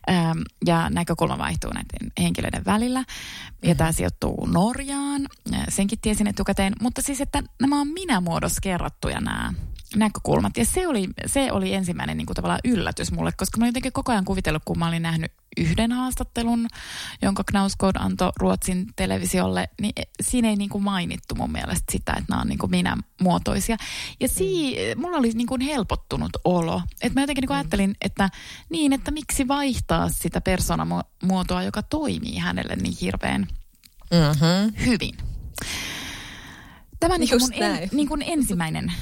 ähm, 0.10 0.40
ja 0.66 0.90
näkökulma 0.90 1.38
vaihtuu 1.38 1.72
näiden 1.74 2.12
henkilöiden 2.20 2.66
välillä, 2.66 3.00
ja 3.00 3.06
mm-hmm. 3.06 3.78
tämä 3.78 3.92
sijoittuu 3.92 4.46
Norjaan, 4.46 5.28
senkin 5.70 6.00
tiesin 6.02 6.28
etukäteen, 6.28 6.74
mutta 6.82 7.02
siis, 7.02 7.22
että 7.22 7.44
nämä 7.62 7.82
on 7.82 7.88
minä 7.88 8.22
muodossa 8.22 8.62
kerrottuja 8.62 9.22
nämä 9.22 9.54
näkökulmat. 9.96 10.58
Ja 10.58 10.66
se 10.66 10.88
oli, 10.88 11.10
se 11.26 11.52
oli 11.52 11.74
ensimmäinen 11.74 12.18
niin 12.18 12.26
kuin 12.26 12.36
tavallaan 12.36 12.60
yllätys 12.64 13.12
mulle, 13.12 13.32
koska 13.32 13.58
mä 13.58 13.66
jotenkin 13.66 13.94
koko 13.94 14.12
ajan 14.12 14.26
kuvitellut, 14.26 14.64
kun 14.66 14.80
mä 14.80 14.88
olin 14.88 15.02
nähnyt 15.02 15.32
yhden 15.58 15.92
haastattelun, 15.92 16.68
jonka 17.22 17.44
Knausgård 17.52 17.96
antoi 18.00 18.32
Ruotsin 18.40 18.86
televisiolle, 18.96 19.70
niin 19.82 19.94
siinä 20.22 20.50
ei 20.50 20.56
niin 20.56 20.70
kuin 20.70 20.84
mainittu 20.84 21.36
mun 21.36 21.52
mielestä 21.52 21.92
sitä, 21.92 22.12
että 22.12 22.26
nämä 22.30 22.42
on 22.42 22.48
niin 22.48 22.60
kuin 22.60 22.72
minä 22.72 22.98
muotoisia. 23.22 23.78
Ja 24.20 24.28
si, 24.28 24.76
mulla 24.96 25.18
oli 25.18 25.32
niin 25.32 25.48
kuin 25.48 25.62
helpottunut 25.62 26.32
olo. 26.46 26.82
Että 27.02 27.20
mä 27.20 27.24
jotenkin 27.24 27.42
niin 27.42 27.48
kuin 27.48 27.58
ajattelin, 27.58 27.96
että 28.02 28.30
niin, 28.70 28.94
että 28.94 29.12
miksi 29.12 29.48
vaihtaa 29.48 30.10
sitä 30.10 30.42
persoonamuotoa, 30.42 31.64
joka 31.64 31.84
toimii 31.84 32.38
hänelle 32.38 32.76
niin 32.76 32.98
hirveän 33.02 33.48
mm-hmm. 34.12 34.86
hyvin. 34.86 35.18
Tämä 37.00 37.18
niin 37.18 37.30
kuin 37.30 37.42
mun 37.42 37.54
en, 37.54 37.90
niin 37.92 38.08
kuin 38.08 38.22
ensimmäinen 38.22 38.94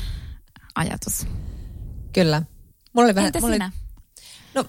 ajatus. 0.76 1.28
Kyllä. 2.14 2.42
Mulla 2.94 3.06
oli 3.06 3.16
vähän, 3.16 3.28
Entä 3.28 3.40
mulla 3.40 3.54
sinä? 3.54 3.66
Oli, 3.66 3.74
no 4.56 4.66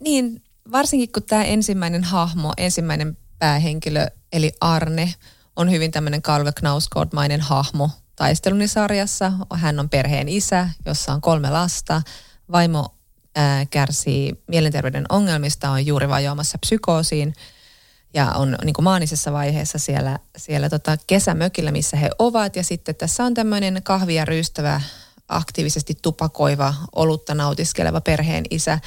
niin, 0.00 0.42
varsinkin 0.72 1.12
kun 1.12 1.22
tämä 1.22 1.44
ensimmäinen 1.44 2.04
hahmo, 2.04 2.52
ensimmäinen 2.56 3.16
päähenkilö, 3.38 4.06
eli 4.32 4.52
Arne, 4.60 5.14
on 5.56 5.70
hyvin 5.70 5.90
tämmöinen 5.90 6.22
Kalve 6.22 6.50
Knausgård-mainen 6.50 7.40
hahmo 7.40 7.90
taistelunisarjassa. 8.16 9.32
Hän 9.54 9.80
on 9.80 9.88
perheen 9.88 10.28
isä, 10.28 10.68
jossa 10.86 11.12
on 11.12 11.20
kolme 11.20 11.50
lasta. 11.50 12.02
Vaimo 12.52 12.94
ää, 13.36 13.66
kärsii 13.66 14.42
mielenterveyden 14.48 15.06
ongelmista, 15.08 15.70
on 15.70 15.86
juuri 15.86 16.08
vajoamassa 16.08 16.58
psykoosiin 16.58 17.34
ja 18.14 18.32
on 18.32 18.56
niin 18.64 18.74
kuin 18.74 18.84
maanisessa 18.84 19.32
vaiheessa 19.32 19.78
siellä, 19.78 20.18
siellä 20.36 20.68
tota 20.68 20.96
kesämökillä, 21.06 21.70
missä 21.70 21.96
he 21.96 22.10
ovat. 22.18 22.56
Ja 22.56 22.64
sitten 22.64 22.94
tässä 22.94 23.24
on 23.24 23.34
tämmöinen 23.34 23.80
kahvia 23.82 24.24
ryystävä, 24.24 24.80
aktiivisesti 25.28 25.94
tupakoiva, 26.02 26.74
olutta 26.96 27.34
nautiskeleva 27.34 28.00
perheen 28.00 28.44
isä, 28.50 28.78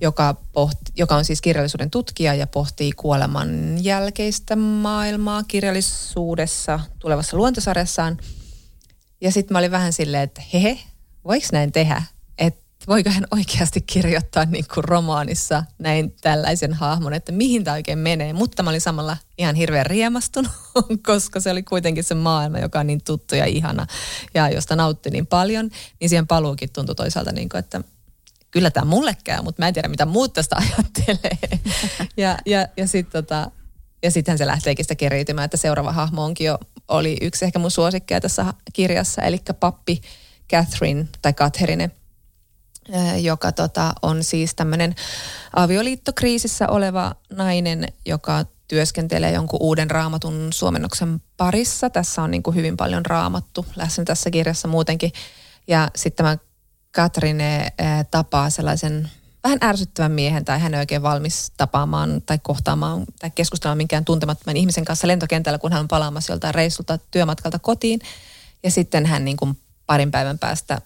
joka, 0.00 0.36
pohti, 0.52 0.92
joka 0.96 1.16
on 1.16 1.24
siis 1.24 1.40
kirjallisuuden 1.40 1.90
tutkija 1.90 2.34
ja 2.34 2.46
pohtii 2.46 2.92
kuoleman 2.92 3.84
jälkeistä 3.84 4.56
maailmaa 4.56 5.42
kirjallisuudessa 5.42 6.80
tulevassa 6.98 7.36
luontosarjassaan. 7.36 8.18
Ja 9.20 9.32
sitten 9.32 9.54
mä 9.54 9.58
olin 9.58 9.70
vähän 9.70 9.92
silleen, 9.92 10.22
että 10.22 10.42
hehe, 10.52 10.78
voiko 11.24 11.46
näin 11.52 11.72
tehdä? 11.72 12.02
Että 12.38 12.60
voiko 12.88 13.10
hän 13.10 13.26
oikeasti 13.30 13.80
kirjoittaa 13.80 14.44
niin 14.44 14.64
kuin 14.74 14.84
romaanissa 14.84 15.64
näin 15.78 16.14
tällaisen 16.20 16.74
hahmon, 16.74 17.14
että 17.14 17.32
mihin 17.32 17.64
tämä 17.64 17.74
oikein 17.74 17.98
menee. 17.98 18.32
Mutta 18.32 18.62
mä 18.62 18.70
olin 18.70 18.80
samalla 18.80 19.16
ihan 19.38 19.54
hirveän 19.54 19.86
riemastunut, 19.86 20.52
koska 21.06 21.40
se 21.40 21.50
oli 21.50 21.62
kuitenkin 21.62 22.04
se 22.04 22.14
maailma, 22.14 22.58
joka 22.58 22.80
on 22.80 22.86
niin 22.86 23.04
tuttu 23.04 23.34
ja 23.34 23.44
ihana 23.44 23.86
ja 24.34 24.48
josta 24.48 24.76
nautti 24.76 25.10
niin 25.10 25.26
paljon. 25.26 25.70
Niin 26.00 26.08
siihen 26.08 26.26
paluukin 26.26 26.70
tuntui 26.72 26.94
toisaalta 26.94 27.32
niin 27.32 27.48
kuin, 27.48 27.58
että 27.58 27.80
kyllä 28.50 28.70
tämä 28.70 28.84
mulle 28.84 29.16
käy, 29.24 29.42
mutta 29.42 29.62
mä 29.62 29.68
en 29.68 29.74
tiedä 29.74 29.88
mitä 29.88 30.06
muut 30.06 30.32
tästä 30.32 30.56
ajattelee. 30.62 31.38
ja 32.16 32.38
ja, 32.46 32.68
ja 32.76 32.86
sitten 32.86 33.24
tota, 33.24 33.50
ja 34.02 34.10
sittenhän 34.10 34.38
se 34.38 34.46
lähteekin 34.46 34.84
sitä 34.84 34.94
keriytymään, 34.94 35.44
että 35.44 35.56
seuraava 35.56 35.92
hahmo 35.92 36.24
onkin 36.24 36.46
jo, 36.46 36.58
oli 36.88 37.16
yksi 37.20 37.44
ehkä 37.44 37.58
mun 37.58 37.70
suosikkeja 37.70 38.20
tässä 38.20 38.54
kirjassa, 38.72 39.22
eli 39.22 39.38
pappi 39.60 40.00
Catherine 40.50 41.08
tai 41.22 41.32
Catherine, 41.32 41.90
joka 43.20 43.52
tota, 43.52 43.92
on 44.02 44.24
siis 44.24 44.54
tämmöinen 44.54 44.94
avioliittokriisissä 45.56 46.68
oleva 46.68 47.14
nainen, 47.32 47.86
joka 48.06 48.44
työskentelee 48.68 49.32
jonkun 49.32 49.62
uuden 49.62 49.90
raamatun 49.90 50.48
suomennoksen 50.52 51.22
parissa. 51.36 51.90
Tässä 51.90 52.22
on 52.22 52.30
niin 52.30 52.42
kuin 52.42 52.56
hyvin 52.56 52.76
paljon 52.76 53.06
raamattu 53.06 53.66
läsnä 53.76 54.04
tässä 54.04 54.30
kirjassa 54.30 54.68
muutenkin. 54.68 55.12
Ja 55.68 55.90
sitten 55.96 56.24
tämä 56.24 56.49
Katrine 56.92 57.72
tapaa 58.10 58.50
sellaisen 58.50 59.10
vähän 59.44 59.58
ärsyttävän 59.62 60.12
miehen 60.12 60.44
tai 60.44 60.60
hän 60.60 60.74
ei 60.74 60.80
oikein 60.80 61.02
valmis 61.02 61.52
tapaamaan 61.56 62.22
tai 62.26 62.38
kohtaamaan 62.42 63.04
tai 63.18 63.30
keskustelemaan 63.34 63.76
minkään 63.76 64.04
tuntemattoman 64.04 64.56
ihmisen 64.56 64.84
kanssa 64.84 65.06
lentokentällä, 65.08 65.58
kun 65.58 65.72
hän 65.72 65.80
on 65.80 65.88
palaamassa 65.88 66.32
joltain 66.32 66.54
reissulta 66.54 66.98
työmatkalta 67.10 67.58
kotiin. 67.58 68.00
Ja 68.62 68.70
sitten 68.70 69.06
hän 69.06 69.24
niin 69.24 69.36
kuin 69.36 69.58
parin 69.86 70.10
päivän 70.10 70.38
päästä 70.38 70.80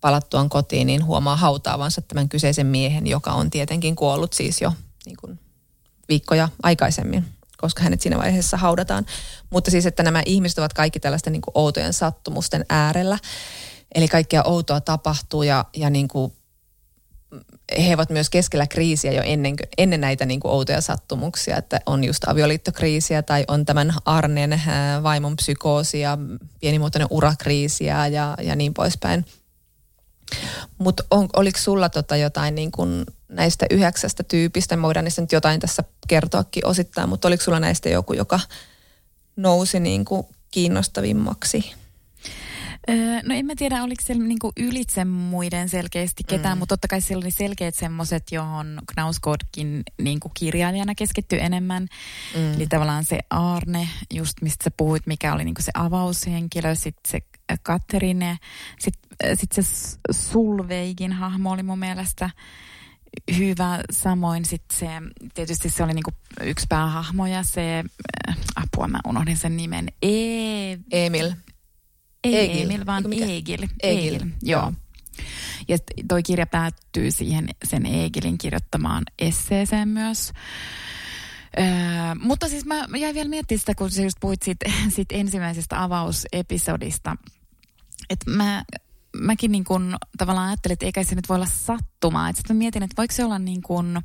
palattuaan 0.00 0.48
kotiin, 0.48 0.86
niin 0.86 1.04
huomaa 1.04 1.36
hautaavansa 1.36 2.02
tämän 2.02 2.28
kyseisen 2.28 2.66
miehen, 2.66 3.06
joka 3.06 3.32
on 3.32 3.50
tietenkin 3.50 3.96
kuollut 3.96 4.32
siis 4.32 4.60
jo 4.60 4.72
niin 5.06 5.16
kuin 5.16 5.40
viikkoja 6.08 6.48
aikaisemmin, 6.62 7.24
koska 7.56 7.82
hänet 7.82 8.00
siinä 8.00 8.18
vaiheessa 8.18 8.56
haudataan. 8.56 9.06
Mutta 9.50 9.70
siis, 9.70 9.86
että 9.86 10.02
nämä 10.02 10.22
ihmiset 10.26 10.58
ovat 10.58 10.72
kaikki 10.72 11.00
tällaisten 11.00 11.32
niin 11.32 11.42
kuin 11.42 11.52
outojen 11.54 11.92
sattumusten 11.92 12.64
äärellä. 12.68 13.18
Eli 13.94 14.08
kaikkea 14.08 14.42
outoa 14.42 14.80
tapahtuu 14.80 15.42
ja, 15.42 15.64
ja 15.76 15.90
niin 15.90 16.08
kuin 16.08 16.32
he 17.78 17.94
ovat 17.94 18.10
myös 18.10 18.30
keskellä 18.30 18.66
kriisiä 18.66 19.12
jo 19.12 19.22
ennen, 19.24 19.56
ennen 19.78 20.00
näitä 20.00 20.26
niin 20.26 20.40
kuin 20.40 20.52
outoja 20.52 20.80
sattumuksia, 20.80 21.56
että 21.56 21.80
on 21.86 22.04
just 22.04 22.28
avioliittokriisiä 22.28 23.22
tai 23.22 23.44
on 23.48 23.64
tämän 23.64 23.94
Arnen 24.04 24.52
äh, 24.52 25.02
vaimon 25.02 25.36
psykoosia, 25.36 26.18
pienimuotoinen 26.60 27.08
urakriisiä 27.10 28.06
ja, 28.06 28.36
ja 28.42 28.56
niin 28.56 28.74
poispäin. 28.74 29.26
Mutta 30.78 31.04
oliko 31.36 31.58
sulla 31.58 31.88
tota 31.88 32.16
jotain 32.16 32.54
niin 32.54 32.72
kun 32.72 33.06
näistä 33.28 33.66
yhdeksästä 33.70 34.22
tyypistä, 34.22 34.76
me 34.76 34.82
voidaan 34.82 35.04
niistä 35.04 35.20
nyt 35.22 35.32
jotain 35.32 35.60
tässä 35.60 35.84
kertoakin 36.08 36.66
osittain, 36.66 37.08
mutta 37.08 37.28
oliko 37.28 37.42
sulla 37.42 37.60
näistä 37.60 37.88
joku, 37.88 38.12
joka 38.12 38.40
nousi 39.36 39.80
niin 39.80 40.04
kuin 40.04 40.26
kiinnostavimmaksi? 40.50 41.72
No 43.22 43.34
en 43.34 43.46
mä 43.46 43.52
tiedä, 43.56 43.82
oliko 43.82 44.02
siellä 44.06 44.24
niinku 44.24 44.52
ylitse 44.56 45.04
muiden 45.04 45.68
selkeästi 45.68 46.22
ketään, 46.26 46.56
mm. 46.56 46.58
mutta 46.58 46.72
totta 46.72 46.88
kai 46.88 47.00
siellä 47.00 47.24
oli 47.24 47.30
selkeät 47.30 47.74
semmoiset, 47.74 48.32
johon 48.32 48.80
Knausgårdkin 48.86 49.82
niinku 50.02 50.30
kirjailijana 50.34 50.94
keskittyy 50.94 51.38
enemmän. 51.40 51.86
Mm. 52.36 52.54
Eli 52.54 52.66
tavallaan 52.66 53.04
se 53.04 53.18
Arne, 53.30 53.88
just 54.14 54.42
mistä 54.42 54.64
sä 54.64 54.70
puhuit, 54.76 55.06
mikä 55.06 55.34
oli 55.34 55.44
niinku 55.44 55.62
se 55.62 55.72
avaushenkilö, 55.74 56.74
sitten 56.74 57.10
se 57.10 57.20
Katerine, 57.62 58.38
sitten 58.78 59.36
sit 59.36 59.52
se 59.52 59.62
Sulveigin 60.10 61.12
hahmo 61.12 61.50
oli 61.50 61.62
mun 61.62 61.78
mielestä 61.78 62.30
hyvä. 63.36 63.80
Samoin 63.90 64.44
sitten 64.44 64.78
se, 64.78 64.88
tietysti 65.34 65.70
se 65.70 65.82
oli 65.82 65.92
niinku 65.92 66.12
yksi 66.40 66.66
päähahmo 66.68 67.26
ja 67.26 67.42
se, 67.42 67.84
apua 68.56 68.88
mä 68.88 69.00
unohdin 69.08 69.36
sen 69.36 69.56
nimen, 69.56 69.88
e- 70.02 70.76
Emil. 70.90 71.32
Ei 72.24 72.50
Egil, 72.50 72.70
Emil, 72.70 72.86
vaan 72.86 73.12
Egil. 73.12 73.28
Egil. 73.30 73.68
Egil. 73.82 74.26
Joo. 74.42 74.72
Ja 75.68 75.78
toi 76.08 76.22
kirja 76.22 76.46
päättyy 76.46 77.10
siihen 77.10 77.48
sen 77.64 77.86
Egilin 77.86 78.38
kirjoittamaan 78.38 79.02
esseeseen 79.18 79.88
myös. 79.88 80.32
Öö, 81.58 81.64
mutta 82.20 82.48
siis 82.48 82.64
mä 82.64 82.86
jäin 82.98 83.14
vielä 83.14 83.28
miettimään 83.28 83.60
sitä, 83.60 83.74
kun 83.74 83.90
sä 83.90 84.02
just 84.02 84.16
puhuit 84.20 84.42
siitä, 84.42 84.70
siitä 84.96 85.14
ensimmäisestä 85.14 85.82
avausepisodista. 85.82 87.16
Että 88.10 88.30
mä, 88.30 88.64
mäkin 89.16 89.52
niin 89.52 89.64
kun 89.64 89.96
tavallaan 90.18 90.48
ajattelin, 90.48 90.72
että 90.72 90.86
eikä 90.86 91.04
se 91.04 91.14
nyt 91.14 91.28
voi 91.28 91.34
olla 91.34 91.46
sattumaa. 91.46 92.28
Että 92.28 92.38
sitten 92.38 92.56
mä 92.56 92.58
mietin, 92.58 92.82
että 92.82 92.96
voiko 92.96 93.14
se 93.14 93.24
olla 93.24 93.38
niin 93.38 93.62
kuin, 93.62 93.96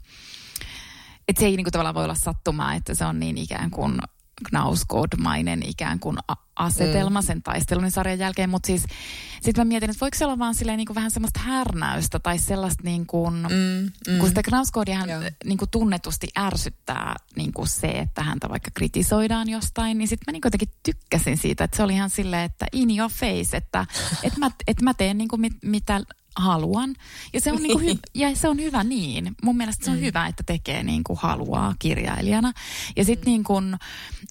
että 1.27 1.39
se 1.39 1.45
ei 1.45 1.55
niin 1.55 1.63
kuin 1.63 1.71
tavallaan 1.71 1.95
voi 1.95 2.03
olla 2.03 2.15
sattumaa, 2.15 2.73
että 2.73 2.95
se 2.95 3.05
on 3.05 3.19
niin 3.19 3.37
ikään 3.37 3.71
kuin 3.71 3.99
Knausgård-mainen 4.45 5.63
ikään 5.63 5.99
kuin 5.99 6.17
asetelma 6.55 7.21
mm. 7.21 7.25
sen 7.25 7.43
taistelun 7.43 7.91
sarjan 7.91 8.19
jälkeen, 8.19 8.49
mutta 8.49 8.67
siis 8.67 8.83
sitten 9.41 9.65
mä 9.65 9.67
mietin, 9.67 9.89
että 9.89 10.01
voiko 10.01 10.17
se 10.17 10.25
olla 10.25 10.39
vaan 10.39 10.55
silleen 10.55 10.77
niin 10.77 10.85
kuin 10.85 10.95
vähän 10.95 11.11
semmoista 11.11 11.39
härnäystä 11.39 12.19
tai 12.19 12.37
sellaista 12.37 12.83
niin 12.83 13.05
kuin, 13.05 13.33
mm, 13.33 13.91
mm. 14.13 14.19
kun 14.19 14.29
sitä 14.29 14.43
Knausgårdiahan 14.43 15.09
niin 15.45 15.57
kuin 15.57 15.69
tunnetusti 15.71 16.27
ärsyttää 16.39 17.15
niin 17.35 17.53
kuin 17.53 17.67
se, 17.67 17.87
että 17.87 18.23
häntä 18.23 18.49
vaikka 18.49 18.71
kritisoidaan 18.73 19.49
jostain, 19.49 19.97
niin 19.97 20.07
sitten 20.07 20.23
mä 20.27 20.31
niin 20.31 20.41
kuin 20.41 20.47
jotenkin 20.47 20.79
tykkäsin 20.83 21.37
siitä, 21.37 21.63
että 21.63 21.77
se 21.77 21.83
oli 21.83 21.93
ihan 21.93 22.09
silleen, 22.09 22.43
että 22.43 22.65
in 22.71 22.97
your 22.97 23.11
face, 23.11 23.57
että 23.57 23.85
et 24.23 24.37
mä, 24.37 24.51
et 24.67 24.81
mä 24.81 24.93
teen 24.93 25.17
niin 25.17 25.27
kuin 25.27 25.41
mit, 25.41 25.53
mitä 25.63 26.01
haluan. 26.37 26.95
Ja 27.33 27.41
se 27.41 27.51
on, 27.51 27.63
niin 27.63 27.79
kuin 27.79 27.97
hy- 27.97 28.11
ja 28.15 28.35
se 28.35 28.49
on 28.49 28.57
hyvä 28.57 28.83
niin. 28.83 29.35
Mun 29.43 29.57
mielestä 29.57 29.85
se 29.85 29.91
on 29.91 29.97
mm. 29.97 30.03
hyvä, 30.03 30.27
että 30.27 30.43
tekee 30.45 30.83
niin 30.83 31.03
kuin 31.03 31.19
haluaa 31.21 31.75
kirjailijana. 31.79 32.53
Ja 32.95 33.05
sitten 33.05 33.25
mm. 33.25 33.31
niin 33.31 33.43
kuin, 33.43 33.77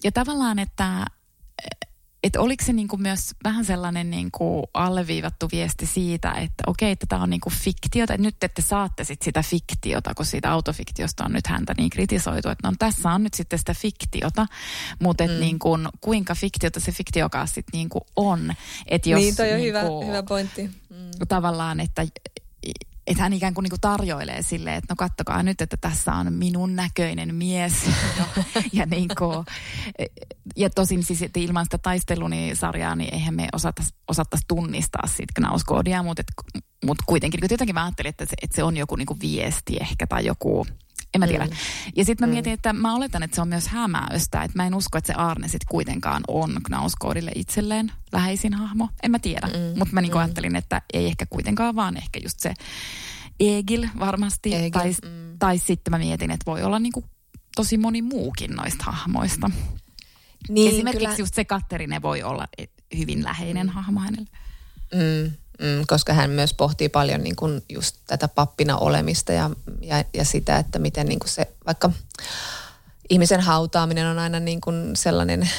ja 0.03 0.11
tavallaan, 0.11 0.59
että 0.59 1.05
että 2.23 2.41
oliko 2.41 2.65
se 2.65 2.73
niinku 2.73 2.97
myös 2.97 3.31
vähän 3.43 3.65
sellainen 3.65 4.09
niinku 4.09 4.63
alleviivattu 4.73 5.49
viesti 5.51 5.85
siitä, 5.85 6.31
että 6.31 6.63
okei, 6.67 6.91
että 6.91 7.05
tämä 7.09 7.23
on 7.23 7.29
niinku 7.29 7.49
fiktiota, 7.49 8.13
että 8.13 8.27
nyt 8.27 8.43
ette 8.43 8.61
saatte 8.61 9.03
sit 9.03 9.21
sitä 9.21 9.43
fiktiota, 9.43 10.15
kun 10.15 10.25
siitä 10.25 10.51
autofiktiosta 10.51 11.25
on 11.25 11.33
nyt 11.33 11.47
häntä 11.47 11.73
niin 11.77 11.89
kritisoitu, 11.89 12.49
että 12.49 12.67
no 12.67 12.73
tässä 12.79 13.11
on 13.11 13.23
nyt 13.23 13.33
sitten 13.33 13.59
sitä 13.59 13.73
fiktiota, 13.73 14.45
mutta 14.99 15.23
mm. 15.23 15.39
niinku, 15.39 15.77
kuinka 16.01 16.35
fiktiota 16.35 16.79
se 16.79 16.91
fiktiokaan 16.91 17.47
sitten 17.47 17.77
niinku 17.77 17.99
on. 18.15 18.53
Et 18.85 19.05
jos, 19.05 19.21
niin, 19.21 19.35
toi 19.35 19.51
on 19.51 19.57
niinku, 19.59 19.79
hyvä, 19.79 20.05
hyvä 20.05 20.23
pointti. 20.23 20.69
Tavallaan, 21.25 21.79
että 21.79 22.05
että 23.07 23.23
hän 23.23 23.33
ikään 23.33 23.53
kuin, 23.53 23.63
niin 23.63 23.69
kuin 23.69 23.81
tarjoilee 23.81 24.41
sille, 24.41 24.75
että 24.75 24.91
no 24.91 24.95
kattokaa 24.95 25.43
nyt, 25.43 25.61
että 25.61 25.77
tässä 25.77 26.13
on 26.13 26.33
minun 26.33 26.75
näköinen 26.75 27.35
mies. 27.35 27.73
ja, 28.73 28.85
niin 28.85 29.09
kuin, 29.17 29.45
ja 30.55 30.69
tosin 30.69 31.03
siis 31.03 31.21
että 31.21 31.39
ilman 31.39 31.65
sitä 31.65 31.77
taisteluni-sarjaa, 31.77 32.95
niin 32.95 33.13
eihän 33.13 33.35
me 33.35 33.47
osattaisi 33.53 33.93
osattais 34.07 34.41
tunnistaa 34.47 35.07
siitä 35.07 35.33
Knauskoodia, 35.35 36.03
mutta, 36.03 36.21
et, 36.21 36.61
mutta 36.85 37.03
kuitenkin 37.07 37.39
niin 37.41 37.51
jotenkin 37.51 37.75
mä 37.75 37.85
ajattelin, 37.85 38.09
että 38.09 38.25
se, 38.25 38.33
että 38.41 38.55
se 38.55 38.63
on 38.63 38.77
joku 38.77 38.95
niin 38.95 39.05
kuin 39.05 39.19
viesti 39.21 39.77
ehkä 39.81 40.07
tai 40.07 40.25
joku, 40.25 40.65
en 41.17 41.19
mä 41.19 41.27
tiedä. 41.27 41.45
Mm. 41.45 41.51
Ja 41.95 42.05
sitten 42.05 42.27
mä 42.27 42.31
mm. 42.31 42.33
mietin, 42.33 42.53
että 42.53 42.73
mä 42.73 42.95
oletan, 42.95 43.23
että 43.23 43.35
se 43.35 43.41
on 43.41 43.47
myös 43.47 43.67
hämäystä. 43.67 44.43
Että 44.43 44.57
mä 44.57 44.67
en 44.67 44.75
usko, 44.75 44.97
että 44.97 45.13
se 45.13 45.13
Arne 45.13 45.47
sitten 45.47 45.67
kuitenkaan 45.69 46.23
on 46.27 46.57
Knauskoodille 46.63 47.31
itselleen 47.35 47.91
läheisin 48.11 48.53
hahmo. 48.53 48.89
En 49.03 49.11
mä 49.11 49.19
tiedä. 49.19 49.47
Mm. 49.47 49.79
Mutta 49.79 49.93
mä 49.93 50.01
niinku 50.01 50.17
mm. 50.17 50.21
ajattelin, 50.21 50.55
että 50.55 50.81
ei 50.93 51.05
ehkä 51.05 51.25
kuitenkaan, 51.25 51.75
vaan 51.75 51.97
ehkä 51.97 52.19
just 52.23 52.39
se 52.39 52.53
Egil 53.39 53.87
varmasti. 53.99 54.55
Egil. 54.55 54.69
Tai, 54.69 54.91
mm. 54.91 55.39
tai 55.39 55.57
sitten 55.57 55.91
mä 55.91 55.97
mietin, 55.97 56.31
että 56.31 56.45
voi 56.45 56.63
olla 56.63 56.79
niinku 56.79 57.03
tosi 57.55 57.77
moni 57.77 58.01
muukin 58.01 58.51
noista 58.51 58.83
hahmoista. 58.87 59.51
Niin, 60.49 60.73
Esimerkiksi 60.73 61.05
kyllä. 61.05 61.19
just 61.19 61.33
se 61.33 61.45
Katterine 61.45 62.01
voi 62.01 62.23
olla 62.23 62.47
hyvin 62.97 63.23
läheinen 63.23 63.67
mm. 63.67 63.73
hahmo 63.73 63.99
hänelle. 63.99 64.27
Mm. 64.93 65.31
Mm, 65.61 65.83
koska 65.87 66.13
hän 66.13 66.29
myös 66.29 66.53
pohtii 66.53 66.89
paljon 66.89 67.23
niin 67.23 67.35
kuin 67.35 67.63
just 67.69 67.95
tätä 68.07 68.27
pappina 68.27 68.77
olemista 68.77 69.31
ja, 69.33 69.49
ja, 69.81 70.03
ja 70.13 70.25
sitä, 70.25 70.57
että 70.57 70.79
miten 70.79 71.07
niin 71.07 71.19
kuin 71.19 71.29
se 71.29 71.47
vaikka 71.65 71.91
ihmisen 73.09 73.41
hautaaminen 73.41 74.07
on 74.07 74.19
aina 74.19 74.39
niin 74.39 74.61
kuin 74.61 74.95
sellainen 74.95 75.49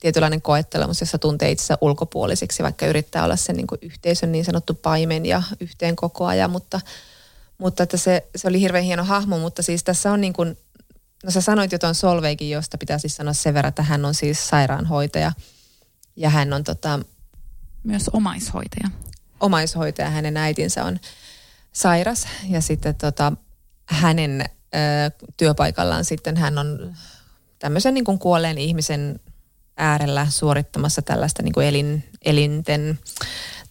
tietynlainen 0.00 0.42
koettelemus, 0.42 1.00
jossa 1.00 1.18
tuntee 1.18 1.50
itsensä 1.50 1.78
ulkopuoliseksi, 1.80 2.62
vaikka 2.62 2.86
yrittää 2.86 3.24
olla 3.24 3.36
sen 3.36 3.56
niin 3.56 3.66
kuin 3.66 3.78
yhteisön 3.82 4.32
niin 4.32 4.44
sanottu 4.44 4.74
paimen 4.74 5.26
ja 5.26 5.42
yhteen 5.60 5.96
kokoaja, 5.96 6.48
mutta, 6.48 6.80
mutta 7.58 7.82
että 7.82 7.96
se, 7.96 8.26
se 8.36 8.48
oli 8.48 8.60
hirveän 8.60 8.84
hieno 8.84 9.04
hahmo, 9.04 9.38
mutta 9.38 9.62
siis 9.62 9.84
tässä 9.84 10.12
on 10.12 10.20
niin 10.20 10.32
kuin, 10.32 10.58
no 11.24 11.30
sä 11.30 11.40
sanoit 11.40 11.72
jo 11.72 11.78
tuon 11.78 11.94
Solveikin, 11.94 12.50
josta 12.50 12.78
pitää 12.78 12.98
siis 12.98 13.16
sanoa 13.16 13.32
sen 13.32 13.54
verran, 13.54 13.68
että 13.68 13.82
hän 13.82 14.04
on 14.04 14.14
siis 14.14 14.48
sairaanhoitaja 14.48 15.32
ja 16.16 16.30
hän 16.30 16.52
on 16.52 16.64
tota, 16.64 17.00
myös 17.82 18.08
omaishoitaja 18.08 18.90
omaishoitaja, 19.40 20.10
hänen 20.10 20.36
äitinsä 20.36 20.84
on 20.84 21.00
sairas 21.72 22.28
ja 22.48 22.60
sitten 22.60 22.94
tota, 22.94 23.32
hänen 23.86 24.40
ö, 24.40 25.26
työpaikallaan 25.36 26.04
sitten 26.04 26.36
hän 26.36 26.58
on 26.58 26.94
tämmöisen 27.58 27.94
niin 27.94 28.04
kuin 28.04 28.18
kuolleen 28.18 28.58
ihmisen 28.58 29.20
äärellä 29.76 30.26
suorittamassa 30.30 31.02
tällaista 31.02 31.42
niin 31.42 31.52
kuin 31.52 31.66
elin, 31.66 32.04
elinten 32.24 32.98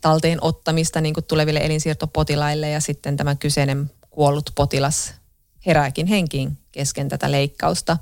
talteen 0.01 0.43
ottamista 0.43 1.01
niin 1.01 1.13
kuin 1.13 1.23
tuleville 1.23 1.59
elinsiirtopotilaille 1.59 2.69
ja 2.69 2.79
sitten 2.79 3.17
tämä 3.17 3.35
kyseinen 3.35 3.91
kuollut 4.09 4.51
potilas 4.55 5.13
herääkin 5.65 6.07
henkiin 6.07 6.57
kesken 6.71 7.09
tätä 7.09 7.31
leikkausta 7.31 7.97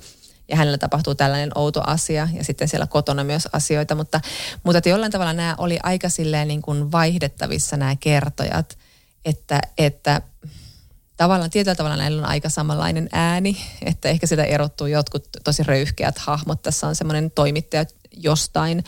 ja 0.49 0.55
hänellä 0.55 0.77
tapahtuu 0.77 1.15
tällainen 1.15 1.51
outo 1.55 1.81
asia 1.87 2.27
ja 2.33 2.43
sitten 2.43 2.67
siellä 2.67 2.87
kotona 2.87 3.23
myös 3.23 3.47
asioita, 3.53 3.95
mutta, 3.95 4.21
mutta 4.63 4.77
että 4.77 4.89
jollain 4.89 5.11
tavalla 5.11 5.33
nämä 5.33 5.55
oli 5.57 5.79
aika 5.83 6.09
silleen 6.09 6.47
niin 6.47 6.61
kuin 6.61 6.91
vaihdettavissa 6.91 7.77
nämä 7.77 7.95
kertojat, 7.95 8.77
että, 9.25 9.61
että 9.77 10.21
tavallaan 11.17 11.49
tietyllä 11.49 11.75
tavalla 11.75 11.97
näillä 11.97 12.21
on 12.21 12.29
aika 12.29 12.49
samanlainen 12.49 13.09
ääni, 13.11 13.57
että 13.85 14.09
ehkä 14.09 14.27
sitä 14.27 14.43
erottuu 14.43 14.87
jotkut 14.87 15.27
tosi 15.43 15.63
röyhkeät 15.63 16.17
hahmot. 16.17 16.61
Tässä 16.61 16.87
on 16.87 16.95
semmoinen 16.95 17.31
toimittaja 17.31 17.85
jostain, 18.11 18.83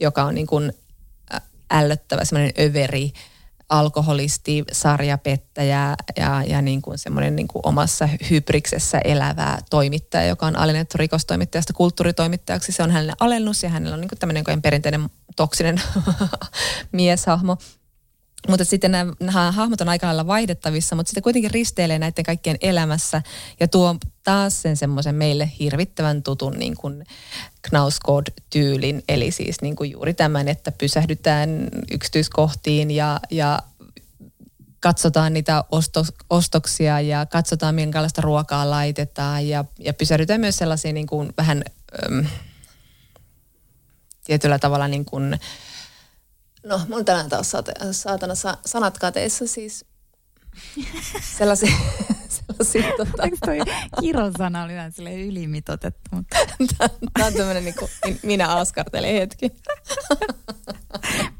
joka 0.00 0.24
on 0.24 0.34
niin 0.34 0.46
kuin 0.46 0.72
ällöttävä, 1.70 2.24
semmoinen 2.24 2.52
överi, 2.58 3.12
alkoholisti, 3.68 4.64
sarjapettäjä 4.72 5.96
ja, 6.16 6.42
ja 6.46 6.62
niin 6.62 6.82
kuin 6.82 6.98
semmoinen 6.98 7.36
niin 7.36 7.48
kuin 7.48 7.62
omassa 7.64 8.08
hybriksessä 8.30 8.98
elävää 9.04 9.58
toimittaja, 9.70 10.26
joka 10.26 10.46
on 10.46 10.56
alennettu 10.56 10.98
rikostoimittajasta 10.98 11.72
kulttuuritoimittajaksi. 11.72 12.72
Se 12.72 12.82
on 12.82 12.90
hänelle 12.90 13.12
alennus 13.20 13.62
ja 13.62 13.68
hänellä 13.68 13.94
on 13.94 14.00
niin 14.00 14.08
kuin 14.08 14.18
tämmöinen 14.18 14.62
perinteinen 14.62 15.10
toksinen 15.36 15.80
mieshahmo. 16.92 17.56
Mutta 18.48 18.64
sitten 18.64 18.92
nämä, 18.92 19.12
nämä 19.20 19.52
hahmot 19.52 19.80
on 19.80 19.88
aika 19.88 20.06
lailla 20.06 20.26
vaihdettavissa, 20.26 20.96
mutta 20.96 21.10
sitten 21.10 21.22
kuitenkin 21.22 21.50
risteilee 21.50 21.98
näiden 21.98 22.24
kaikkien 22.24 22.56
elämässä 22.60 23.22
ja 23.60 23.68
tuo 23.68 23.96
taas 24.24 24.62
sen 24.62 24.76
semmoisen 24.76 25.14
meille 25.14 25.50
hirvittävän 25.58 26.22
tutun 26.22 26.52
niin 26.52 26.76
kuin 26.76 27.04
Knausgård-tyylin. 27.62 29.02
Eli 29.08 29.30
siis 29.30 29.60
niin 29.62 29.76
kuin 29.76 29.90
juuri 29.90 30.14
tämän, 30.14 30.48
että 30.48 30.72
pysähdytään 30.72 31.68
yksityiskohtiin 31.90 32.90
ja, 32.90 33.20
ja 33.30 33.58
katsotaan 34.80 35.32
niitä 35.34 35.64
ostos, 35.70 36.12
ostoksia 36.30 37.00
ja 37.00 37.26
katsotaan 37.26 37.74
minkälaista 37.74 38.22
ruokaa 38.22 38.70
laitetaan 38.70 39.48
ja, 39.48 39.64
ja 39.78 39.94
pysähdytään 39.94 40.40
myös 40.40 40.56
sellaisiin 40.56 40.94
niin 40.94 41.06
kuin 41.06 41.32
vähän 41.36 41.64
äm, 42.06 42.26
tietyllä 44.24 44.58
tavalla 44.58 44.88
niin 44.88 45.04
kuin, 45.04 45.38
no 46.66 46.80
mun 46.88 47.04
tänään 47.04 47.28
taas 47.28 47.52
saatana 47.90 48.34
sanat 48.64 48.98
kateissa 48.98 49.46
siis 49.46 49.84
sellaisia, 51.38 51.72
sellaisia 52.36 52.82
tota... 52.96 53.22
Eikö 53.22 53.36
toi 53.44 53.58
kirosana 54.00 54.64
oli 54.64 54.74
vähän 54.74 54.92
sille 54.92 55.14
ylimitotettu? 55.14 56.10
Mutta... 56.10 56.36
Tämä 57.12 57.26
on 57.26 57.34
tämmöinen 57.34 57.64
niin 57.64 57.74
kuin, 57.78 57.90
minä 58.22 58.48
askartelin 58.48 59.14
hetki. 59.14 59.50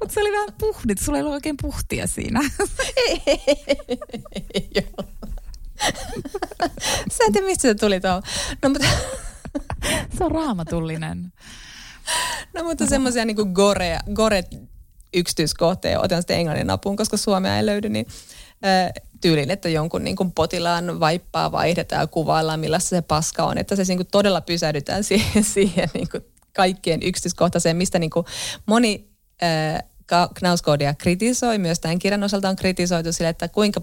Mutta 0.00 0.14
se 0.14 0.20
oli 0.20 0.32
vähän 0.32 0.48
puhdit, 0.58 0.98
sulla 0.98 1.18
ei 1.18 1.22
ollut 1.22 1.34
oikein 1.34 1.56
puhtia 1.62 2.06
siinä. 2.06 2.40
Joo. 4.74 5.04
Sä 7.12 7.24
en 7.26 7.32
tiedä, 7.32 7.46
mistä 7.46 7.62
se 7.62 7.74
tuli 7.74 8.00
tuo. 8.00 8.22
No, 8.62 8.68
mutta... 8.68 8.88
se 10.18 10.24
on 10.24 10.32
raamatullinen. 10.32 11.32
No 12.54 12.64
mutta 12.64 12.86
semmoisia 12.86 13.24
niin 13.24 13.36
kuin 13.36 13.52
gore, 13.52 13.98
gore 15.12 15.20
yksityiskohteja, 15.20 16.00
otan 16.00 16.22
sitten 16.22 16.38
englannin 16.38 16.70
apuun, 16.70 16.96
koska 16.96 17.16
suomea 17.16 17.56
ei 17.56 17.66
löydy, 17.66 17.88
niin 17.88 18.06
tyylin, 19.20 19.50
että 19.50 19.68
jonkun 19.68 20.04
niin 20.04 20.16
kuin 20.16 20.32
potilaan 20.32 21.00
vaippaa 21.00 21.52
vaihdetaan 21.52 22.00
ja 22.00 22.06
kuvaillaan, 22.06 22.60
millaista 22.60 22.88
se 22.88 23.02
paska 23.02 23.44
on. 23.44 23.58
Että 23.58 23.76
se 23.76 23.84
niin 23.88 23.98
kuin 23.98 24.08
todella 24.12 24.40
pysähdytään 24.40 25.04
siihen, 25.14 25.44
siihen 25.44 25.88
niin 25.94 26.08
kuin 26.08 26.24
kaikkien 26.56 27.02
yksityiskohtaiseen, 27.02 27.76
mistä 27.76 27.98
niin 27.98 28.10
kuin 28.10 28.26
moni 28.66 29.08
äh, 29.42 29.82
Knauskoodia 30.34 30.94
kritisoi. 30.94 31.58
Myös 31.58 31.80
tämän 31.80 31.98
kirjan 31.98 32.22
osalta 32.22 32.48
on 32.48 32.56
kritisoitu 32.56 33.12
sille, 33.12 33.28
että 33.28 33.48
kuinka 33.48 33.80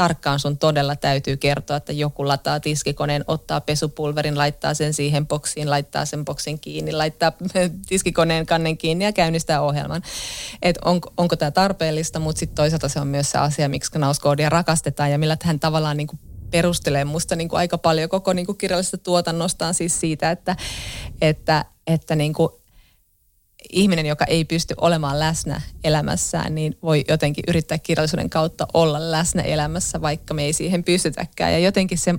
tarkkaan 0.00 0.38
sun 0.38 0.58
todella 0.58 0.96
täytyy 0.96 1.36
kertoa, 1.36 1.76
että 1.76 1.92
joku 1.92 2.28
lataa 2.28 2.60
tiskikoneen, 2.60 3.24
ottaa 3.26 3.60
pesupulverin, 3.60 4.38
laittaa 4.38 4.74
sen 4.74 4.94
siihen 4.94 5.26
boksiin, 5.26 5.70
laittaa 5.70 6.04
sen 6.04 6.24
boksin 6.24 6.60
kiinni, 6.60 6.92
laittaa 6.92 7.32
tiskikoneen 7.88 8.46
kannen 8.46 8.78
kiinni 8.78 9.04
ja 9.04 9.12
käynnistää 9.12 9.60
ohjelman. 9.60 10.02
Et 10.62 10.78
on, 10.84 11.00
onko 11.16 11.36
tämä 11.36 11.50
tarpeellista, 11.50 12.20
mutta 12.20 12.40
sitten 12.40 12.56
toisaalta 12.56 12.88
se 12.88 13.00
on 13.00 13.06
myös 13.06 13.30
se 13.30 13.38
asia, 13.38 13.68
miksi 13.68 13.92
Knauskoodia 13.92 14.48
rakastetaan 14.48 15.10
ja 15.10 15.18
millä 15.18 15.36
hän 15.42 15.60
tavallaan 15.60 15.96
niin 15.96 16.06
kuin 16.06 16.20
perustelee 16.50 17.04
musta 17.04 17.36
niin 17.36 17.48
kuin 17.48 17.58
aika 17.58 17.78
paljon 17.78 18.08
koko 18.08 18.32
niin 18.32 18.46
kuin 18.46 18.58
kirjallisesta 18.58 18.98
tuotannostaan 18.98 19.74
siis 19.74 20.00
siitä, 20.00 20.30
että, 20.30 20.56
että, 21.20 21.64
että 21.86 22.16
niin 22.16 22.32
kuin 22.32 22.52
ihminen, 23.72 24.06
joka 24.06 24.24
ei 24.24 24.44
pysty 24.44 24.74
olemaan 24.80 25.18
läsnä 25.18 25.60
elämässään, 25.84 26.54
niin 26.54 26.78
voi 26.82 27.04
jotenkin 27.08 27.44
yrittää 27.48 27.78
kirjallisuuden 27.78 28.30
kautta 28.30 28.66
olla 28.74 29.10
läsnä 29.10 29.42
elämässä, 29.42 30.00
vaikka 30.00 30.34
me 30.34 30.44
ei 30.44 30.52
siihen 30.52 30.84
pystytäkään. 30.84 31.52
Ja 31.52 31.58
jotenkin 31.58 31.98
se, 31.98 32.14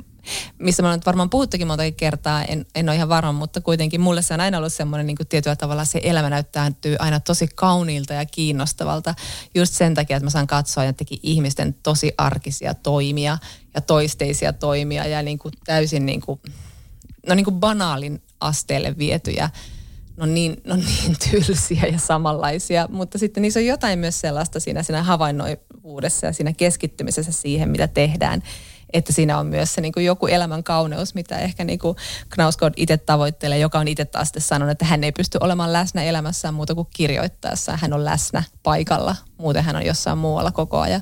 missä 0.58 0.84
mä 0.84 0.89
olen 0.89 1.02
varmaan 1.06 1.30
puhuttukin 1.30 1.68
monta 1.68 1.84
kertaa, 1.97 2.43
en, 2.43 2.66
en 2.76 2.89
ole 2.89 2.95
ihan 2.95 3.10
varma, 3.10 3.32
mutta 3.32 3.62
kuitenkin 3.62 4.02
mulle 4.02 4.22
se 4.22 4.34
on 4.34 4.41
aina 4.41 4.58
ollut 4.58 4.74
semmoinen 4.74 5.08
niin 5.08 5.18
tietyllä 5.30 5.56
tavalla 5.56 5.86
se 5.86 6.02
elämä 6.04 6.30
näyttäytyy 6.30 6.95
aina 6.99 7.20
tosi 7.20 7.47
kauniilta 7.56 8.14
ja 8.14 8.26
kiinnostavalta 8.26 9.16
just 9.56 9.74
sen 9.74 9.93
takia, 9.93 10.18
että 10.18 10.26
mä 10.26 10.30
saan 10.30 10.47
katsoa 10.47 10.86
jotenkin 10.86 11.20
ihmisten 11.24 11.76
tosi 11.84 12.12
arkisia 12.18 12.74
toimia 12.74 13.38
ja 13.74 13.82
toisteisia 13.82 14.54
toimia 14.54 15.08
ja 15.08 15.22
niin 15.22 15.39
kuin 15.39 15.54
täysin 15.66 16.06
niin 16.06 16.22
kuin, 16.22 16.39
no 17.28 17.36
niin 17.36 17.45
kuin 17.45 17.60
banaalin 17.60 18.22
asteelle 18.39 18.97
vietyjä 18.97 19.49
no 20.22 20.28
niin, 20.28 20.61
no 20.63 20.76
niin 20.76 21.15
tylsiä 21.32 21.84
ja 21.91 21.99
samanlaisia, 21.99 22.88
mutta 22.91 23.17
sitten 23.17 23.41
niissä 23.41 23.59
on 23.59 23.65
jotain 23.65 23.99
myös 23.99 24.22
sellaista 24.22 24.59
siinä, 24.59 24.84
siinä 24.84 25.03
havainnoivuudessa 25.03 26.26
ja 26.26 26.34
siinä 26.34 26.53
keskittymisessä 26.53 27.32
siihen, 27.32 27.69
mitä 27.69 27.88
tehdään, 27.88 28.43
että 28.93 29.13
siinä 29.13 29.38
on 29.38 29.47
myös 29.47 29.74
se 29.74 29.82
niin 29.82 29.93
kuin 29.93 30.05
joku 30.05 30.28
elämän 30.28 30.63
kauneus, 30.63 31.15
mitä 31.15 31.39
ehkä 31.39 31.63
niin 31.63 31.80
kuin 31.80 31.97
Knausgård 32.30 32.74
itse 32.78 32.97
tavoittelee, 32.97 33.59
joka 33.59 33.80
on 33.80 33.88
itse 33.88 34.05
taas 34.05 34.28
sitten 34.28 34.41
sanonut, 34.41 34.72
että 34.72 34.86
hän 34.86 35.03
ei 35.03 35.11
pysty 35.11 35.38
olemaan 35.41 35.74
läsnä 35.74 36.03
elämässään 36.03 36.53
muuta 36.53 36.76
kuin 36.76 36.88
kirjoittaessaan. 36.93 37.80
Hän 37.82 37.93
on 37.93 38.05
läsnä 38.05 38.43
paikalla, 38.63 39.15
muuten 39.38 39.63
hän 39.63 39.76
on 39.76 39.86
jossain 39.86 40.17
muualla 40.17 40.51
koko 40.51 40.80
ajan. 40.80 41.01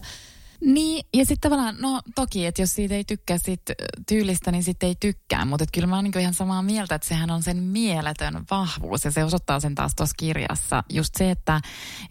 Niin, 0.62 1.06
ja 1.14 1.26
sitten 1.26 1.52
tavallaan, 1.52 1.76
no 1.80 2.02
toki, 2.16 2.46
että 2.46 2.62
jos 2.62 2.74
siitä 2.74 2.96
ei 2.96 3.04
tykkää 3.04 3.38
siitä 3.38 3.74
tyylistä, 4.08 4.52
niin 4.52 4.64
sitten 4.64 4.88
ei 4.88 4.96
tykkää, 5.00 5.46
mutta 5.46 5.66
kyllä 5.74 5.88
mä 5.88 5.96
oon 5.96 6.04
niin 6.04 6.20
ihan 6.20 6.34
samaa 6.34 6.62
mieltä, 6.62 6.96
että 6.96 7.08
sehän 7.08 7.32
on 7.32 7.44
sen 7.44 7.64
mieletön 7.64 8.46
vahvuus, 8.52 9.06
ja 9.06 9.12
se 9.12 9.24
osoittaa 9.24 9.60
sen 9.60 9.76
taas 9.76 9.96
tuossa 9.96 10.16
kirjassa, 10.18 10.84
just 10.90 11.16
se, 11.18 11.32
että, 11.32 11.62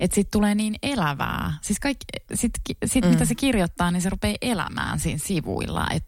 että 0.00 0.14
siitä 0.14 0.28
tulee 0.30 0.54
niin 0.54 0.74
elävää. 0.82 1.54
Siis 1.62 1.80
kaikki, 1.80 2.04
sit, 2.34 2.52
sit 2.84 3.04
mm. 3.04 3.10
mitä 3.10 3.24
se 3.24 3.34
kirjoittaa, 3.34 3.90
niin 3.90 4.02
se 4.02 4.10
rupeaa 4.10 4.36
elämään 4.42 5.00
siinä 5.00 5.20
sivuilla, 5.24 5.86
et, 5.90 6.06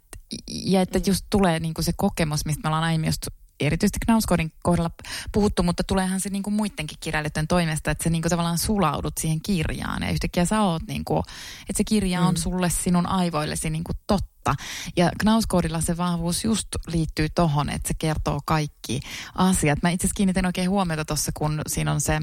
ja 0.49 0.81
että 0.81 1.01
just 1.07 1.27
tulee 1.31 1.61
niin 1.61 1.75
se 1.81 1.93
kokemus, 1.97 2.47
mistä 2.47 2.61
me 2.63 2.69
ollaan 2.69 2.85
aiemmin 2.85 3.09
just 3.09 3.27
erityisesti 3.61 3.99
Knausgårdin 4.05 4.53
kohdalla 4.63 4.91
puhuttu, 5.33 5.63
mutta 5.63 5.85
tuleehan 5.85 6.21
se 6.21 6.31
niin 6.31 6.43
kuin 6.43 6.55
muidenkin 6.55 6.99
kirjailijoiden 7.01 7.49
toimesta, 7.49 7.91
että 7.91 8.05
sä 8.05 8.11
niin 8.11 8.23
kuin 8.23 8.31
tavallaan 8.31 8.59
sulaudut 8.59 9.19
siihen 9.19 9.41
kirjaan 9.43 10.03
ja 10.03 10.11
yhtäkkiä 10.11 10.45
sä 10.45 10.63
oot 10.63 10.83
niin 10.87 11.05
kuin, 11.05 11.23
että 11.61 11.77
se 11.77 11.85
kirja 11.85 12.21
on 12.21 12.35
mm. 12.35 12.39
sulle 12.39 12.71
sinun 12.71 13.07
aivoillesi 13.07 13.71
niin 13.71 13.85
kuin 13.85 13.97
totta. 14.07 14.55
Ja 14.97 15.11
Knausgårdilla 15.19 15.81
se 15.81 15.97
vahvuus 15.97 16.45
just 16.45 16.69
liittyy 16.87 17.29
tohon, 17.29 17.71
että 17.71 17.89
se 17.89 17.95
kertoo 17.99 18.41
kaikki 18.45 19.01
asiat. 19.35 19.83
Mä 19.83 19.91
itse 19.91 20.07
asiassa 20.07 20.17
kiinnitin 20.17 20.47
oikein 20.47 20.71
huomiota 20.71 21.05
tuossa, 21.05 21.33
kun 21.35 21.63
siinä 21.67 21.93
on 21.93 22.01
se 22.01 22.21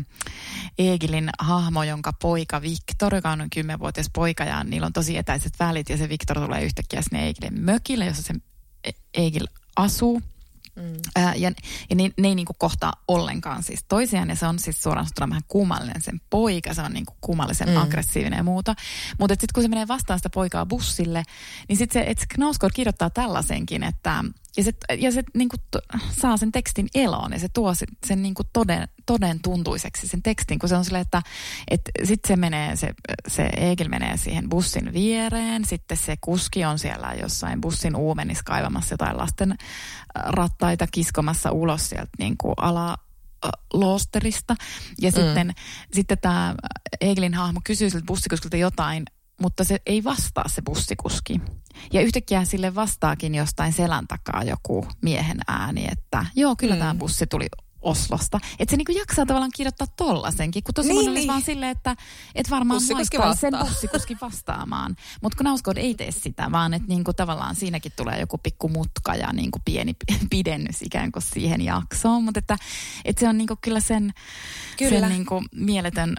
Egilin 0.77 1.29
hahmo, 1.39 1.83
jonka 1.83 2.13
poika 2.13 2.61
Viktor, 2.61 3.15
joka 3.15 3.29
on 3.31 3.47
kymmenvuotias 3.53 4.09
poika 4.13 4.43
ja 4.43 4.63
niillä 4.63 4.85
on 4.85 4.93
tosi 4.93 5.17
etäiset 5.17 5.53
välit 5.59 5.89
ja 5.89 5.97
se 5.97 6.09
Viktor 6.09 6.39
tulee 6.39 6.63
yhtäkkiä 6.63 7.01
sinne 7.01 7.27
Egilin 7.27 7.61
mökille, 7.61 8.05
jossa 8.05 8.23
se 8.23 8.33
Egil 9.13 9.47
asuu. 9.75 10.21
Mm. 10.78 10.93
Ää, 11.15 11.36
ja 11.36 11.51
ja 11.89 11.95
ne, 11.95 12.11
ne 12.17 12.28
ei 12.28 12.36
niinku 12.36 12.53
kohtaa 12.57 12.93
ollenkaan 13.07 13.63
siis 13.63 13.86
toisiaan 13.88 14.30
ja 14.30 14.36
se 14.36 14.47
on 14.47 14.59
siis 14.59 14.82
suoraan 14.84 15.05
sanottuna 15.05 15.30
vähän 15.30 15.43
kummallinen 15.47 16.01
sen 16.01 16.21
poika, 16.30 16.73
se 16.73 16.82
on 16.82 16.93
niinku 16.93 17.13
kummallisen 17.21 17.69
mm. 17.69 17.78
aggressiivinen 17.78 18.38
ja 18.38 18.43
muuta. 18.43 18.75
Mutta 19.19 19.34
sitten 19.34 19.47
kun 19.53 19.63
se 19.63 19.69
menee 19.69 19.88
vastaan 19.88 20.19
sitä 20.19 20.30
poikaa 20.30 20.65
bussille, 20.65 21.23
niin 21.69 21.78
sitten 21.78 22.03
se, 22.03 22.09
että 22.09 22.25
Knausgård 22.34 22.73
kirjoittaa 22.75 23.09
tällaisenkin, 23.09 23.84
että 23.84 24.23
ja 24.58 24.64
se, 24.64 24.72
ja 24.97 25.12
se 25.12 25.24
niin 25.34 25.49
kuin, 25.49 25.60
saa 26.22 26.38
sen 26.38 26.51
tekstin 26.51 26.88
eloon 26.95 27.34
ja 27.34 27.39
se 27.39 27.47
tuo 27.53 27.74
sen, 27.74 27.88
sen 28.05 28.22
niin 28.22 28.34
kuin 28.34 28.47
toden, 28.53 28.88
toden 29.05 29.39
tuntuiseksi 29.41 30.08
sen 30.08 30.24
tekstin, 30.24 30.60
kun 30.60 30.70
se 30.70 30.76
on 30.76 30.86
silleen, 30.86 31.01
että 31.01 31.22
et 31.68 31.82
sitten 32.03 32.28
se 32.28 32.36
menee, 32.36 32.76
se, 32.76 32.93
se 33.28 33.45
Egil 33.45 33.89
menee 33.89 34.18
siihen 34.18 34.49
bussin 34.49 34.93
viereen, 34.93 35.66
sitten 35.66 35.97
se 35.97 36.16
kuski 36.22 36.66
on 36.66 36.80
siellä 36.80 37.14
jossain 37.22 37.62
bussin 37.62 37.95
uumenissa 37.95 38.43
kaivamassa 38.43 38.93
jotain 38.93 39.18
lasten 39.18 39.51
äh, 39.51 39.58
rattaita 40.26 40.88
kiskomassa 40.91 41.51
ulos 41.51 41.89
sieltä 41.89 42.12
niin 42.20 42.38
kuin 42.38 42.53
ala, 42.58 42.89
äh, 43.45 43.51
loosterista. 43.74 44.55
Ja 45.01 45.10
mm. 45.10 45.16
sitten, 45.16 45.53
sitten 45.93 46.18
tämä 46.18 46.55
Egilin 47.01 47.34
hahmo 47.34 47.62
kysyy 47.64 47.89
siltä 47.89 48.05
bussikuskilta 48.05 48.58
jotain, 48.58 49.05
mutta 49.41 49.63
se 49.63 49.81
ei 49.85 50.03
vastaa 50.03 50.47
se 50.47 50.61
bussikuski. 50.61 51.41
Ja 51.93 52.01
yhtäkkiä 52.01 52.45
sille 52.45 52.75
vastaakin 52.75 53.35
jostain 53.35 53.73
selän 53.73 54.07
takaa 54.07 54.43
joku 54.43 54.88
miehen 55.01 55.38
ääni, 55.47 55.88
että 55.91 56.25
joo, 56.35 56.55
kyllä 56.55 56.75
mm. 56.75 56.79
tämä 56.79 56.95
bussi 56.95 57.27
tuli 57.27 57.47
Oslosta. 57.81 58.39
Että 58.59 58.71
se 58.71 58.77
niinku 58.77 58.91
jaksaa 58.91 59.25
tavallaan 59.25 59.51
kirjoittaa 59.55 59.88
tollasenkin, 59.97 60.63
kun 60.63 60.73
tosi 60.73 60.89
Niin, 60.89 60.99
niin, 60.99 61.13
niin. 61.13 61.27
vaan 61.27 61.41
silleen, 61.41 61.71
että 61.71 61.95
et 62.35 62.49
varmaan 62.49 62.81
maistaisi 62.81 63.39
sen 63.39 63.51
vastaa. 63.51 63.65
bussikuski 63.65 64.17
vastaamaan. 64.21 64.95
Mutta 65.21 65.38
kun 65.38 65.43
Nauskod 65.43 65.77
ei 65.77 65.95
tee 65.95 66.11
sitä, 66.11 66.51
vaan 66.51 66.73
että 66.73 66.88
niinku 66.88 67.13
tavallaan 67.13 67.55
siinäkin 67.55 67.91
tulee 67.95 68.19
joku 68.19 68.38
pikku 68.38 68.69
mutka 68.69 69.15
ja 69.15 69.33
niinku 69.33 69.59
pieni 69.65 69.95
pidennys 70.29 70.81
ikään 70.81 71.11
kuin 71.11 71.23
siihen 71.23 71.61
jaksoon. 71.61 72.23
Mutta 72.23 72.39
että, 72.39 72.57
että 73.05 73.19
se 73.19 73.29
on 73.29 73.38
niinku 73.38 73.57
kyllä 73.61 73.79
sen, 73.79 74.13
Kyllä. 74.77 74.99
sen 74.99 75.09
niinku 75.09 75.43
mieletön 75.55 76.15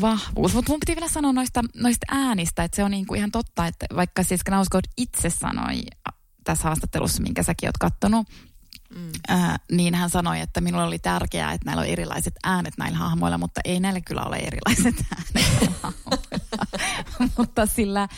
vahvuus. 0.00 0.54
Mutta 0.54 0.72
mun 0.72 0.80
piti 0.80 0.94
vielä 0.94 1.08
sanoa 1.08 1.32
noista, 1.32 1.60
noista 1.76 2.06
äänistä, 2.10 2.64
että 2.64 2.76
se 2.76 2.84
on 2.84 2.90
niinku 2.90 3.14
ihan 3.14 3.30
totta, 3.30 3.66
että 3.66 3.86
vaikka 3.96 4.22
siis 4.22 4.40
Knausgård 4.44 4.88
itse 4.96 5.30
sanoi 5.30 5.82
äh, 6.08 6.14
tässä 6.44 6.64
haastattelussa, 6.64 7.22
minkä 7.22 7.42
säkin 7.42 7.68
oot 7.68 7.78
kattonut, 7.78 8.28
mm. 8.94 9.10
ää, 9.28 9.58
niin 9.72 9.94
hän 9.94 10.10
sanoi, 10.10 10.40
että 10.40 10.60
minulle 10.60 10.84
oli 10.84 10.98
tärkeää, 10.98 11.52
että 11.52 11.66
näillä 11.66 11.80
on 11.80 11.86
erilaiset 11.86 12.34
äänet 12.44 12.74
näillä 12.78 12.98
hahmoilla, 12.98 13.38
mutta 13.38 13.60
ei 13.64 13.80
näillä 13.80 14.00
kyllä 14.00 14.22
ole 14.22 14.36
erilaiset 14.36 14.94
äänet. 15.16 16.21
mutta 17.38 17.66
sillä, 17.66 18.08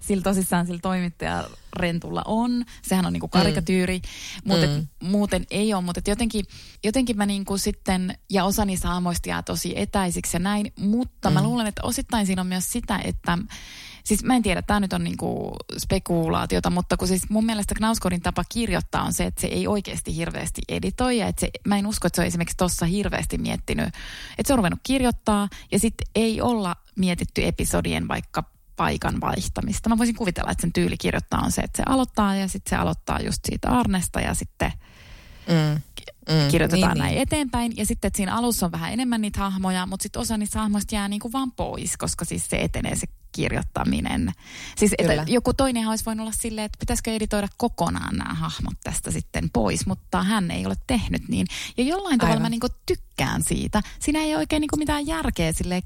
sillä 0.00 0.22
tosissaan 0.22 0.66
sillä 0.66 0.80
toimittaja 0.82 1.44
Rentulla 1.76 2.22
on. 2.24 2.64
Sehän 2.82 3.06
on 3.06 3.12
niinku 3.12 3.28
karikatyyri, 3.28 3.98
mm. 3.98 4.48
mutta 4.48 4.66
Mm. 4.66 4.86
muuten 5.08 5.46
ei 5.50 5.74
ole. 5.74 5.82
Mutta 5.82 6.00
jotenkin, 6.06 6.44
jotenkin 6.84 7.16
mä 7.16 7.26
niinku 7.26 7.58
sitten, 7.58 8.18
ja 8.30 8.44
osa 8.44 8.64
niistä 8.64 8.88
hahmoista 8.88 9.28
jää 9.28 9.42
tosi 9.42 9.72
etäisiksi 9.76 10.36
ja 10.36 10.40
näin, 10.40 10.72
mutta 10.80 11.30
mm. 11.30 11.34
mä 11.34 11.42
luulen, 11.42 11.66
että 11.66 11.82
osittain 11.84 12.26
siinä 12.26 12.42
on 12.42 12.46
myös 12.46 12.72
sitä, 12.72 13.00
että 13.04 13.38
Siis 14.04 14.24
mä 14.24 14.36
en 14.36 14.42
tiedä, 14.42 14.62
tämä 14.62 14.80
nyt 14.80 14.92
on 14.92 15.04
niinku 15.04 15.56
spekulaatiota, 15.78 16.70
mutta 16.70 16.96
kun 16.96 17.08
siis 17.08 17.30
mun 17.30 17.46
mielestä 17.46 17.74
Knausgårdin 17.74 18.22
tapa 18.22 18.44
kirjoittaa 18.48 19.02
on 19.02 19.12
se, 19.12 19.24
että 19.24 19.40
se 19.40 19.46
ei 19.46 19.66
oikeasti 19.66 20.16
hirveästi 20.16 20.62
editoi. 20.68 21.18
Ja 21.18 21.26
että 21.26 21.40
se, 21.40 21.50
mä 21.66 21.78
en 21.78 21.86
usko, 21.86 22.06
että 22.06 22.16
se 22.16 22.20
on 22.22 22.26
esimerkiksi 22.26 22.56
tuossa 22.56 22.86
hirveästi 22.86 23.38
miettinyt, 23.38 23.86
että 23.86 24.46
se 24.46 24.52
on 24.52 24.58
ruvennut 24.58 24.80
kirjoittaa 24.82 25.48
ja 25.72 25.78
sitten 25.78 26.06
ei 26.14 26.40
olla 26.40 26.76
mietitty 26.96 27.46
episodien 27.46 28.08
vaikka 28.08 28.53
paikan 28.76 29.20
vaihtamista. 29.20 29.88
Mä 29.88 29.98
voisin 29.98 30.14
kuvitella, 30.16 30.50
että 30.50 30.60
sen 30.62 30.72
tyyli 30.72 30.96
kirjoittaa 30.96 31.40
on 31.40 31.52
se, 31.52 31.62
että 31.62 31.76
se 31.76 31.82
aloittaa 31.86 32.36
ja 32.36 32.48
sitten 32.48 32.70
se 32.70 32.76
aloittaa 32.76 33.20
just 33.20 33.38
siitä 33.48 33.68
Arnesta 33.70 34.20
ja 34.20 34.34
sitten 34.34 34.72
Mm. 35.48 35.80
Mm. 36.34 36.50
kirjoitetaan 36.50 36.92
niin, 36.92 36.98
näin 37.02 37.10
Niin. 37.14 37.22
eteenpäin. 37.22 37.72
Ja 37.76 37.86
sitten, 37.86 38.08
että 38.08 38.16
siinä 38.16 38.36
alussa 38.36 38.66
on 38.66 38.72
vähän 38.72 38.92
enemmän 38.92 39.20
niitä 39.20 39.40
hahmoja, 39.40 39.86
mutta 39.86 40.02
sitten 40.02 40.22
osa 40.22 40.36
niistä 40.36 40.58
hahmoista 40.58 40.94
jää 40.94 41.08
niinku 41.08 41.32
vaan 41.32 41.52
pois, 41.52 41.96
koska 41.96 42.24
siis 42.24 42.46
se 42.50 42.56
etenee 42.56 42.96
se 42.96 43.06
kirjoittaminen. 43.32 44.32
Siis 44.76 44.94
että 44.98 45.24
joku 45.26 45.54
toinenhan 45.54 45.92
olisi 45.92 46.04
voinut 46.04 46.24
olla 46.24 46.34
silleen, 46.40 46.64
että 46.64 46.78
pitäisikö 46.80 47.12
editoida 47.14 47.48
kokonaan 47.56 48.16
nämä 48.16 48.34
hahmot 48.34 48.74
tästä 48.84 49.10
sitten 49.10 49.50
pois, 49.52 49.86
mutta 49.86 50.22
hän 50.22 50.50
ei 50.50 50.66
ole 50.66 50.74
tehnyt 50.86 51.28
niin. 51.28 51.46
Ja 51.76 51.84
jollain 51.84 52.18
tavalla 52.18 52.32
Aivan. 52.34 52.42
mä 52.42 52.48
niinku 52.48 52.68
tykkään 52.86 53.42
siitä. 53.42 53.80
Siinä 54.00 54.18
ei 54.18 54.34
ole 54.34 54.38
oikein 54.38 54.60
niinku 54.60 54.76
mitään 54.76 55.06
järkeä 55.06 55.52
sille 55.52 55.80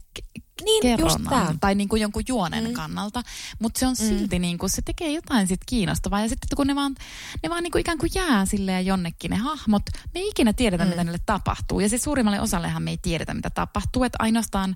Niin, 0.65 0.91
just 0.91 1.01
kerronnan 1.01 1.47
tää. 1.47 1.55
tai 1.61 1.75
niinku 1.75 1.97
jonkun 1.97 2.23
juonen 2.29 2.65
Mm. 2.65 2.71
mm. 2.71 2.75
kannalta, 2.75 3.23
mutta 3.59 3.81
se 3.81 3.87
on 3.87 3.97
silti 3.97 4.39
niinku, 4.39 4.69
se 4.69 4.83
tekee 4.83 5.13
jotain 5.13 5.47
sit 5.47 5.61
kiinnostavaa 5.67 6.21
ja 6.21 6.29
sitten 6.29 6.57
kun 6.57 6.67
ne 6.67 6.75
vaan, 6.75 6.95
ne 7.43 7.51
vaan 7.51 7.63
niinku 7.63 7.79
ikään 7.79 7.99
kuin 7.99 8.11
jää 8.15 8.47
silleen 8.47 8.87
jonnekin 8.87 9.31
ne 9.31 9.37
hahmot, 9.37 9.83
me 10.15 10.21
ei 10.21 10.29
ikinä 10.29 10.53
tiedetä 10.53 10.85
mm. 10.85 10.91
mitä 10.91 11.05
niille 11.05 11.21
tapahtuu 11.27 11.81
ja 11.81 11.89
siis 11.89 12.03
suurimmalle 12.03 12.41
osallehan 12.41 12.83
me 12.83 12.91
ei 12.91 12.99
tiedetä 13.03 13.35
mitä 13.35 13.51
tapahtuu, 13.51 14.05
että 14.05 14.19
ainoastaan 14.21 14.75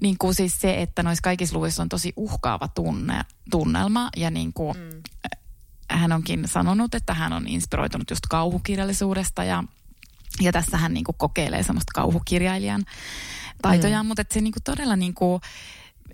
niin 0.00 0.18
kuin 0.18 0.34
siis 0.34 0.60
se, 0.60 0.82
että 0.82 1.02
noissa 1.02 1.22
kaikissa 1.22 1.56
luvuissa 1.56 1.82
on 1.82 1.88
tosi 1.88 2.12
uhkaava 2.16 2.68
tunne, 2.68 3.20
tunnelma 3.50 4.10
ja 4.16 4.30
niin 4.30 4.52
kuin, 4.52 4.76
mm. 4.78 5.02
hän 5.90 6.12
onkin 6.12 6.48
sanonut, 6.48 6.94
että 6.94 7.14
hän 7.14 7.32
on 7.32 7.48
inspiroitunut 7.48 8.10
just 8.10 8.26
kauhukirjallisuudesta 8.30 9.44
ja, 9.44 9.64
ja 10.40 10.52
tässä 10.52 10.76
hän 10.76 10.94
niin 10.94 11.04
kuin 11.04 11.16
kokeilee 11.18 11.62
semmoista 11.62 11.92
kauhukirjailijan 11.94 12.84
taitoja, 13.68 14.02
mm. 14.02 14.06
mutta 14.06 14.20
että 14.20 14.34
se 14.34 14.40
niin 14.40 14.52
kuin 14.52 14.62
todella 14.62 14.96
niin 14.96 15.14
kuin, 15.14 15.40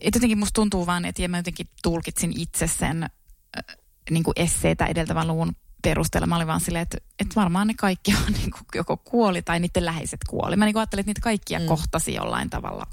että 0.01 0.16
jotenkin 0.16 0.38
musta 0.38 0.55
tuntuu 0.55 0.86
vaan, 0.86 1.05
että 1.05 1.28
mä 1.28 1.38
jotenkin 1.38 1.68
tulkitsin 1.82 2.32
itse 2.36 2.66
sen 2.66 3.03
äh, 3.03 3.76
niin 4.11 4.22
kuin 4.22 4.34
esseitä 4.36 4.86
edeltävän 4.86 5.28
luvun 5.28 5.57
perusteella. 5.82 6.26
Mä 6.26 6.36
olin 6.36 6.46
vaan 6.46 6.61
silleen, 6.61 6.82
että, 6.82 6.98
että 7.18 7.34
varmaan 7.34 7.66
ne 7.66 7.74
kaikki 7.74 8.14
on 8.26 8.32
niin 8.38 8.51
kuin 8.51 8.62
joko 8.74 8.96
kuoli 8.96 9.42
tai 9.42 9.61
niiden 9.61 9.84
läheiset 9.84 10.20
kuoli. 10.28 10.57
Mä 10.57 10.64
niin 10.64 10.72
kuin 10.72 10.80
ajattelin, 10.80 11.01
että 11.01 11.11
niitä 11.11 11.20
kaikkia 11.20 11.59
mm. 11.59 11.66
kohtasi 11.66 12.14
jollain 12.14 12.51
tavalla 12.51 12.86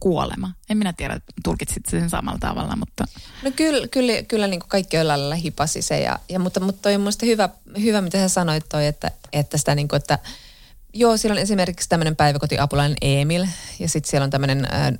kuolema. 0.00 0.52
En 0.70 0.78
minä 0.78 0.92
tiedä, 0.92 1.20
tulkitsit 1.44 1.86
sen 1.86 2.10
samalla 2.10 2.38
tavalla, 2.38 2.76
mutta... 2.76 3.04
No 3.42 3.50
kyllä, 3.50 3.88
kyllä, 3.88 4.22
kyllä 4.22 4.46
niin 4.46 4.60
kuin 4.60 4.68
kaikki 4.68 4.96
jollain 4.96 5.20
lailla 5.20 5.34
hipasi 5.34 5.82
se. 5.82 6.00
Ja, 6.00 6.18
ja, 6.28 6.38
mutta, 6.38 6.60
mutta 6.60 6.82
toi 6.82 6.94
on 6.94 7.12
hyvä, 7.22 7.48
hyvä, 7.80 8.00
mitä 8.00 8.18
sä 8.18 8.28
sanoit 8.28 8.64
toi, 8.68 8.86
että, 8.86 9.10
että 9.32 9.58
sitä 9.58 9.74
niin 9.74 9.88
kuin, 9.88 9.96
että 9.96 10.18
joo, 10.94 11.16
siellä 11.16 11.34
on 11.34 11.42
esimerkiksi 11.42 11.88
tämmöinen 11.88 12.16
päiväkotiapulainen 12.16 12.96
Emil 13.02 13.46
ja 13.78 13.88
sitten 13.88 14.10
siellä 14.10 14.24
on 14.24 14.30
tämmöinen 14.30 14.64
äh, 14.64 14.92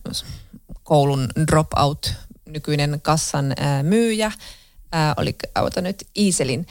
koulun 0.82 1.28
dropout, 1.50 2.14
nykyinen 2.46 3.00
kassan 3.02 3.54
äh, 3.60 3.82
myyjä, 3.82 4.26
äh, 4.26 5.14
oli 5.16 5.36
auta 5.54 5.80
nyt 5.80 6.06
Iiselin. 6.16 6.66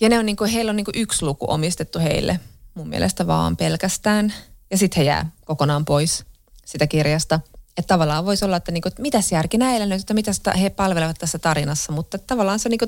Ja 0.00 0.08
ne 0.08 0.18
on 0.18 0.26
niin 0.26 0.36
kuin, 0.36 0.50
heillä 0.50 0.70
on 0.70 0.76
niin 0.76 0.84
kuin 0.84 0.98
yksi 0.98 1.24
luku 1.24 1.46
omistettu 1.50 1.98
heille, 1.98 2.40
mun 2.74 2.88
mielestä 2.88 3.26
vaan 3.26 3.56
pelkästään. 3.56 4.34
Ja 4.70 4.78
sitten 4.78 5.00
he 5.00 5.04
jää 5.04 5.30
kokonaan 5.44 5.84
pois 5.84 6.24
sitä 6.64 6.86
kirjasta. 6.86 7.40
Että 7.78 7.94
tavallaan 7.94 8.24
voisi 8.24 8.44
olla, 8.44 8.56
että, 8.56 8.72
niinku, 8.72 8.88
että 8.88 9.02
mitäs 9.02 9.32
järki 9.32 9.58
näillä 9.58 9.86
nyt, 9.86 10.00
että 10.00 10.14
mitä 10.14 10.32
he 10.60 10.70
palvelevat 10.70 11.18
tässä 11.18 11.38
tarinassa. 11.38 11.92
Mutta 11.92 12.18
tavallaan 12.18 12.58
se 12.58 12.68
on 12.68 12.70
niinku, 12.70 12.86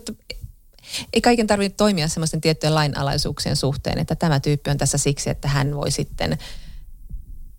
ei 1.12 1.20
kaiken 1.20 1.46
tarvitse 1.46 1.76
toimia 1.76 2.08
semmoisten 2.08 2.40
tiettyjen 2.40 2.74
lainalaisuuksien 2.74 3.56
suhteen, 3.56 3.98
että 3.98 4.14
tämä 4.14 4.40
tyyppi 4.40 4.70
on 4.70 4.78
tässä 4.78 4.98
siksi, 4.98 5.30
että 5.30 5.48
hän 5.48 5.76
voi 5.76 5.90
sitten 5.90 6.38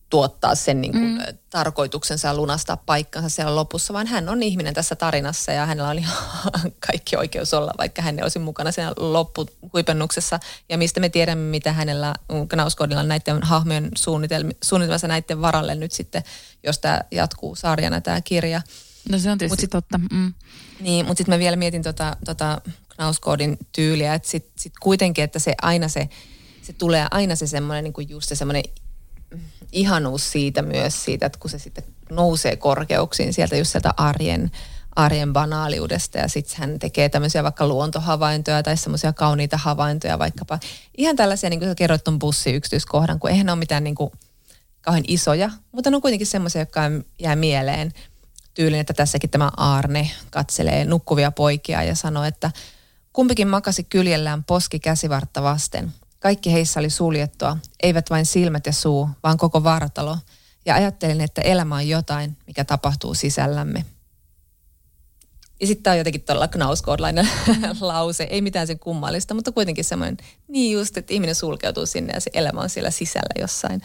tuottaa 0.09 0.55
sen 0.55 0.81
niin 0.81 0.91
kuin, 0.91 1.03
mm. 1.03 1.37
tarkoituksensa 1.49 2.27
ja 2.27 2.35
lunastaa 2.35 2.77
paikkansa 2.77 3.29
siellä 3.29 3.55
lopussa, 3.55 3.93
vaan 3.93 4.07
hän 4.07 4.29
on 4.29 4.43
ihminen 4.43 4.73
tässä 4.73 4.95
tarinassa 4.95 5.51
ja 5.51 5.65
hänellä 5.65 5.91
ihan 5.91 6.17
kaikki 6.87 7.15
oikeus 7.15 7.53
olla, 7.53 7.71
vaikka 7.77 8.01
hän 8.01 8.19
ei 8.19 8.23
olisi 8.23 8.39
mukana 8.39 8.71
siinä 8.71 8.93
loppuhuipennuksessa. 8.97 10.39
Ja 10.69 10.77
mistä 10.77 10.99
me 10.99 11.09
tiedämme, 11.09 11.49
mitä 11.49 11.73
hänellä 11.73 12.15
Knauskodilla 12.49 13.03
näiden 13.03 13.43
hahmojen 13.43 13.91
suunnitelmassa 14.63 15.07
näiden 15.07 15.41
varalle 15.41 15.75
nyt 15.75 15.91
sitten, 15.91 16.23
jos 16.63 16.79
tämä 16.79 17.01
jatkuu 17.11 17.55
sarjana 17.55 18.01
tämä 18.01 18.21
kirja. 18.21 18.61
No 19.09 19.19
se 19.19 19.31
on 19.31 19.37
tietysti 19.37 19.61
sit- 19.61 19.69
totta. 19.69 19.97
Mm. 19.97 20.33
Niin, 20.79 21.05
mutta 21.05 21.17
sitten 21.17 21.35
mä 21.35 21.39
vielä 21.39 21.55
mietin 21.55 21.83
tota, 21.83 22.17
tota 22.25 22.61
Knauskodin 22.99 23.57
tyyliä, 23.71 24.13
että 24.13 24.29
sitten 24.29 24.51
sit 24.55 24.73
kuitenkin, 24.79 25.23
että 25.23 25.39
se 25.39 25.53
aina 25.61 25.87
se, 25.87 26.09
se 26.61 26.73
tulee 26.73 27.07
aina 27.11 27.35
se 27.35 27.47
semmoinen 27.47 27.83
niin 27.83 28.09
just 28.09 28.29
se 28.29 28.35
semmoinen 28.35 28.63
ihanuus 29.71 30.31
siitä 30.31 30.61
myös 30.61 31.05
siitä, 31.05 31.25
että 31.25 31.39
kun 31.39 31.49
se 31.49 31.59
sitten 31.59 31.83
nousee 32.09 32.55
korkeuksiin 32.55 33.33
sieltä 33.33 33.55
just 33.55 33.71
sieltä 33.71 33.93
arjen, 33.97 34.51
arjen 34.95 35.33
banaaliudesta 35.33 36.17
ja 36.17 36.27
sitten 36.27 36.57
hän 36.57 36.79
tekee 36.79 37.09
tämmöisiä 37.09 37.43
vaikka 37.43 37.67
luontohavaintoja 37.67 38.63
tai 38.63 38.77
semmoisia 38.77 39.13
kauniita 39.13 39.57
havaintoja 39.57 40.19
vaikkapa. 40.19 40.59
Ihan 40.97 41.15
tällaisia, 41.15 41.49
niin 41.49 41.59
kuin 41.59 41.69
sä 41.69 41.75
kerroit 41.75 42.03
ton 42.03 42.19
bussi 42.19 42.51
yksityiskohdan, 42.51 43.19
kun 43.19 43.29
eihän 43.29 43.45
ne 43.45 43.51
ole 43.51 43.59
mitään 43.59 43.83
niin 43.83 43.95
kuin 43.95 44.11
kauhean 44.81 45.05
isoja, 45.07 45.49
mutta 45.71 45.89
ne 45.89 45.95
on 45.95 46.01
kuitenkin 46.01 46.27
semmoisia, 46.27 46.61
jotka 46.61 46.81
jää 47.19 47.35
mieleen 47.35 47.91
tyylin, 48.53 48.79
että 48.79 48.93
tässäkin 48.93 49.29
tämä 49.29 49.51
Arne 49.57 50.11
katselee 50.31 50.85
nukkuvia 50.85 51.31
poikia 51.31 51.83
ja 51.83 51.95
sanoo, 51.95 52.23
että 52.23 52.51
kumpikin 53.13 53.47
makasi 53.47 53.83
kyljellään 53.83 54.43
poski 54.43 54.79
käsivartta 54.79 55.43
vasten. 55.43 55.93
Kaikki 56.19 56.53
heissä 56.53 56.79
oli 56.79 56.89
suljettua, 56.89 57.57
eivät 57.83 58.09
vain 58.09 58.25
silmät 58.25 58.65
ja 58.65 58.73
suu, 58.73 59.09
vaan 59.23 59.37
koko 59.37 59.63
vartalo. 59.63 60.17
Ja 60.65 60.75
ajattelin, 60.75 61.21
että 61.21 61.41
elämä 61.41 61.75
on 61.75 61.87
jotain, 61.87 62.37
mikä 62.47 62.63
tapahtuu 62.63 63.13
sisällämme. 63.13 63.85
Ja 65.61 65.67
sitten 65.67 65.83
tämä 65.83 65.91
on 65.91 65.97
jotenkin 65.97 66.21
todella 66.21 66.47
knauskoodlainen 66.47 67.29
lause. 67.81 68.23
Ei 68.23 68.41
mitään 68.41 68.67
sen 68.67 68.79
kummallista, 68.79 69.33
mutta 69.33 69.51
kuitenkin 69.51 69.85
semmoinen, 69.85 70.17
niin 70.47 70.73
just, 70.73 70.97
että 70.97 71.13
ihminen 71.13 71.35
sulkeutuu 71.35 71.85
sinne 71.85 72.13
ja 72.13 72.19
se 72.19 72.31
elämä 72.33 72.61
on 72.61 72.69
siellä 72.69 72.91
sisällä 72.91 73.41
jossain. 73.41 73.81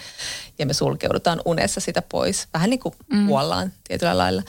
Ja 0.59 0.67
me 0.67 0.73
sulkeudutaan 0.73 1.41
unessa 1.45 1.81
sitä 1.81 2.03
pois. 2.03 2.49
Vähän 2.55 2.71
niin 2.71 2.81
kuin 2.81 2.95
mm. 3.13 3.27
kuollaan 3.27 3.73
tietyllä 3.89 4.19
lailla. 4.19 4.43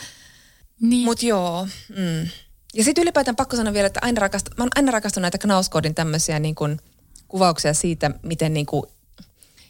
Niin. 0.82 1.06
Mutta 1.06 1.26
joo. 1.26 1.68
Mm. 1.90 2.30
Ja 2.76 2.84
sitten 2.84 3.02
ylipäätään 3.02 3.36
pakko 3.36 3.56
sanoa 3.56 3.74
vielä, 3.74 3.88
että 3.88 4.00
aina 4.04 4.20
rakastu, 4.20 4.52
mä 4.58 4.64
oon 4.64 4.70
aina 4.76 4.92
rakastanut 4.92 5.22
näitä 5.22 5.38
Knauskoodin 5.38 5.96
tämmöisiä 5.96 6.40
niin 6.40 6.56
kuin 6.56 6.80
kuvauksia 7.28 7.74
siitä, 7.74 8.12
miten 8.24 8.54
niin 8.54 8.66
kuin, 8.66 8.84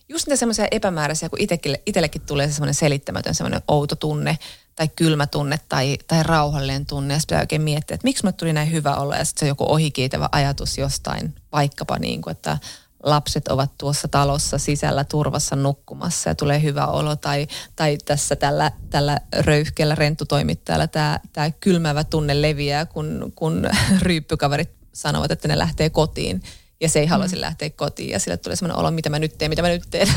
just 0.09 0.27
niitä 0.27 0.35
semmoisia 0.35 0.67
epämääräisiä, 0.71 1.29
kun 1.29 1.39
itsellekin 1.85 2.21
tulee 2.21 2.47
se 2.47 2.53
semmoinen 2.53 2.73
selittämätön 2.73 3.35
semmoinen 3.35 3.61
outo 3.67 3.95
tunne 3.95 4.37
tai 4.75 4.87
kylmä 4.95 5.27
tunne 5.27 5.59
tai, 5.69 5.97
tai 6.07 6.23
rauhallinen 6.23 6.85
tunne. 6.85 7.13
Ja 7.13 7.19
sitten 7.19 7.39
oikein 7.39 7.61
miettiä, 7.61 7.95
että 7.95 8.05
miksi 8.05 8.23
mulle 8.23 8.33
tuli 8.33 8.53
näin 8.53 8.71
hyvä 8.71 8.95
olla 8.95 9.15
ja 9.15 9.25
sitten 9.25 9.39
se 9.39 9.45
on 9.45 9.49
joku 9.49 9.71
ohikiitävä 9.71 10.29
ajatus 10.31 10.77
jostain, 10.77 11.35
vaikkapa 11.51 11.99
niin 11.99 12.21
kuin, 12.21 12.31
että 12.31 12.57
lapset 13.05 13.47
ovat 13.47 13.71
tuossa 13.77 14.07
talossa 14.07 14.57
sisällä 14.57 15.03
turvassa 15.03 15.55
nukkumassa 15.55 16.29
ja 16.29 16.35
tulee 16.35 16.61
hyvä 16.61 16.85
olo. 16.85 17.15
Tai, 17.15 17.47
tai 17.75 17.97
tässä 18.05 18.35
tällä, 18.35 18.71
tällä 18.89 19.19
röyhkeällä 19.39 19.95
rentutoimittajalla 19.95 20.87
tämä, 20.87 21.19
tämä 21.33 21.51
kylmävä 21.51 22.03
tunne 22.03 22.41
leviää, 22.41 22.85
kun, 22.85 23.31
kun 23.35 23.69
ryyppykaverit 24.01 24.69
sanovat, 24.93 25.31
että 25.31 25.47
ne 25.47 25.57
lähtee 25.57 25.89
kotiin. 25.89 26.43
ja 26.81 26.89
se 26.89 26.99
ei 26.99 27.05
haluaisi 27.05 27.35
mm. 27.35 27.41
lähteä 27.41 27.69
kotiin 27.69 28.09
ja 28.09 28.19
sille 28.19 28.37
tulee 28.37 28.55
semmoinen 28.55 28.77
olo, 28.77 28.91
mitä 28.91 29.09
mä 29.09 29.19
nyt 29.19 29.37
teen, 29.37 29.51
mitä 29.51 29.61
mä 29.61 29.67
nyt 29.67 29.87
teen 29.89 30.07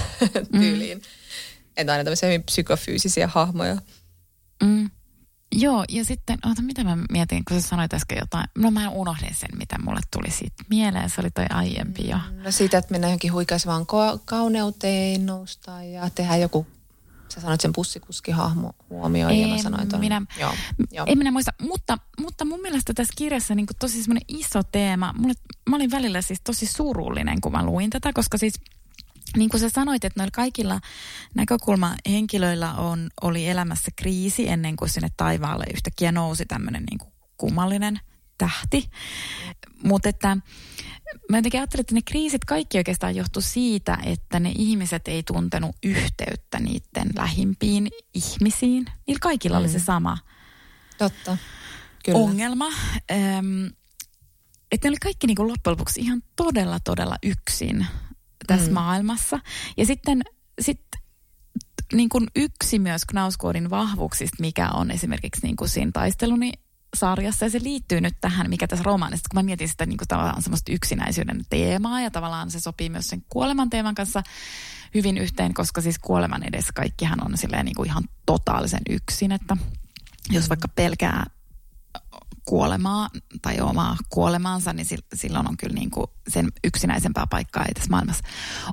mm. 0.53 0.61
tyyliin. 0.61 1.03
Että 1.77 1.93
aina 1.93 2.05
tämmöisiä 2.05 2.27
hyvin 2.27 2.43
psykofyysisiä 2.43 3.27
hahmoja. 3.27 3.77
Mm. 4.63 4.91
Joo, 5.53 5.85
ja 5.89 6.05
sitten, 6.05 6.39
oota, 6.47 6.63
mitä 6.63 6.85
mä 6.85 6.99
mietin, 7.11 7.45
kun 7.49 7.61
sä 7.61 7.69
sanoit 7.69 7.95
äsken 7.95 8.19
jotain. 8.19 8.45
No 8.59 8.71
mä 8.71 8.89
unohdin 8.89 9.35
sen, 9.35 9.49
mitä 9.59 9.77
mulle 9.85 10.01
tuli 10.11 10.31
siitä 10.31 10.65
mieleen. 10.71 11.11
Se 11.11 11.21
oli 11.21 11.31
toi 11.31 11.47
aiempi 11.51 12.09
jo. 12.09 12.17
Mm, 12.17 12.43
no 12.43 12.51
siitä, 12.51 12.79
että 12.79 12.93
mennään 12.93 13.11
johonkin 13.11 13.33
huikaisevaan 13.33 13.83
ko- 13.83 14.21
kauneuteen 14.25 15.27
nousta 15.27 15.83
ja 15.83 16.11
tehdä 16.11 16.37
joku 16.37 16.67
Sä 17.35 17.41
sanoit 17.41 17.61
sen 17.61 17.73
pussikuskihahmo 17.73 18.73
huomioon 18.91 19.33
ei, 19.33 19.41
ja 19.41 19.49
mä 19.49 19.59
sanoin 19.59 19.89
ton. 19.89 20.01
Minä, 20.01 20.23
joo, 20.41 20.53
joo. 20.93 21.07
En 21.09 21.19
minä 21.19 21.31
muista, 21.31 21.53
mutta, 21.63 21.99
mutta 22.21 22.45
mun 22.45 22.61
mielestä 22.61 22.95
tässä 22.95 23.15
kirjassa 23.17 23.55
niin 23.55 23.67
tosi 23.79 24.03
semmoinen 24.03 24.25
iso 24.29 24.63
teema. 24.63 25.15
Mulle, 25.19 25.35
mä 25.71 25.77
olin 25.77 25.91
välillä 25.91 26.23
siis 26.23 26.41
tosi 26.45 26.67
surullinen, 26.67 27.41
kun 27.41 27.53
mä 27.53 27.65
luin 27.65 27.91
tätä, 27.91 28.13
koska 28.13 28.39
siis 28.39 28.55
niin 29.37 29.51
kuin 29.51 29.61
sä 29.61 29.69
sanoit, 29.69 30.05
että 30.05 30.21
noilla 30.21 30.31
kaikilla 30.31 30.81
näkökulmahenkilöillä 31.35 32.75
on, 32.75 33.11
oli 33.23 33.49
elämässä 33.49 33.91
kriisi 33.97 34.49
ennen 34.49 34.77
kuin 34.77 34.89
sinne 34.89 35.09
taivaalle 35.17 35.65
yhtäkkiä 35.75 36.13
nousi 36.13 36.47
tämmöinen 36.47 36.85
niin 36.91 36.99
kuin 36.99 37.13
kummallinen 37.37 38.01
tähti. 38.39 38.91
Mutta 39.83 40.09
että 40.09 40.37
mä 41.31 41.39
jotenkin 41.39 41.61
ajattelin, 41.61 41.81
että 41.81 41.95
ne 41.95 42.03
kriisit 42.03 42.45
kaikki 42.45 42.79
oikeastaan 42.79 43.17
johtu 43.17 43.41
siitä, 43.41 43.99
että 44.05 44.41
ne 44.41 44.53
ihmiset 44.59 45.09
ei 45.09 45.23
tuntenut 45.23 45.77
yhteyttä 45.83 46.59
niiden 46.59 47.09
lähimpiin 47.17 47.89
ihmisiin. 48.15 48.85
Niillä 49.07 49.21
kaikilla 49.21 49.57
mm. 49.57 49.61
oli 49.61 49.69
se 49.69 49.79
mm. 49.79 49.85
sama 49.85 50.19
Totta. 50.99 51.37
Kyllä. 52.05 52.19
ongelma. 52.19 52.67
Ähm, 53.11 53.67
että 54.73 54.89
ne 54.89 54.91
oli 54.91 54.97
kaikki 54.97 55.27
niin 55.27 55.37
kuin 55.37 55.49
loppujen 55.49 55.73
lopuksi 55.73 56.01
ihan 56.01 56.23
todella, 56.37 56.81
todella 56.81 57.17
yksin 57.23 57.87
tässä 58.49 58.69
mm. 58.71 58.75
maailmassa. 58.75 59.39
Ja 59.77 59.87
sitten 59.87 60.23
sit, 60.61 60.81
niin 61.93 62.09
kuin 62.09 62.27
yksi 62.37 62.79
myös 62.79 63.05
Knauskoodin 63.05 63.71
vahvuuksista, 63.71 64.37
mikä 64.41 64.69
on 64.69 64.91
esimerkiksi 64.91 65.43
niin 65.43 65.57
kuin 65.57 65.69
siinä 65.69 65.91
taisteluni 65.95 66.53
sarjassa 66.97 67.47
ja 67.47 67.51
se 67.51 67.61
liittyy 67.63 68.01
nyt 68.01 68.15
tähän, 68.21 68.51
mikä 68.51 68.67
tässä 68.67 68.85
romaanissa, 68.85 69.29
kun 69.31 69.39
mä 69.39 69.43
mietin 69.43 69.69
sitä 69.69 69.87
niin 69.87 69.99
kuin 69.99 70.09
tavallaan 70.09 70.43
semmoista 70.43 70.73
yksinäisyyden 70.73 71.41
teemaa 71.51 72.01
ja 72.01 72.11
tavallaan 72.11 72.51
se 72.51 72.61
sopii 72.61 72.89
myös 72.89 73.09
sen 73.09 73.25
kuoleman 73.29 73.71
teeman 73.71 73.95
kanssa 73.95 74.23
hyvin 74.95 75.19
yhteen, 75.19 75.55
koska 75.55 75.81
siis 75.81 75.99
kuoleman 75.99 76.43
edessä 76.43 76.73
kaikkihan 76.75 77.25
on 77.25 77.39
silleen 77.39 77.65
niin 77.65 77.75
kuin 77.75 77.87
ihan 77.87 78.05
totaalisen 78.27 78.83
yksin, 78.89 79.33
että 79.33 79.57
jos 80.31 80.49
vaikka 80.49 80.69
pelkää 80.69 81.27
kuolemaa 82.49 83.09
tai 83.43 83.61
omaa 83.61 83.97
kuolemaansa, 84.09 84.73
niin 84.73 84.87
silloin 85.15 85.49
on 85.49 85.57
kyllä 85.57 85.75
niin 85.75 85.91
kuin 85.91 86.07
sen 86.29 86.49
yksinäisempää 86.65 87.27
paikkaa 87.31 87.65
ei 87.65 87.75
tässä 87.75 87.91
maailmassa 87.91 88.25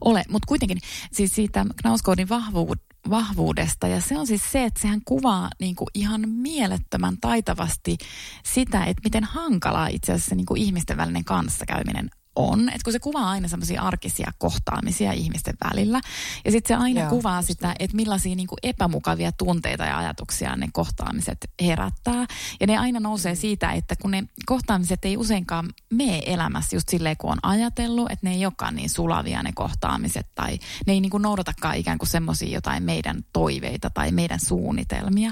ole. 0.01 0.23
Mutta 0.29 0.47
kuitenkin 0.47 0.77
siis 1.11 1.35
siitä 1.35 1.65
Knauskoodin 1.81 2.29
vahvuud, 2.29 2.77
vahvuudesta 3.09 3.87
ja 3.87 4.01
se 4.01 4.17
on 4.17 4.27
siis 4.27 4.51
se, 4.51 4.63
että 4.63 4.81
sehän 4.81 5.01
kuvaa 5.05 5.49
niin 5.59 5.75
kuin 5.75 5.87
ihan 5.93 6.29
mielettömän 6.29 7.17
taitavasti 7.21 7.97
sitä, 8.43 8.85
että 8.85 9.01
miten 9.03 9.23
hankalaa 9.23 9.87
itse 9.87 10.13
asiassa 10.13 10.35
niin 10.35 10.45
kuin 10.45 10.61
ihmisten 10.61 10.97
välinen 10.97 11.25
kanssakäyminen 11.25 12.09
on. 12.35 12.69
Että 12.69 12.83
kun 12.83 12.93
se 12.93 12.99
kuvaa 12.99 13.29
aina 13.29 13.47
semmoisia 13.47 13.81
arkisia 13.81 14.31
kohtaamisia 14.37 15.11
ihmisten 15.11 15.55
välillä. 15.69 16.01
Ja 16.45 16.51
sitten 16.51 16.77
se 16.77 16.83
aina 16.83 17.01
Joo, 17.01 17.09
kuvaa 17.09 17.41
sitä, 17.41 17.75
että 17.79 17.95
millaisia 17.95 18.35
niin 18.35 18.47
kuin 18.47 18.59
epämukavia 18.63 19.31
tunteita 19.31 19.85
ja 19.85 19.97
ajatuksia 19.97 20.55
ne 20.55 20.67
kohtaamiset 20.73 21.37
herättää. 21.61 22.25
Ja 22.59 22.67
ne 22.67 22.77
aina 22.77 22.99
nousee 22.99 23.33
mm. 23.33 23.37
siitä, 23.37 23.71
että 23.71 23.95
kun 23.95 24.11
ne 24.11 24.23
kohtaamiset 24.45 25.05
ei 25.05 25.17
useinkaan 25.17 25.69
mene 25.89 26.21
elämässä 26.25 26.75
just 26.75 26.89
silleen, 26.89 27.17
kun 27.17 27.31
on 27.31 27.39
ajatellut, 27.43 28.11
että 28.11 28.27
ne 28.27 28.33
ei 28.33 28.45
olekaan 28.45 28.75
niin 28.75 28.89
sulavia 28.89 29.43
ne 29.43 29.51
kohtaamiset. 29.55 30.27
Tai 30.35 30.59
ne 30.87 30.93
ei 30.93 31.01
niin 31.01 31.09
kuin 31.09 31.23
noudatakaan 31.23 31.75
ikään 31.75 31.97
kuin 31.97 32.09
semmoisia 32.09 32.49
jotain 32.49 32.83
meidän 32.83 33.25
toiveita 33.33 33.89
tai 33.89 34.11
meidän 34.11 34.39
suunnitelmia. 34.39 35.31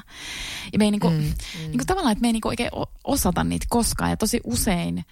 Ja 0.74 0.80
me 0.80 0.86
ei 0.86 0.92
niin 0.92 1.02
kuin, 1.02 1.14
mm, 1.14 1.20
mm. 1.20 1.60
Niin 1.60 1.78
kuin 1.78 1.88
tavallaan, 1.88 2.12
että 2.12 2.22
me 2.22 2.28
ei 2.28 2.34
niin 2.34 2.42
kuin 2.42 2.52
oikein 2.52 2.72
osata 3.04 3.44
niitä 3.44 3.66
koskaan. 3.70 4.10
Ja 4.10 4.18
tosi 4.18 4.42
usein 4.44 5.06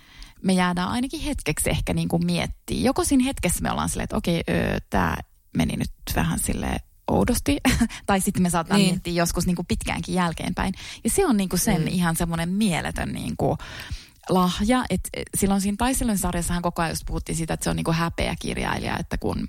me 0.43 0.53
jäädään 0.53 0.89
ainakin 0.89 1.21
hetkeksi 1.21 1.69
ehkä 1.69 1.93
niin 1.93 2.07
kuin 2.07 2.25
miettiä. 2.25 2.81
Joko 2.81 3.03
siinä 3.03 3.23
hetkessä 3.23 3.61
me 3.61 3.71
ollaan 3.71 3.89
silleen, 3.89 4.03
että 4.03 4.17
okei, 4.17 4.43
tämä 4.89 5.17
meni 5.57 5.77
nyt 5.77 5.91
vähän 6.15 6.39
sille 6.39 6.77
oudosti, 7.07 7.57
tai 8.05 8.21
sitten 8.21 8.43
me 8.43 8.49
saattaa 8.49 8.77
niin. 8.77 8.89
miettiä 8.89 9.13
joskus 9.13 9.45
niin 9.45 9.55
kuin 9.55 9.65
pitkäänkin 9.65 10.15
jälkeenpäin. 10.15 10.73
Ja 11.03 11.09
se 11.09 11.25
on 11.25 11.37
niin 11.37 11.49
kuin 11.49 11.59
sen 11.59 11.81
mm. 11.81 11.87
ihan 11.87 12.15
semmoinen 12.15 12.49
mieletön 12.49 13.09
niin 13.13 13.33
kuin 13.37 13.57
lahja, 14.29 14.83
että 14.89 15.09
silloin 15.37 15.61
siinä 15.61 15.75
taistelun 15.77 16.17
sarjassahan 16.17 16.61
koko 16.61 16.81
ajan 16.81 16.91
just 16.91 17.05
puhuttiin 17.05 17.35
siitä, 17.35 17.53
että 17.53 17.63
se 17.63 17.69
on 17.69 17.75
niin 17.75 17.83
kuin 17.83 17.97
häpeä 17.97 18.35
kirjailija, 18.39 18.97
että 18.97 19.17
kun 19.17 19.47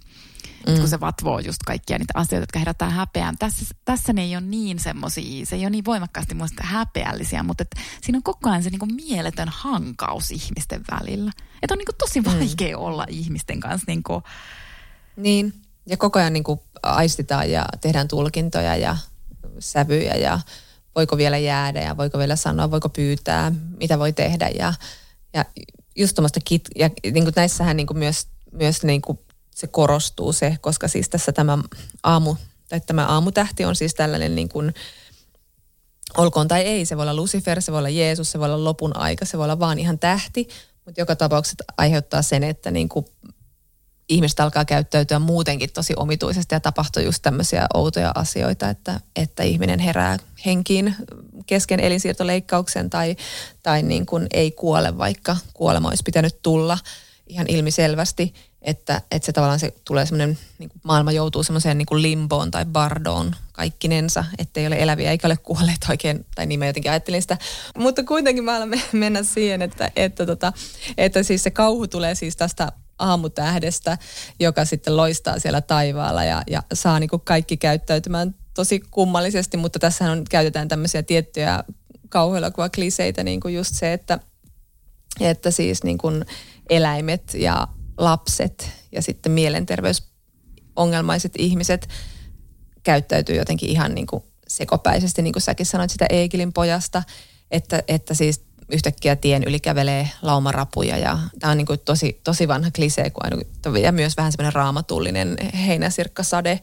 Mm. 0.66 0.78
kun 0.78 0.88
se 0.88 1.00
vatvoo 1.00 1.38
just 1.38 1.62
kaikkia 1.66 1.98
niitä 1.98 2.12
asioita, 2.16 2.42
jotka 2.42 2.58
herättää 2.58 2.90
häpeää. 2.90 3.32
Tässä, 3.38 3.74
tässä 3.84 4.12
ne 4.12 4.22
ei 4.22 4.36
ole 4.36 4.44
niin 4.44 4.78
semmoisia, 4.78 5.46
se 5.46 5.56
ei 5.56 5.62
ole 5.62 5.70
niin 5.70 5.84
voimakkaasti 5.84 6.34
muista 6.34 6.62
häpeällisiä, 6.66 7.42
mutta 7.42 7.62
et 7.62 7.70
siinä 8.02 8.16
on 8.16 8.22
koko 8.22 8.50
ajan 8.50 8.62
se 8.62 8.70
niinku 8.70 8.86
mieletön 8.86 9.48
hankaus 9.48 10.30
ihmisten 10.30 10.84
välillä. 10.90 11.32
Että 11.62 11.74
on 11.74 11.78
niinku 11.78 11.92
tosi 11.98 12.20
mm. 12.20 12.26
vaikea 12.26 12.76
mm. 12.76 12.82
olla 12.82 13.06
ihmisten 13.08 13.60
kanssa. 13.60 13.84
Niinku. 13.86 14.22
Niin, 15.16 15.54
ja 15.86 15.96
koko 15.96 16.18
ajan 16.18 16.32
niinku 16.32 16.62
aistitaan 16.82 17.50
ja 17.50 17.66
tehdään 17.80 18.08
tulkintoja 18.08 18.76
ja 18.76 18.96
sävyjä 19.58 20.14
ja 20.14 20.40
voiko 20.95 21.16
vielä 21.16 21.38
jäädä 21.38 21.80
ja 21.80 21.97
voiko 21.97 22.18
vielä 22.18 22.36
sanoa, 22.36 22.70
voiko 22.70 22.88
pyytää, 22.88 23.53
mitä 23.76 23.99
voi 23.99 24.12
tehdä. 24.12 24.51
Ja, 24.59 24.74
ja 25.34 25.45
just 25.97 26.14
tuommoista 26.14 26.40
kit, 26.45 26.68
ja 26.76 26.90
niin 27.05 27.24
kuin 27.24 27.32
näissähän 27.36 27.76
niin 27.76 27.86
kuin 27.86 27.99
myös, 27.99 28.26
myös 28.53 28.82
niin 28.82 29.03
kuin 29.03 29.18
se 29.55 29.66
korostuu 29.66 30.32
se, 30.32 30.57
koska 30.61 30.88
siis 30.88 31.09
tässä 31.09 31.32
tämä 31.32 31.59
aamu, 32.03 32.36
tai 32.68 32.80
tämä 32.80 33.07
aamutähti 33.07 33.64
on 33.64 33.76
siis 33.76 33.95
tällainen 33.95 34.34
niin 34.34 34.49
kuin, 34.49 34.74
olkoon 36.16 36.49
tai 36.49 36.62
ei, 36.62 36.86
se 36.86 36.97
voi 36.97 37.03
olla 37.03 37.16
Lucifer, 37.16 37.62
se 37.62 37.72
voi 37.72 37.78
olla 37.78 37.88
Jeesus, 37.88 38.32
se 38.32 38.38
voi 38.38 38.47
olla 38.47 38.64
lopun 38.64 38.97
aika, 38.97 39.24
se 39.24 39.38
voi 39.38 39.45
olla 39.45 39.59
vaan 39.59 39.78
ihan 39.78 39.99
tähti, 39.99 40.49
mutta 40.84 41.01
joka 41.01 41.16
tapauksessa 41.16 41.64
aiheuttaa 41.76 42.22
sen, 42.22 42.45
että 42.45 42.70
niin 42.70 42.88
kuin 42.88 43.07
ihmiset 44.12 44.40
alkaa 44.40 44.64
käyttäytyä 44.64 45.18
muutenkin 45.18 45.72
tosi 45.72 45.94
omituisesti 45.96 46.54
ja 46.54 46.60
tapahtuu 46.60 47.02
just 47.02 47.22
tämmöisiä 47.22 47.66
outoja 47.74 48.12
asioita, 48.14 48.68
että, 48.68 49.00
että 49.16 49.42
ihminen 49.42 49.78
herää 49.78 50.18
henkiin 50.46 50.94
kesken 51.46 51.80
elinsiirtoleikkauksen 51.80 52.90
tai, 52.90 53.16
tai 53.62 53.82
niin 53.82 54.06
kuin 54.06 54.26
ei 54.32 54.50
kuole, 54.50 54.98
vaikka 54.98 55.36
kuolema 55.54 55.88
olisi 55.88 56.02
pitänyt 56.02 56.42
tulla 56.42 56.78
ihan 57.26 57.46
ilmiselvästi 57.48 58.34
että, 58.62 59.02
että 59.10 59.26
se 59.26 59.32
tavallaan 59.32 59.60
se 59.60 59.74
tulee 59.84 60.06
semmoinen, 60.06 60.38
niin 60.58 60.70
maailma 60.82 61.12
joutuu 61.12 61.42
semmoiseen 61.42 61.78
niin 61.78 62.02
limboon 62.02 62.50
tai 62.50 62.64
bardoon 62.64 63.36
kaikkinensa, 63.52 64.24
ettei 64.38 64.66
ole 64.66 64.82
eläviä 64.82 65.10
eikä 65.10 65.28
ole 65.28 65.36
kuolleet 65.36 65.86
oikein, 65.88 66.26
tai 66.34 66.46
niin 66.46 66.58
mä 66.58 66.66
jotenkin 66.66 66.90
ajattelin 66.90 67.22
sitä. 67.22 67.38
Mutta 67.78 68.04
kuitenkin 68.04 68.44
mä 68.44 68.56
alan 68.56 68.70
mennä 68.92 69.22
siihen, 69.22 69.62
että, 69.62 69.90
että, 69.96 70.26
tota, 70.26 70.52
että 70.98 71.22
siis 71.22 71.42
se 71.42 71.50
kauhu 71.50 71.86
tulee 71.86 72.14
siis 72.14 72.36
tästä 72.36 72.72
aamutähdestä, 73.03 73.98
joka 74.40 74.64
sitten 74.64 74.96
loistaa 74.96 75.38
siellä 75.38 75.61
taivaalla 75.61 76.24
ja, 76.24 76.42
ja 76.50 76.62
saa 76.74 77.00
niin 77.00 77.11
kuin 77.11 77.22
kaikki 77.24 77.57
käyttäytymään 77.57 78.34
tosi 78.55 78.80
kummallisesti, 78.90 79.57
mutta 79.57 79.78
tässä 79.78 80.11
on, 80.11 80.24
käytetään 80.30 80.68
tämmöisiä 80.68 81.03
tiettyjä 81.03 81.64
kauhuelokuva 82.09 82.68
kliseitä, 82.68 83.24
niin 83.24 83.40
kuin 83.40 83.55
just 83.55 83.74
se, 83.74 83.92
että, 83.92 84.18
että 85.20 85.50
siis 85.50 85.84
niin 85.84 85.98
kuin 85.98 86.24
eläimet 86.70 87.34
ja 87.34 87.68
lapset 87.98 88.70
ja 88.92 89.03
sitten 89.03 89.32
mielenterveysongelmaiset 89.32 91.32
ihmiset 91.38 91.88
käyttäytyy 92.82 93.36
jotenkin 93.36 93.70
ihan 93.70 93.94
niin 93.94 94.07
kuin 94.07 94.22
sekopäisesti, 94.48 95.22
niin 95.22 95.32
kuin 95.32 95.42
säkin 95.42 95.66
sanoit 95.66 95.90
sitä 95.90 96.07
Eikilin 96.11 96.53
pojasta, 96.53 97.03
että, 97.50 97.82
että 97.88 98.14
siis 98.14 98.44
yhtäkkiä 98.72 99.16
tien 99.16 99.44
yli 99.46 99.60
kävelee 99.60 100.08
laumarapuja 100.22 100.98
ja 100.98 101.18
tämä 101.40 101.50
on 101.50 101.56
niin 101.56 101.66
kuin 101.66 101.80
tosi, 101.84 102.20
tosi 102.24 102.48
vanha 102.48 102.70
klisee 102.70 103.12
ja 103.82 103.92
myös 103.92 104.16
vähän 104.16 104.32
semmoinen 104.32 104.52
raamatullinen 104.52 105.36
heinäsirkkasade 105.66 106.60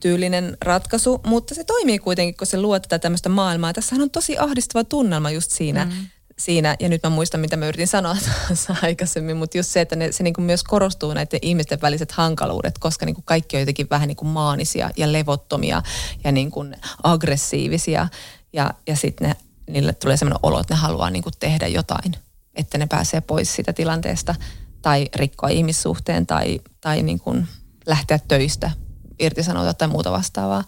tyylinen 0.00 0.56
ratkaisu, 0.60 1.20
mutta 1.26 1.54
se 1.54 1.64
toimii 1.64 1.98
kuitenkin, 1.98 2.36
kun 2.36 2.46
se 2.46 2.60
luo 2.60 2.80
tätä 2.80 2.98
tämmöistä 2.98 3.28
maailmaa. 3.28 3.72
Tässähän 3.72 4.02
on 4.02 4.10
tosi 4.10 4.38
ahdistava 4.38 4.84
tunnelma 4.84 5.30
just 5.30 5.50
siinä, 5.50 5.84
mm 5.84 5.92
siinä, 6.38 6.76
ja 6.80 6.88
nyt 6.88 7.02
mä 7.02 7.10
muistan, 7.10 7.40
mitä 7.40 7.56
mä 7.56 7.66
yritin 7.66 7.86
sanoa 7.86 8.16
aikaisemmin, 8.82 9.36
mutta 9.36 9.56
just 9.56 9.70
se, 9.70 9.80
että 9.80 9.96
ne, 9.96 10.12
se 10.12 10.22
niin 10.22 10.34
kuin 10.34 10.44
myös 10.44 10.64
korostuu 10.64 11.14
näiden 11.14 11.38
ihmisten 11.42 11.80
väliset 11.82 12.12
hankaluudet, 12.12 12.78
koska 12.78 13.06
niin 13.06 13.14
kuin 13.14 13.24
kaikki 13.24 13.56
on 13.56 13.60
jotenkin 13.60 13.86
vähän 13.90 14.08
niin 14.08 14.16
kuin 14.16 14.28
maanisia 14.28 14.90
ja 14.96 15.12
levottomia 15.12 15.82
ja 16.24 16.32
niin 16.32 16.50
kuin 16.50 16.76
aggressiivisia, 17.02 18.08
ja, 18.52 18.74
ja 18.86 18.96
sitten 18.96 19.34
niille 19.68 19.92
tulee 19.92 20.16
sellainen 20.16 20.40
olo, 20.42 20.60
että 20.60 20.74
ne 20.74 20.80
haluaa 20.80 21.10
niin 21.10 21.22
kuin 21.22 21.32
tehdä 21.40 21.66
jotain, 21.66 22.16
että 22.54 22.78
ne 22.78 22.86
pääsee 22.86 23.20
pois 23.20 23.54
siitä 23.54 23.72
tilanteesta 23.72 24.34
tai 24.82 25.08
rikkoa 25.14 25.48
ihmissuhteen 25.48 26.26
tai, 26.26 26.60
tai 26.80 27.02
niin 27.02 27.20
kuin 27.20 27.48
lähteä 27.86 28.18
töistä, 28.28 28.70
irtisanoutua 29.18 29.74
tai 29.74 29.88
muuta 29.88 30.12
vastaavaa. 30.12 30.64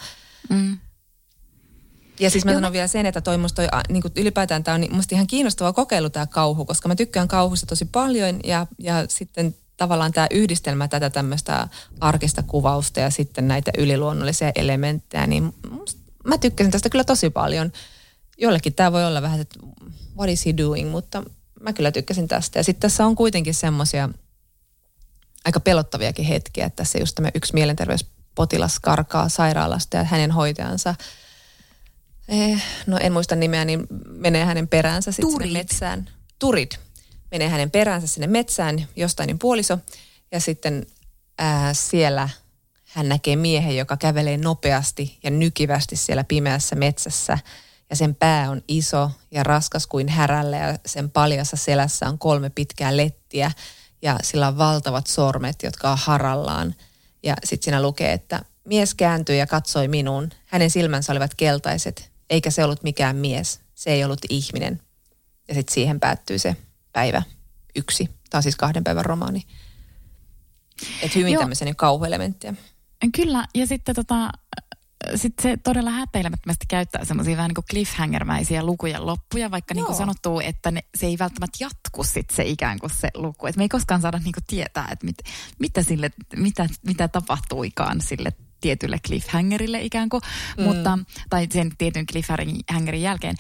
Mm. 0.48 0.78
Ja 2.20 2.30
siis 2.30 2.44
mä 2.44 2.52
sanon 2.52 2.72
vielä 2.72 2.86
sen, 2.86 3.06
että 3.06 3.20
toi 3.20 3.38
musta 3.38 3.62
toi, 3.62 3.80
niin 3.88 4.02
kuin 4.02 4.12
ylipäätään 4.16 4.64
tämä 4.64 4.74
on 4.74 4.86
musta 4.90 5.14
ihan 5.14 5.26
kiinnostava 5.26 5.72
kokeilu 5.72 6.10
tämä 6.10 6.26
kauhu, 6.26 6.64
koska 6.64 6.88
mä 6.88 6.94
tykkään 6.94 7.28
kauhusta 7.28 7.66
tosi 7.66 7.84
paljon 7.84 8.40
ja, 8.44 8.66
ja 8.78 9.04
sitten 9.08 9.54
tavallaan 9.76 10.12
tämä 10.12 10.26
yhdistelmä 10.30 10.88
tätä 10.88 11.10
tämmöistä 11.10 11.68
arkista 12.00 12.42
kuvausta 12.42 13.00
ja 13.00 13.10
sitten 13.10 13.48
näitä 13.48 13.70
yliluonnollisia 13.78 14.52
elementtejä, 14.54 15.26
niin 15.26 15.54
mä 16.24 16.38
tykkäsin 16.38 16.70
tästä 16.70 16.88
kyllä 16.90 17.04
tosi 17.04 17.30
paljon. 17.30 17.72
Jollekin 18.40 18.74
tämä 18.74 18.92
voi 18.92 19.04
olla 19.04 19.22
vähän, 19.22 19.40
että 19.40 19.58
what 20.16 20.30
is 20.30 20.46
he 20.46 20.54
doing, 20.56 20.90
mutta 20.90 21.22
mä 21.60 21.72
kyllä 21.72 21.92
tykkäsin 21.92 22.28
tästä. 22.28 22.58
Ja 22.58 22.64
sitten 22.64 22.80
tässä 22.80 23.06
on 23.06 23.16
kuitenkin 23.16 23.54
semmoisia 23.54 24.08
aika 25.44 25.60
pelottaviakin 25.60 26.24
hetkiä, 26.24 26.66
että 26.66 26.76
tässä 26.76 26.98
just 26.98 27.14
tämä 27.14 27.30
yksi 27.34 27.54
mielenterveyspotilas 27.54 28.80
karkaa 28.80 29.28
sairaalasta 29.28 29.96
ja 29.96 30.04
hänen 30.04 30.30
hoitajansa– 30.30 30.94
eh, 32.30 32.62
no 32.86 32.98
en 33.00 33.12
muista 33.12 33.36
nimeä, 33.36 33.64
niin 33.64 33.86
menee 34.06 34.44
hänen 34.44 34.68
peräänsä 34.68 35.12
sitten 35.12 35.30
sinne 35.30 35.58
metsään. 35.58 36.10
Turid. 36.38 36.72
Menee 37.30 37.48
hänen 37.48 37.70
peräänsä 37.70 38.06
sinne 38.06 38.26
metsään, 38.26 38.88
jostain 38.96 39.26
niin 39.26 39.38
puoliso. 39.38 39.78
Ja 40.32 40.40
sitten 40.40 40.86
ää, 41.38 41.74
siellä 41.74 42.28
hän 42.84 43.08
näkee 43.08 43.36
miehen, 43.36 43.76
joka 43.76 43.96
kävelee 43.96 44.36
nopeasti 44.36 45.18
ja 45.22 45.30
nykivästi 45.30 45.96
siellä 45.96 46.24
pimeässä 46.24 46.76
metsässä. 46.76 47.38
Ja 47.90 47.96
sen 47.96 48.14
pää 48.14 48.50
on 48.50 48.62
iso 48.68 49.10
ja 49.30 49.42
raskas 49.42 49.86
kuin 49.86 50.08
härällä 50.08 50.56
ja 50.56 50.78
sen 50.86 51.10
paljassa 51.10 51.56
selässä 51.56 52.08
on 52.08 52.18
kolme 52.18 52.50
pitkää 52.50 52.96
lettiä. 52.96 53.52
Ja 54.02 54.18
sillä 54.22 54.48
on 54.48 54.58
valtavat 54.58 55.06
sormet, 55.06 55.62
jotka 55.62 55.90
on 55.90 55.98
harallaan. 56.00 56.74
Ja 57.22 57.36
sitten 57.44 57.64
siinä 57.64 57.82
lukee, 57.82 58.12
että 58.12 58.40
mies 58.64 58.94
kääntyi 58.94 59.38
ja 59.38 59.46
katsoi 59.46 59.88
minuun. 59.88 60.30
Hänen 60.46 60.70
silmänsä 60.70 61.12
olivat 61.12 61.34
keltaiset 61.34 62.10
eikä 62.30 62.50
se 62.50 62.64
ollut 62.64 62.82
mikään 62.82 63.16
mies. 63.16 63.60
Se 63.74 63.90
ei 63.90 64.04
ollut 64.04 64.20
ihminen. 64.28 64.80
Ja 65.48 65.54
sitten 65.54 65.74
siihen 65.74 66.00
päättyy 66.00 66.38
se 66.38 66.56
päivä 66.92 67.22
yksi. 67.76 68.04
Tämä 68.04 68.38
on 68.38 68.42
siis 68.42 68.56
kahden 68.56 68.84
päivän 68.84 69.04
romaani. 69.04 69.42
Että 71.02 71.18
hyvin 71.18 71.32
Joo. 71.32 71.40
tämmöisen 71.40 71.76
kauhuelementtiä. 71.76 72.54
Kyllä, 73.14 73.46
ja 73.54 73.66
sitten 73.66 73.94
tota, 73.94 74.30
sit 75.14 75.34
se 75.42 75.56
todella 75.56 75.90
häpeilemättömästi 75.90 76.66
käyttää 76.68 77.04
semmoisia 77.04 77.36
vähän 77.36 77.48
niin 77.48 77.54
kuin 77.54 77.64
cliffhanger-mäisiä 77.70 78.62
lukujen 78.62 79.06
loppuja, 79.06 79.50
vaikka 79.50 79.74
niin 79.74 79.86
kuin 79.86 79.96
sanottuu, 79.96 80.40
että 80.40 80.70
ne, 80.70 80.84
se 80.94 81.06
ei 81.06 81.18
välttämättä 81.18 81.58
jatku 81.60 82.04
sit 82.04 82.30
se 82.30 82.44
ikään 82.44 82.78
kuin 82.78 82.90
se 82.90 83.08
luku. 83.14 83.46
Et 83.46 83.56
me 83.56 83.62
ei 83.64 83.68
koskaan 83.68 84.00
saada 84.00 84.18
niin 84.18 84.32
kuin 84.32 84.44
tietää, 84.46 84.88
että 84.92 85.06
mit, 85.06 85.16
mitä, 85.58 85.82
sille, 85.82 86.10
mitä, 86.36 86.66
mitä 86.86 87.08
tapahtuikaan 87.08 88.00
sille 88.00 88.32
tietylle 88.60 88.98
cliffhangerille 89.06 89.80
ikään 89.80 90.08
kuin, 90.08 90.22
mm. 90.58 90.64
mutta, 90.64 90.98
tai 91.30 91.46
sen 91.52 91.70
tietyn 91.78 92.06
cliffhangerin 92.06 93.02
jälkeen. 93.02 93.36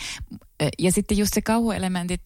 Ja 0.78 0.92
sitten 0.92 1.18
just 1.18 1.34
se 1.34 1.42
kauhuelementit, 1.42 2.20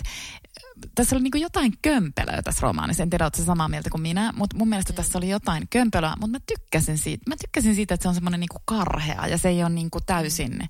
tässä 0.94 1.16
oli 1.16 1.22
niin 1.22 1.42
jotain 1.42 1.72
kömpelöä 1.82 2.42
tässä 2.42 2.60
romaanissa. 2.62 3.02
En 3.02 3.10
tiedä, 3.10 3.24
oletko 3.24 3.42
samaa 3.42 3.68
mieltä 3.68 3.90
kuin 3.90 4.02
minä, 4.02 4.32
mutta 4.36 4.56
mun 4.56 4.68
mielestä 4.68 4.92
mm. 4.92 4.96
tässä 4.96 5.18
oli 5.18 5.28
jotain 5.28 5.66
kömpelöä, 5.70 6.14
mutta 6.20 6.38
mä 6.38 6.44
tykkäsin 6.46 6.98
siitä. 6.98 7.24
Mä 7.28 7.36
tykkäsin 7.36 7.74
siitä, 7.74 7.94
että 7.94 8.02
se 8.02 8.08
on 8.08 8.14
semmoinen 8.14 8.40
niin 8.40 8.48
karhea 8.64 9.26
ja 9.26 9.38
se 9.38 9.48
ei 9.48 9.62
ole 9.62 9.70
niin 9.70 9.90
täysin 10.06 10.68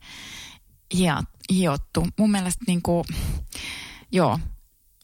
hiottu. 1.51 2.07
Mun 2.19 2.31
mielestä 2.31 2.65
niin 2.67 2.83
kuin, 2.83 3.05
joo, 4.13 4.39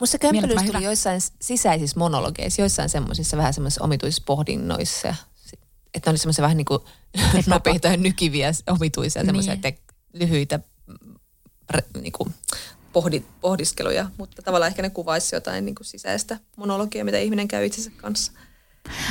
Musta 0.01 0.19
kömpelyys 0.19 0.63
tuli 0.63 0.85
joissain 0.85 1.21
sisäisissä 1.43 1.99
monologeissa, 1.99 2.63
joissain 2.63 2.89
semmoisissa 2.89 3.37
vähän 3.37 3.55
semmoisissa 3.55 3.85
omituisissa 3.85 4.23
pohdinnoissa 4.27 5.15
että 5.95 6.11
ne 6.11 6.13
oli 6.13 6.19
semmoisia 6.19 6.43
vähän 6.43 6.57
niin 6.57 6.65
kuin 6.65 6.81
nopeita 7.47 7.89
ja 7.89 7.97
nykiviä, 7.97 8.53
omituisia, 8.67 9.25
semmoisia 9.25 9.55
niin. 9.55 9.79
lyhyitä 10.15 10.61
niin 12.01 12.13
kuin 12.13 12.35
pohdi, 12.93 13.25
pohdiskeluja, 13.41 14.11
mutta 14.19 14.43
tavallaan 14.43 14.69
ehkä 14.69 14.83
ne 14.83 14.91
kuvaisi 14.91 15.37
jotain 15.37 15.65
niin 15.65 15.75
kuin 15.75 15.87
sisäistä 15.87 16.39
monologia, 16.57 17.05
mitä 17.05 17.19
ihminen 17.19 17.49
käy 17.49 17.67
itsensä 17.67 17.91
kanssa. 17.97 18.33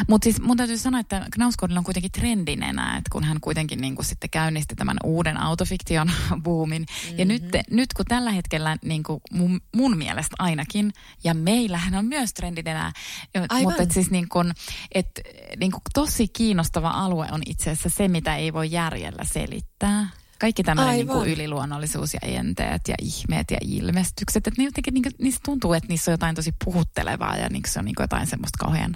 Mutta 0.07 0.23
siis 0.23 0.41
mun 0.41 0.57
täytyy 0.57 0.77
sanoa, 0.77 0.99
että 0.99 1.25
Knausgårdilla 1.31 1.79
on 1.79 1.83
kuitenkin 1.83 2.11
trendin 2.11 2.63
enää, 2.63 2.97
että 2.97 3.09
kun 3.11 3.23
hän 3.23 3.41
kuitenkin 3.41 3.81
niin 3.81 3.95
sitten 4.01 4.29
käynnisti 4.29 4.75
tämän 4.75 4.97
uuden 5.03 5.37
autofiktion 5.37 6.11
buumin. 6.43 6.81
Mm-hmm. 6.81 7.19
Ja 7.19 7.25
nyt, 7.25 7.43
nyt 7.71 7.93
kun 7.93 8.05
tällä 8.05 8.31
hetkellä 8.31 8.77
niin 8.83 9.03
kuin 9.03 9.21
mun, 9.31 9.61
mun 9.75 9.97
mielestä 9.97 10.35
ainakin, 10.39 10.93
ja 11.23 11.33
meillähän 11.33 11.95
on 11.95 12.05
myös 12.05 12.33
trendin 12.33 12.67
enää, 12.67 12.91
mutta 13.63 13.83
et 13.83 13.91
siis 13.91 14.11
niin 14.11 14.29
kuin, 14.29 14.53
et, 14.91 15.09
niin 15.59 15.71
kuin 15.71 15.81
tosi 15.93 16.27
kiinnostava 16.27 16.89
alue 16.89 17.27
on 17.31 17.41
itse 17.45 17.69
asiassa 17.69 17.89
se, 17.89 18.07
mitä 18.07 18.35
ei 18.35 18.53
voi 18.53 18.71
järjellä 18.71 19.23
selittää. 19.23 20.07
Kaikki 20.39 20.63
tämmöinen 20.63 20.95
niin 20.95 21.07
kuin 21.07 21.29
yliluonnollisuus 21.29 22.13
ja 22.13 22.19
enteet 22.23 22.81
ja 22.87 22.95
ihmeet 23.01 23.51
ja 23.51 23.57
ilmestykset, 23.61 24.47
että 24.47 24.61
ne 24.61 24.65
jotenkin, 24.65 24.93
niin 24.93 25.03
kuin, 25.03 25.13
niistä 25.21 25.39
tuntuu, 25.45 25.73
että 25.73 25.87
niissä 25.89 26.11
on 26.11 26.13
jotain 26.13 26.35
tosi 26.35 26.55
puhuttelevaa 26.65 27.37
ja 27.37 27.49
niin 27.49 27.63
se 27.67 27.79
on 27.79 27.85
niin 27.85 27.95
kuin 27.95 28.03
jotain 28.03 28.27
semmoista 28.27 28.57
kauhean 28.65 28.95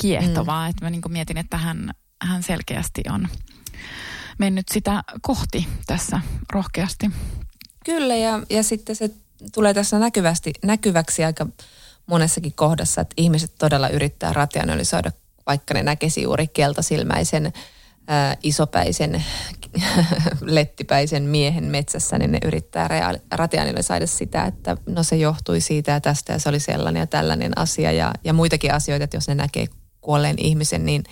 kiehtovaa. 0.00 0.66
Mm. 0.66 0.70
Että 0.70 0.84
mä 0.84 0.90
niin 0.90 1.02
kuin 1.02 1.12
mietin, 1.12 1.38
että 1.38 1.56
hän, 1.56 1.90
hän 2.22 2.42
selkeästi 2.42 3.02
on 3.10 3.28
mennyt 4.38 4.66
sitä 4.72 5.04
kohti 5.22 5.68
tässä 5.86 6.20
rohkeasti. 6.52 7.10
Kyllä 7.84 8.16
ja, 8.16 8.42
ja 8.50 8.62
sitten 8.62 8.96
se 8.96 9.10
tulee 9.54 9.74
tässä 9.74 9.98
näkyvästi, 9.98 10.52
näkyväksi 10.64 11.24
aika 11.24 11.46
monessakin 12.06 12.52
kohdassa, 12.52 13.00
että 13.00 13.14
ihmiset 13.16 13.52
todella 13.58 13.88
yrittää 13.88 14.32
rationalisoida, 14.32 15.12
vaikka 15.46 15.74
ne 15.74 15.82
näkisi 15.82 16.22
juuri 16.22 16.48
keltasilmäisen, 16.48 17.52
ää, 18.06 18.36
isopäisen, 18.42 19.24
lettipäisen 20.40 21.22
miehen 21.22 21.64
metsässä, 21.64 22.18
niin 22.18 22.32
ne 22.32 22.38
yrittää 22.44 22.88
rationalisoida 23.30 24.06
sitä, 24.06 24.44
että 24.44 24.76
no 24.86 25.02
se 25.02 25.16
johtui 25.16 25.60
siitä 25.60 25.92
ja 25.92 26.00
tästä 26.00 26.32
ja 26.32 26.38
se 26.38 26.48
oli 26.48 26.60
sellainen 26.60 27.00
ja 27.00 27.06
tällainen 27.06 27.58
asia 27.58 27.92
ja, 27.92 28.12
ja 28.24 28.32
muitakin 28.32 28.74
asioita, 28.74 29.04
että 29.04 29.16
jos 29.16 29.28
ne 29.28 29.34
näkee 29.34 29.66
kuolleen 30.00 30.36
ihmisen, 30.38 30.86
niin 30.86 31.04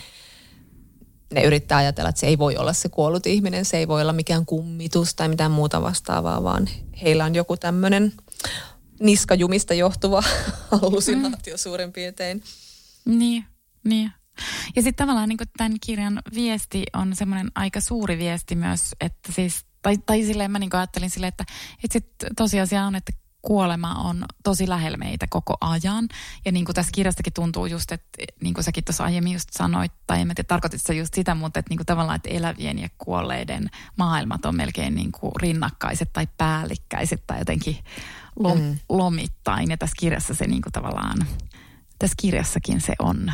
ne 1.32 1.42
yrittää 1.42 1.78
ajatella, 1.78 2.08
että 2.08 2.20
se 2.20 2.26
ei 2.26 2.38
voi 2.38 2.56
olla 2.56 2.72
se 2.72 2.88
kuollut 2.88 3.26
ihminen, 3.26 3.64
se 3.64 3.76
ei 3.76 3.88
voi 3.88 4.02
olla 4.02 4.12
mikään 4.12 4.46
kummitus 4.46 5.14
tai 5.14 5.28
mitään 5.28 5.50
muuta 5.50 5.82
vastaavaa, 5.82 6.42
vaan 6.42 6.68
heillä 7.02 7.24
on 7.24 7.34
joku 7.34 7.56
tämmöinen 7.56 8.12
niskajumista 9.00 9.74
johtuva 9.74 10.22
hallusinaatio 10.70 11.54
mm. 11.54 11.58
suurin 11.58 11.92
piirtein. 11.92 12.42
Niin, 13.04 13.44
niin. 13.84 14.12
Ja 14.76 14.82
sitten 14.82 15.06
tavallaan 15.06 15.28
niin 15.28 15.38
tämän 15.56 15.76
kirjan 15.86 16.22
viesti 16.34 16.84
on 16.92 17.16
semmoinen 17.16 17.50
aika 17.54 17.80
suuri 17.80 18.18
viesti 18.18 18.54
myös, 18.54 18.90
että 19.00 19.32
siis, 19.32 19.66
tai, 19.82 19.98
tai 19.98 20.22
silleen 20.22 20.50
mä 20.50 20.58
niin 20.58 20.70
ajattelin 20.72 21.10
silleen, 21.10 21.28
että, 21.28 21.44
että 21.84 21.92
sit 21.92 22.06
tosiasia 22.36 22.84
on, 22.84 22.94
että 22.94 23.12
kuolema 23.42 23.94
on 23.94 24.24
tosi 24.44 24.68
lähellä 24.68 24.96
meitä 24.96 25.26
koko 25.30 25.56
ajan. 25.60 26.08
Ja 26.44 26.52
niin 26.52 26.64
kuin 26.64 26.74
tässä 26.74 26.92
kirjastakin 26.94 27.32
tuntuu 27.32 27.66
just, 27.66 27.92
että 27.92 28.08
niin 28.42 28.54
kuin 28.54 28.64
säkin 28.64 28.84
tuossa 28.84 29.04
aiemmin 29.04 29.32
just 29.32 29.48
sanoit, 29.52 29.92
tai 30.06 30.20
en 30.20 30.28
tiedä 30.28 30.42
tarkoitit 30.42 30.82
sä 30.82 30.92
just 30.92 31.14
sitä, 31.14 31.34
mutta 31.34 31.60
että 31.60 31.70
niin 31.70 31.78
kuin 31.78 31.86
tavallaan, 31.86 32.16
että 32.16 32.28
elävien 32.28 32.78
ja 32.78 32.88
kuolleiden 32.98 33.70
maailmat 33.96 34.44
on 34.44 34.56
melkein 34.56 34.94
niin 34.94 35.12
kuin 35.12 35.32
rinnakkaiset 35.36 36.12
tai 36.12 36.28
päällikkäiset 36.36 37.26
tai 37.26 37.38
jotenkin 37.38 37.76
lom, 38.38 38.60
mm. 38.60 38.78
lomittain. 38.88 39.70
Ja 39.70 39.76
tässä 39.76 39.96
kirjassa 39.98 40.34
se 40.34 40.46
niin 40.46 40.62
kuin 40.62 40.72
tavallaan, 40.72 41.26
tässä 41.98 42.14
kirjassakin 42.20 42.80
se 42.80 42.92
on 42.98 43.32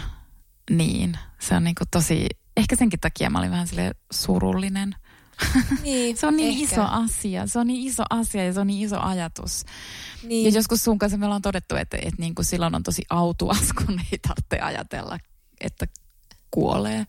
niin. 0.70 1.18
Se 1.38 1.54
on 1.54 1.64
niin 1.64 1.74
kuin 1.74 1.88
tosi, 1.90 2.26
ehkä 2.56 2.76
senkin 2.76 3.00
takia 3.00 3.30
mä 3.30 3.38
olin 3.38 3.50
vähän 3.50 3.66
sille 3.66 3.94
surullinen– 4.12 4.94
niin, 5.82 6.16
se 6.18 6.26
on 6.26 6.36
niin 6.36 6.62
ehkä. 6.62 6.74
iso 6.74 6.86
asia. 6.90 7.46
Se 7.46 7.58
on 7.58 7.66
niin 7.66 7.86
iso 7.86 8.02
asia 8.10 8.44
ja 8.44 8.52
se 8.52 8.60
on 8.60 8.66
niin 8.66 8.86
iso 8.86 9.00
ajatus. 9.00 9.64
Niin. 10.22 10.46
Ja 10.46 10.58
joskus 10.58 10.84
sun 10.84 10.98
kanssa 10.98 11.18
me 11.18 11.26
ollaan 11.26 11.42
todettu, 11.42 11.76
että, 11.76 11.96
että 11.96 12.16
niin 12.18 12.34
kuin 12.34 12.46
silloin 12.46 12.74
on 12.74 12.82
tosi 12.82 13.02
autuas, 13.10 13.72
kun 13.72 14.00
ei 14.12 14.18
tarvitse 14.18 14.60
ajatella, 14.60 15.18
että 15.60 15.86
kuolee. 16.50 17.06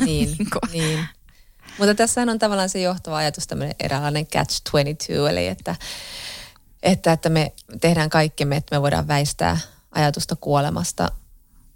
Niin, 0.00 0.36
niin. 0.72 1.06
Mutta 1.78 1.94
tässä 1.94 2.22
on 2.22 2.38
tavallaan 2.38 2.68
se 2.68 2.80
johtava 2.80 3.16
ajatus, 3.16 3.46
tämmöinen 3.46 3.76
eräänlainen 3.80 4.26
catch-22, 4.26 5.30
eli 5.30 5.46
että, 5.46 5.76
että, 6.82 7.12
että 7.12 7.28
me 7.28 7.52
tehdään 7.80 8.10
kaikkemme, 8.10 8.56
että 8.56 8.76
me 8.76 8.82
voidaan 8.82 9.08
väistää 9.08 9.58
ajatusta 9.90 10.36
kuolemasta– 10.36 11.10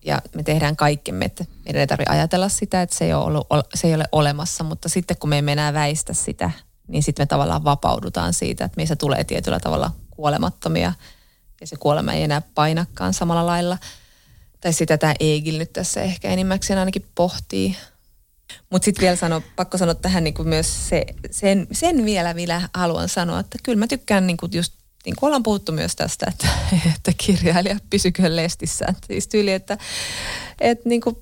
ja 0.05 0.23
me 0.35 0.43
tehdään 0.43 0.77
kaikkemme, 0.77 1.25
että 1.25 1.45
meidän 1.65 1.81
ei 1.81 1.87
tarvitse 1.87 2.13
ajatella 2.13 2.49
sitä, 2.49 2.83
että 2.83 2.97
se 2.97 3.05
ei, 3.05 3.15
ole 3.15 3.25
ollut, 3.25 3.47
se 3.75 3.89
ei 3.89 3.95
ole 3.95 4.05
olemassa, 4.13 4.65
mutta 4.65 4.89
sitten 4.89 5.17
kun 5.17 5.31
me 5.31 5.39
emme 5.39 5.53
enää 5.53 5.73
väistä 5.73 6.13
sitä, 6.13 6.51
niin 6.89 7.03
sitten 7.03 7.23
me 7.23 7.27
tavallaan 7.27 7.65
vapaudutaan 7.65 8.33
siitä, 8.33 8.65
että 8.65 8.77
meissä 8.77 8.97
tulee 8.97 9.25
tietyllä 9.25 9.61
tavalla 9.61 9.91
kuolemattomia 10.11 10.93
ja 11.61 11.67
se 11.67 11.77
kuolema 11.77 12.13
ei 12.13 12.23
enää 12.23 12.43
painakkaan 12.55 13.15
samalla 13.15 13.47
lailla. 13.47 13.79
Tai 14.61 14.73
sitä 14.73 14.99
tämä 14.99 15.15
Egil 15.21 15.59
nyt 15.59 15.73
tässä 15.73 16.03
ehkä 16.03 16.29
enimmäkseen 16.29 16.79
ainakin 16.79 17.07
pohtii. 17.15 17.77
Mutta 18.71 18.85
sitten 18.85 19.03
vielä 19.03 19.17
sano, 19.17 19.43
pakko 19.57 19.79
sanoa 19.79 19.95
tähän 19.95 20.25
niinku 20.25 20.45
myös 20.45 20.89
se, 20.89 21.07
sen, 21.31 21.67
sen 21.73 22.05
vielä, 22.05 22.35
vielä 22.35 22.69
haluan 22.75 23.09
sanoa, 23.09 23.41
että 23.41 23.59
kyllä 23.63 23.79
mä 23.79 23.87
tykkään 23.87 24.27
niinku 24.27 24.49
just 24.53 24.73
niin 25.05 25.17
kuin 25.17 25.29
ollaan 25.29 25.43
puhuttu 25.43 25.73
myös 25.73 25.97
tästä, 25.97 26.27
että, 26.29 26.49
että 26.97 27.13
kirjailija 27.17 27.79
pysyköön 27.91 28.37
lestissään. 28.37 28.97
Siis 29.07 29.29
tyyli, 29.29 29.53
että, 29.53 29.79
että 30.61 30.89
niin 30.89 31.01
kuin, 31.01 31.17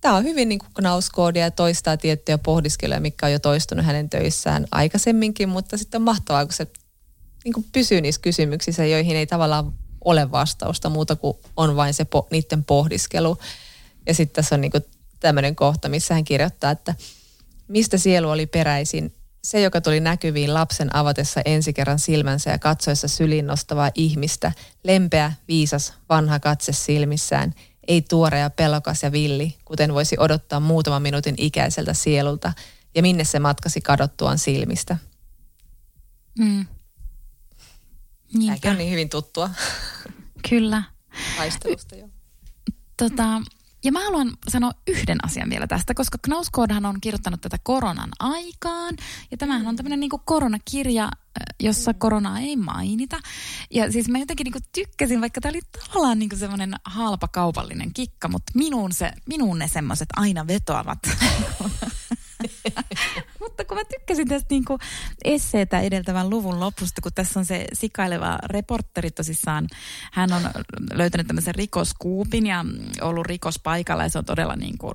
tämä 0.00 0.16
on 0.16 0.24
hyvin 0.24 0.48
niin 0.48 0.58
kuin 0.58 0.70
knauskoodia 0.74 1.42
ja 1.42 1.50
toistaa 1.50 1.96
tiettyjä 1.96 2.38
pohdiskeluja, 2.38 3.00
mikä 3.00 3.26
on 3.26 3.32
jo 3.32 3.38
toistunut 3.38 3.86
hänen 3.86 4.10
töissään 4.10 4.66
aikaisemminkin, 4.72 5.48
mutta 5.48 5.76
sitten 5.76 5.98
on 5.98 6.02
mahtavaa, 6.04 6.44
kun 6.46 6.54
se 6.54 6.66
niin 7.44 7.54
kuin 7.54 7.66
pysyy 7.72 8.00
niissä 8.00 8.20
kysymyksissä, 8.20 8.86
joihin 8.86 9.16
ei 9.16 9.26
tavallaan 9.26 9.72
ole 10.04 10.30
vastausta 10.30 10.88
muuta 10.88 11.16
kuin 11.16 11.36
on 11.56 11.76
vain 11.76 11.94
se 11.94 12.04
po, 12.04 12.28
niiden 12.30 12.64
pohdiskelu. 12.64 13.38
Ja 14.06 14.14
sitten 14.14 14.34
tässä 14.34 14.54
on 14.54 14.60
niinku 14.60 14.78
tämmöinen 15.20 15.56
kohta, 15.56 15.88
missä 15.88 16.14
hän 16.14 16.24
kirjoittaa, 16.24 16.70
että 16.70 16.94
mistä 17.68 17.98
sielu 17.98 18.30
oli 18.30 18.46
peräisin, 18.46 19.14
se, 19.44 19.60
joka 19.60 19.80
tuli 19.80 20.00
näkyviin 20.00 20.54
lapsen 20.54 20.96
avatessa 20.96 21.40
ensi 21.44 21.72
kerran 21.72 21.98
silmänsä 21.98 22.50
ja 22.50 22.58
katsoessa 22.58 23.08
syliin 23.08 23.46
nostavaa 23.46 23.90
ihmistä, 23.94 24.52
lempeä, 24.84 25.32
viisas, 25.48 25.94
vanha 26.08 26.40
katse 26.40 26.72
silmissään, 26.72 27.54
ei 27.88 28.02
tuore 28.02 28.38
ja 28.38 28.50
pelokas 28.50 29.02
ja 29.02 29.12
villi, 29.12 29.56
kuten 29.64 29.94
voisi 29.94 30.16
odottaa 30.18 30.60
muutaman 30.60 31.02
minuutin 31.02 31.34
ikäiseltä 31.38 31.94
sielulta, 31.94 32.52
ja 32.94 33.02
minne 33.02 33.24
se 33.24 33.38
matkasi 33.38 33.80
kadottuaan 33.80 34.38
silmistä. 34.38 34.96
Mm. 36.38 36.66
Tämäkin 38.46 38.70
on 38.70 38.78
niin 38.78 38.90
hyvin 38.90 39.08
tuttua. 39.08 39.50
Kyllä. 40.48 40.82
Taistelusta 41.36 41.96
jo. 41.96 42.08
Tota, 42.96 43.42
ja 43.84 43.92
mä 43.92 44.04
haluan 44.04 44.32
sanoa 44.48 44.72
yhden 44.86 45.24
asian 45.24 45.50
vielä 45.50 45.66
tästä, 45.66 45.94
koska 45.94 46.18
Knauskoodhan 46.22 46.86
on 46.86 47.00
kirjoittanut 47.00 47.40
tätä 47.40 47.56
koronan 47.62 48.10
aikaan. 48.18 48.96
Ja 49.30 49.36
tämähän 49.36 49.66
on 49.66 49.76
tämmöinen 49.76 50.00
niin 50.00 50.10
koronakirja, 50.24 51.10
jossa 51.60 51.94
koronaa 51.94 52.38
ei 52.38 52.56
mainita. 52.56 53.16
Ja 53.70 53.92
siis 53.92 54.08
mä 54.08 54.18
jotenkin 54.18 54.44
niin 54.44 54.64
tykkäsin, 54.72 55.20
vaikka 55.20 55.40
tämä 55.40 55.50
oli 55.50 55.60
tavallaan 55.88 56.18
niin 56.18 56.30
semmoinen 56.36 56.74
halpa 56.84 57.28
kaupallinen 57.28 57.92
kikka, 57.94 58.28
mutta 58.28 58.52
minuun, 58.54 58.92
se, 58.92 59.10
minuun 59.26 59.58
ne 59.58 59.68
semmoiset 59.68 60.08
aina 60.16 60.46
vetoavat 60.46 60.98
Mutta 63.60 63.68
kun 63.68 63.78
mä 63.78 63.84
tykkäsin 63.98 64.28
tästä 64.28 64.46
niin 64.50 64.64
kuin 64.64 64.78
esseetä 65.24 65.80
edeltävän 65.80 66.30
luvun 66.30 66.60
lopusta, 66.60 67.00
kun 67.02 67.12
tässä 67.14 67.40
on 67.40 67.46
se 67.46 67.64
sikaileva 67.72 68.38
reporteri 68.44 69.10
tosissaan, 69.10 69.68
hän 70.12 70.32
on 70.32 70.42
löytänyt 70.92 71.26
tämmöisen 71.26 71.54
rikoskuupin 71.54 72.46
ja 72.46 72.64
ollut 73.00 73.26
rikospaikalla 73.26 74.02
ja 74.02 74.08
se 74.08 74.18
on 74.18 74.24
todella 74.24 74.56
niin 74.56 74.78
kuin, 74.78 74.94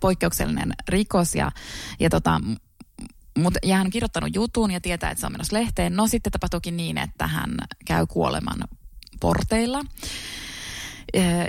poikkeuksellinen 0.00 0.72
rikos 0.88 1.34
ja, 1.34 1.52
ja 2.00 2.10
tota, 2.10 2.40
mutta 3.38 3.58
ja 3.62 3.76
hän 3.76 3.86
on 3.86 3.90
kirjoittanut 3.90 4.34
jutun 4.34 4.70
ja 4.70 4.80
tietää, 4.80 5.10
että 5.10 5.20
se 5.20 5.26
on 5.26 5.32
menossa 5.32 5.56
lehteen. 5.56 5.96
No 5.96 6.06
sitten 6.06 6.32
tapahtuukin 6.32 6.76
niin, 6.76 6.98
että 6.98 7.26
hän 7.26 7.54
käy 7.84 8.06
kuoleman 8.06 8.64
porteilla. 9.20 9.80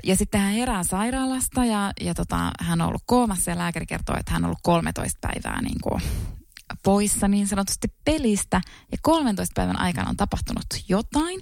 Ja 0.03 0.15
sitten 0.15 0.41
hän 0.41 0.53
herää 0.53 0.83
sairaalasta 0.83 1.65
ja, 1.65 1.91
ja 2.01 2.13
tota, 2.13 2.51
hän 2.59 2.81
on 2.81 2.87
ollut 2.87 3.03
koomassa 3.05 3.51
ja 3.51 3.57
lääkäri 3.57 3.85
kertoo, 3.85 4.15
että 4.19 4.31
hän 4.31 4.43
on 4.43 4.45
ollut 4.45 4.59
13 4.63 5.19
päivää 5.21 5.61
niin 5.61 5.77
kuin 5.83 6.01
poissa 6.83 7.27
niin 7.27 7.47
sanotusti 7.47 7.87
pelistä 8.05 8.61
ja 8.91 8.97
13 9.01 9.53
päivän 9.55 9.79
aikana 9.79 10.09
on 10.09 10.17
tapahtunut 10.17 10.65
jotain. 10.89 11.41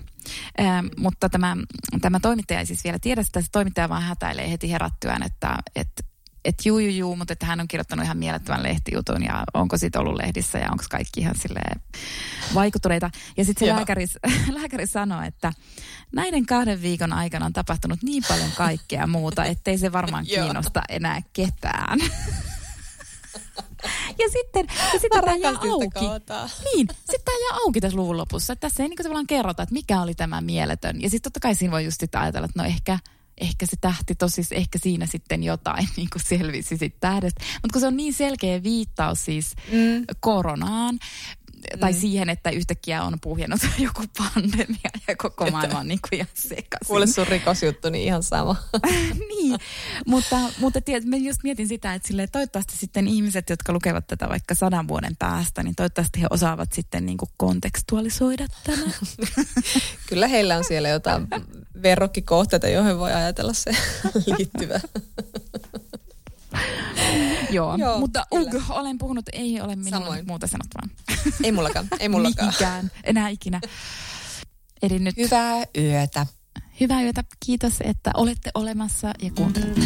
Ähm, 0.59 0.85
mutta 0.97 1.29
tämä, 1.29 1.57
tämä 2.01 2.19
toimittaja 2.19 2.59
ei 2.59 2.65
siis 2.65 2.83
vielä 2.83 2.99
tiedä 3.01 3.23
sitä, 3.23 3.41
se 3.41 3.47
toimittaja 3.51 3.89
vaan 3.89 4.03
hätäilee 4.03 4.51
heti 4.51 4.71
herättyään, 4.71 5.23
että, 5.23 5.57
että 5.75 6.03
että 6.45 6.69
juu, 6.69 6.79
juu, 6.79 6.91
juu, 6.91 7.15
mutta 7.15 7.33
että 7.33 7.45
hän 7.45 7.59
on 7.59 7.67
kirjoittanut 7.67 8.05
ihan 8.05 8.17
mielettömän 8.17 8.63
lehtijutun 8.63 9.23
ja 9.23 9.43
onko 9.53 9.77
siitä 9.77 9.99
ollut 9.99 10.15
lehdissä 10.15 10.57
ja 10.57 10.71
onko 10.71 10.83
kaikki 10.89 11.19
ihan 11.19 11.35
silleen 11.35 11.81
vaikuttuneita. 12.53 13.09
Ja 13.37 13.45
sitten 13.45 13.67
se 13.67 13.73
lääkäri, 13.73 14.05
lääkäri 14.59 14.87
sanoi, 14.87 15.27
että 15.27 15.53
näiden 16.11 16.45
kahden 16.45 16.81
viikon 16.81 17.13
aikana 17.13 17.45
on 17.45 17.53
tapahtunut 17.53 18.03
niin 18.03 18.23
paljon 18.27 18.51
kaikkea 18.55 19.07
muuta, 19.07 19.45
ettei 19.45 19.77
se 19.77 19.91
varmaan 19.91 20.25
kiinnosta 20.35 20.81
enää 20.89 21.21
ketään. 21.33 21.99
Ja 24.19 24.29
sitten, 24.31 24.67
ja 24.93 24.99
sitten 24.99 25.21
tämä 25.21 25.35
jää 25.35 25.51
auki. 25.51 25.99
Niin, 26.65 26.87
sitten 26.89 27.21
tämä 27.25 27.37
jää 27.37 27.59
auki 27.65 27.81
tässä 27.81 27.97
luvun 27.97 28.17
lopussa. 28.17 28.53
Että 28.53 28.69
tässä 28.69 28.83
ei 28.83 28.89
niin 28.89 28.97
tavallaan 28.97 29.27
kerrota, 29.27 29.63
että 29.63 29.73
mikä 29.73 30.01
oli 30.01 30.15
tämä 30.15 30.41
mieletön. 30.41 31.01
Ja 31.01 31.09
sitten 31.09 31.31
totta 31.31 31.39
kai 31.39 31.55
siinä 31.55 31.71
voi 31.71 31.85
just 31.85 32.15
ajatella, 32.15 32.45
että 32.45 32.61
no 32.61 32.67
ehkä– 32.67 32.99
ehkä 33.41 33.65
se 33.65 33.77
tähti 33.81 34.15
tosis, 34.15 34.51
ehkä 34.51 34.79
siinä 34.83 35.05
sitten 35.05 35.43
jotain 35.43 35.87
niin 35.97 36.07
kuin 36.13 36.21
selvisi 36.25 36.77
sitten 36.77 36.99
tähdestä. 36.99 37.43
Mutta 37.53 37.73
kun 37.73 37.81
se 37.81 37.87
on 37.87 37.97
niin 37.97 38.13
selkeä 38.13 38.63
viittaus 38.63 39.25
siis 39.25 39.55
mm. 39.71 40.05
koronaan, 40.19 40.99
tai 41.79 41.91
mm. 41.91 41.99
siihen, 41.99 42.29
että 42.29 42.49
yhtäkkiä 42.49 43.03
on 43.03 43.17
puhjennut 43.21 43.61
joku 43.77 44.03
pandemia 44.17 44.91
ja 45.07 45.15
koko 45.15 45.51
maailma 45.51 45.79
on 45.79 45.87
niin 45.87 45.99
kuin 46.09 46.17
ihan 46.17 46.27
sekaisin. 46.33 46.87
Kuule 46.87 47.07
sun 47.07 47.27
rikosjuttu, 47.27 47.89
niin 47.89 48.05
ihan 48.05 48.23
sama. 48.23 48.55
niin, 49.29 49.59
mutta, 50.07 50.39
mutta 50.59 50.81
tiedät, 50.81 51.05
mä 51.05 51.15
just 51.15 51.43
mietin 51.43 51.67
sitä, 51.67 51.93
että 51.93 52.07
sille, 52.07 52.27
toivottavasti 52.27 52.77
sitten 52.77 53.07
ihmiset, 53.07 53.49
jotka 53.49 53.73
lukevat 53.73 54.07
tätä 54.07 54.29
vaikka 54.29 54.55
sadan 54.55 54.87
vuoden 54.87 55.15
päästä, 55.19 55.63
niin 55.63 55.75
toivottavasti 55.75 56.21
he 56.21 56.27
osaavat 56.29 56.73
sitten 56.73 57.05
niin 57.05 57.17
kuin 57.17 57.29
kontekstualisoida 57.37 58.47
tämän. 58.63 58.93
Kyllä 60.09 60.27
heillä 60.27 60.57
on 60.57 60.63
siellä 60.63 60.89
jotain 60.89 61.27
verrokkikohteita, 61.83 62.67
joihin 62.67 62.97
voi 62.97 63.13
ajatella 63.13 63.53
se 63.53 63.71
liittyvä. 64.37 64.79
Joo, 67.49 67.75
Joo 67.75 67.99
mutta 67.99 68.25
ug, 68.33 68.53
olen 68.69 68.97
puhunut, 68.97 69.25
ei 69.33 69.61
ole 69.61 69.75
minulla 69.75 69.99
Samoin. 69.99 70.27
muuta 70.27 70.47
sanottavaa. 70.47 70.89
Ei 71.43 71.51
mullakaan, 71.51 71.87
ei 71.99 72.09
mullakaan. 72.15 72.47
Mikään, 72.47 72.91
enää 73.03 73.29
ikinä. 73.29 73.61
Eli 74.81 74.99
nyt... 74.99 75.17
Hyvää 75.17 75.63
yötä. 75.77 76.25
Hyvää 76.79 77.01
yötä. 77.03 77.23
Kiitos, 77.45 77.73
että 77.83 78.11
olette 78.15 78.51
olemassa 78.53 79.13
ja 79.21 79.31
kuuntelette. 79.35 79.81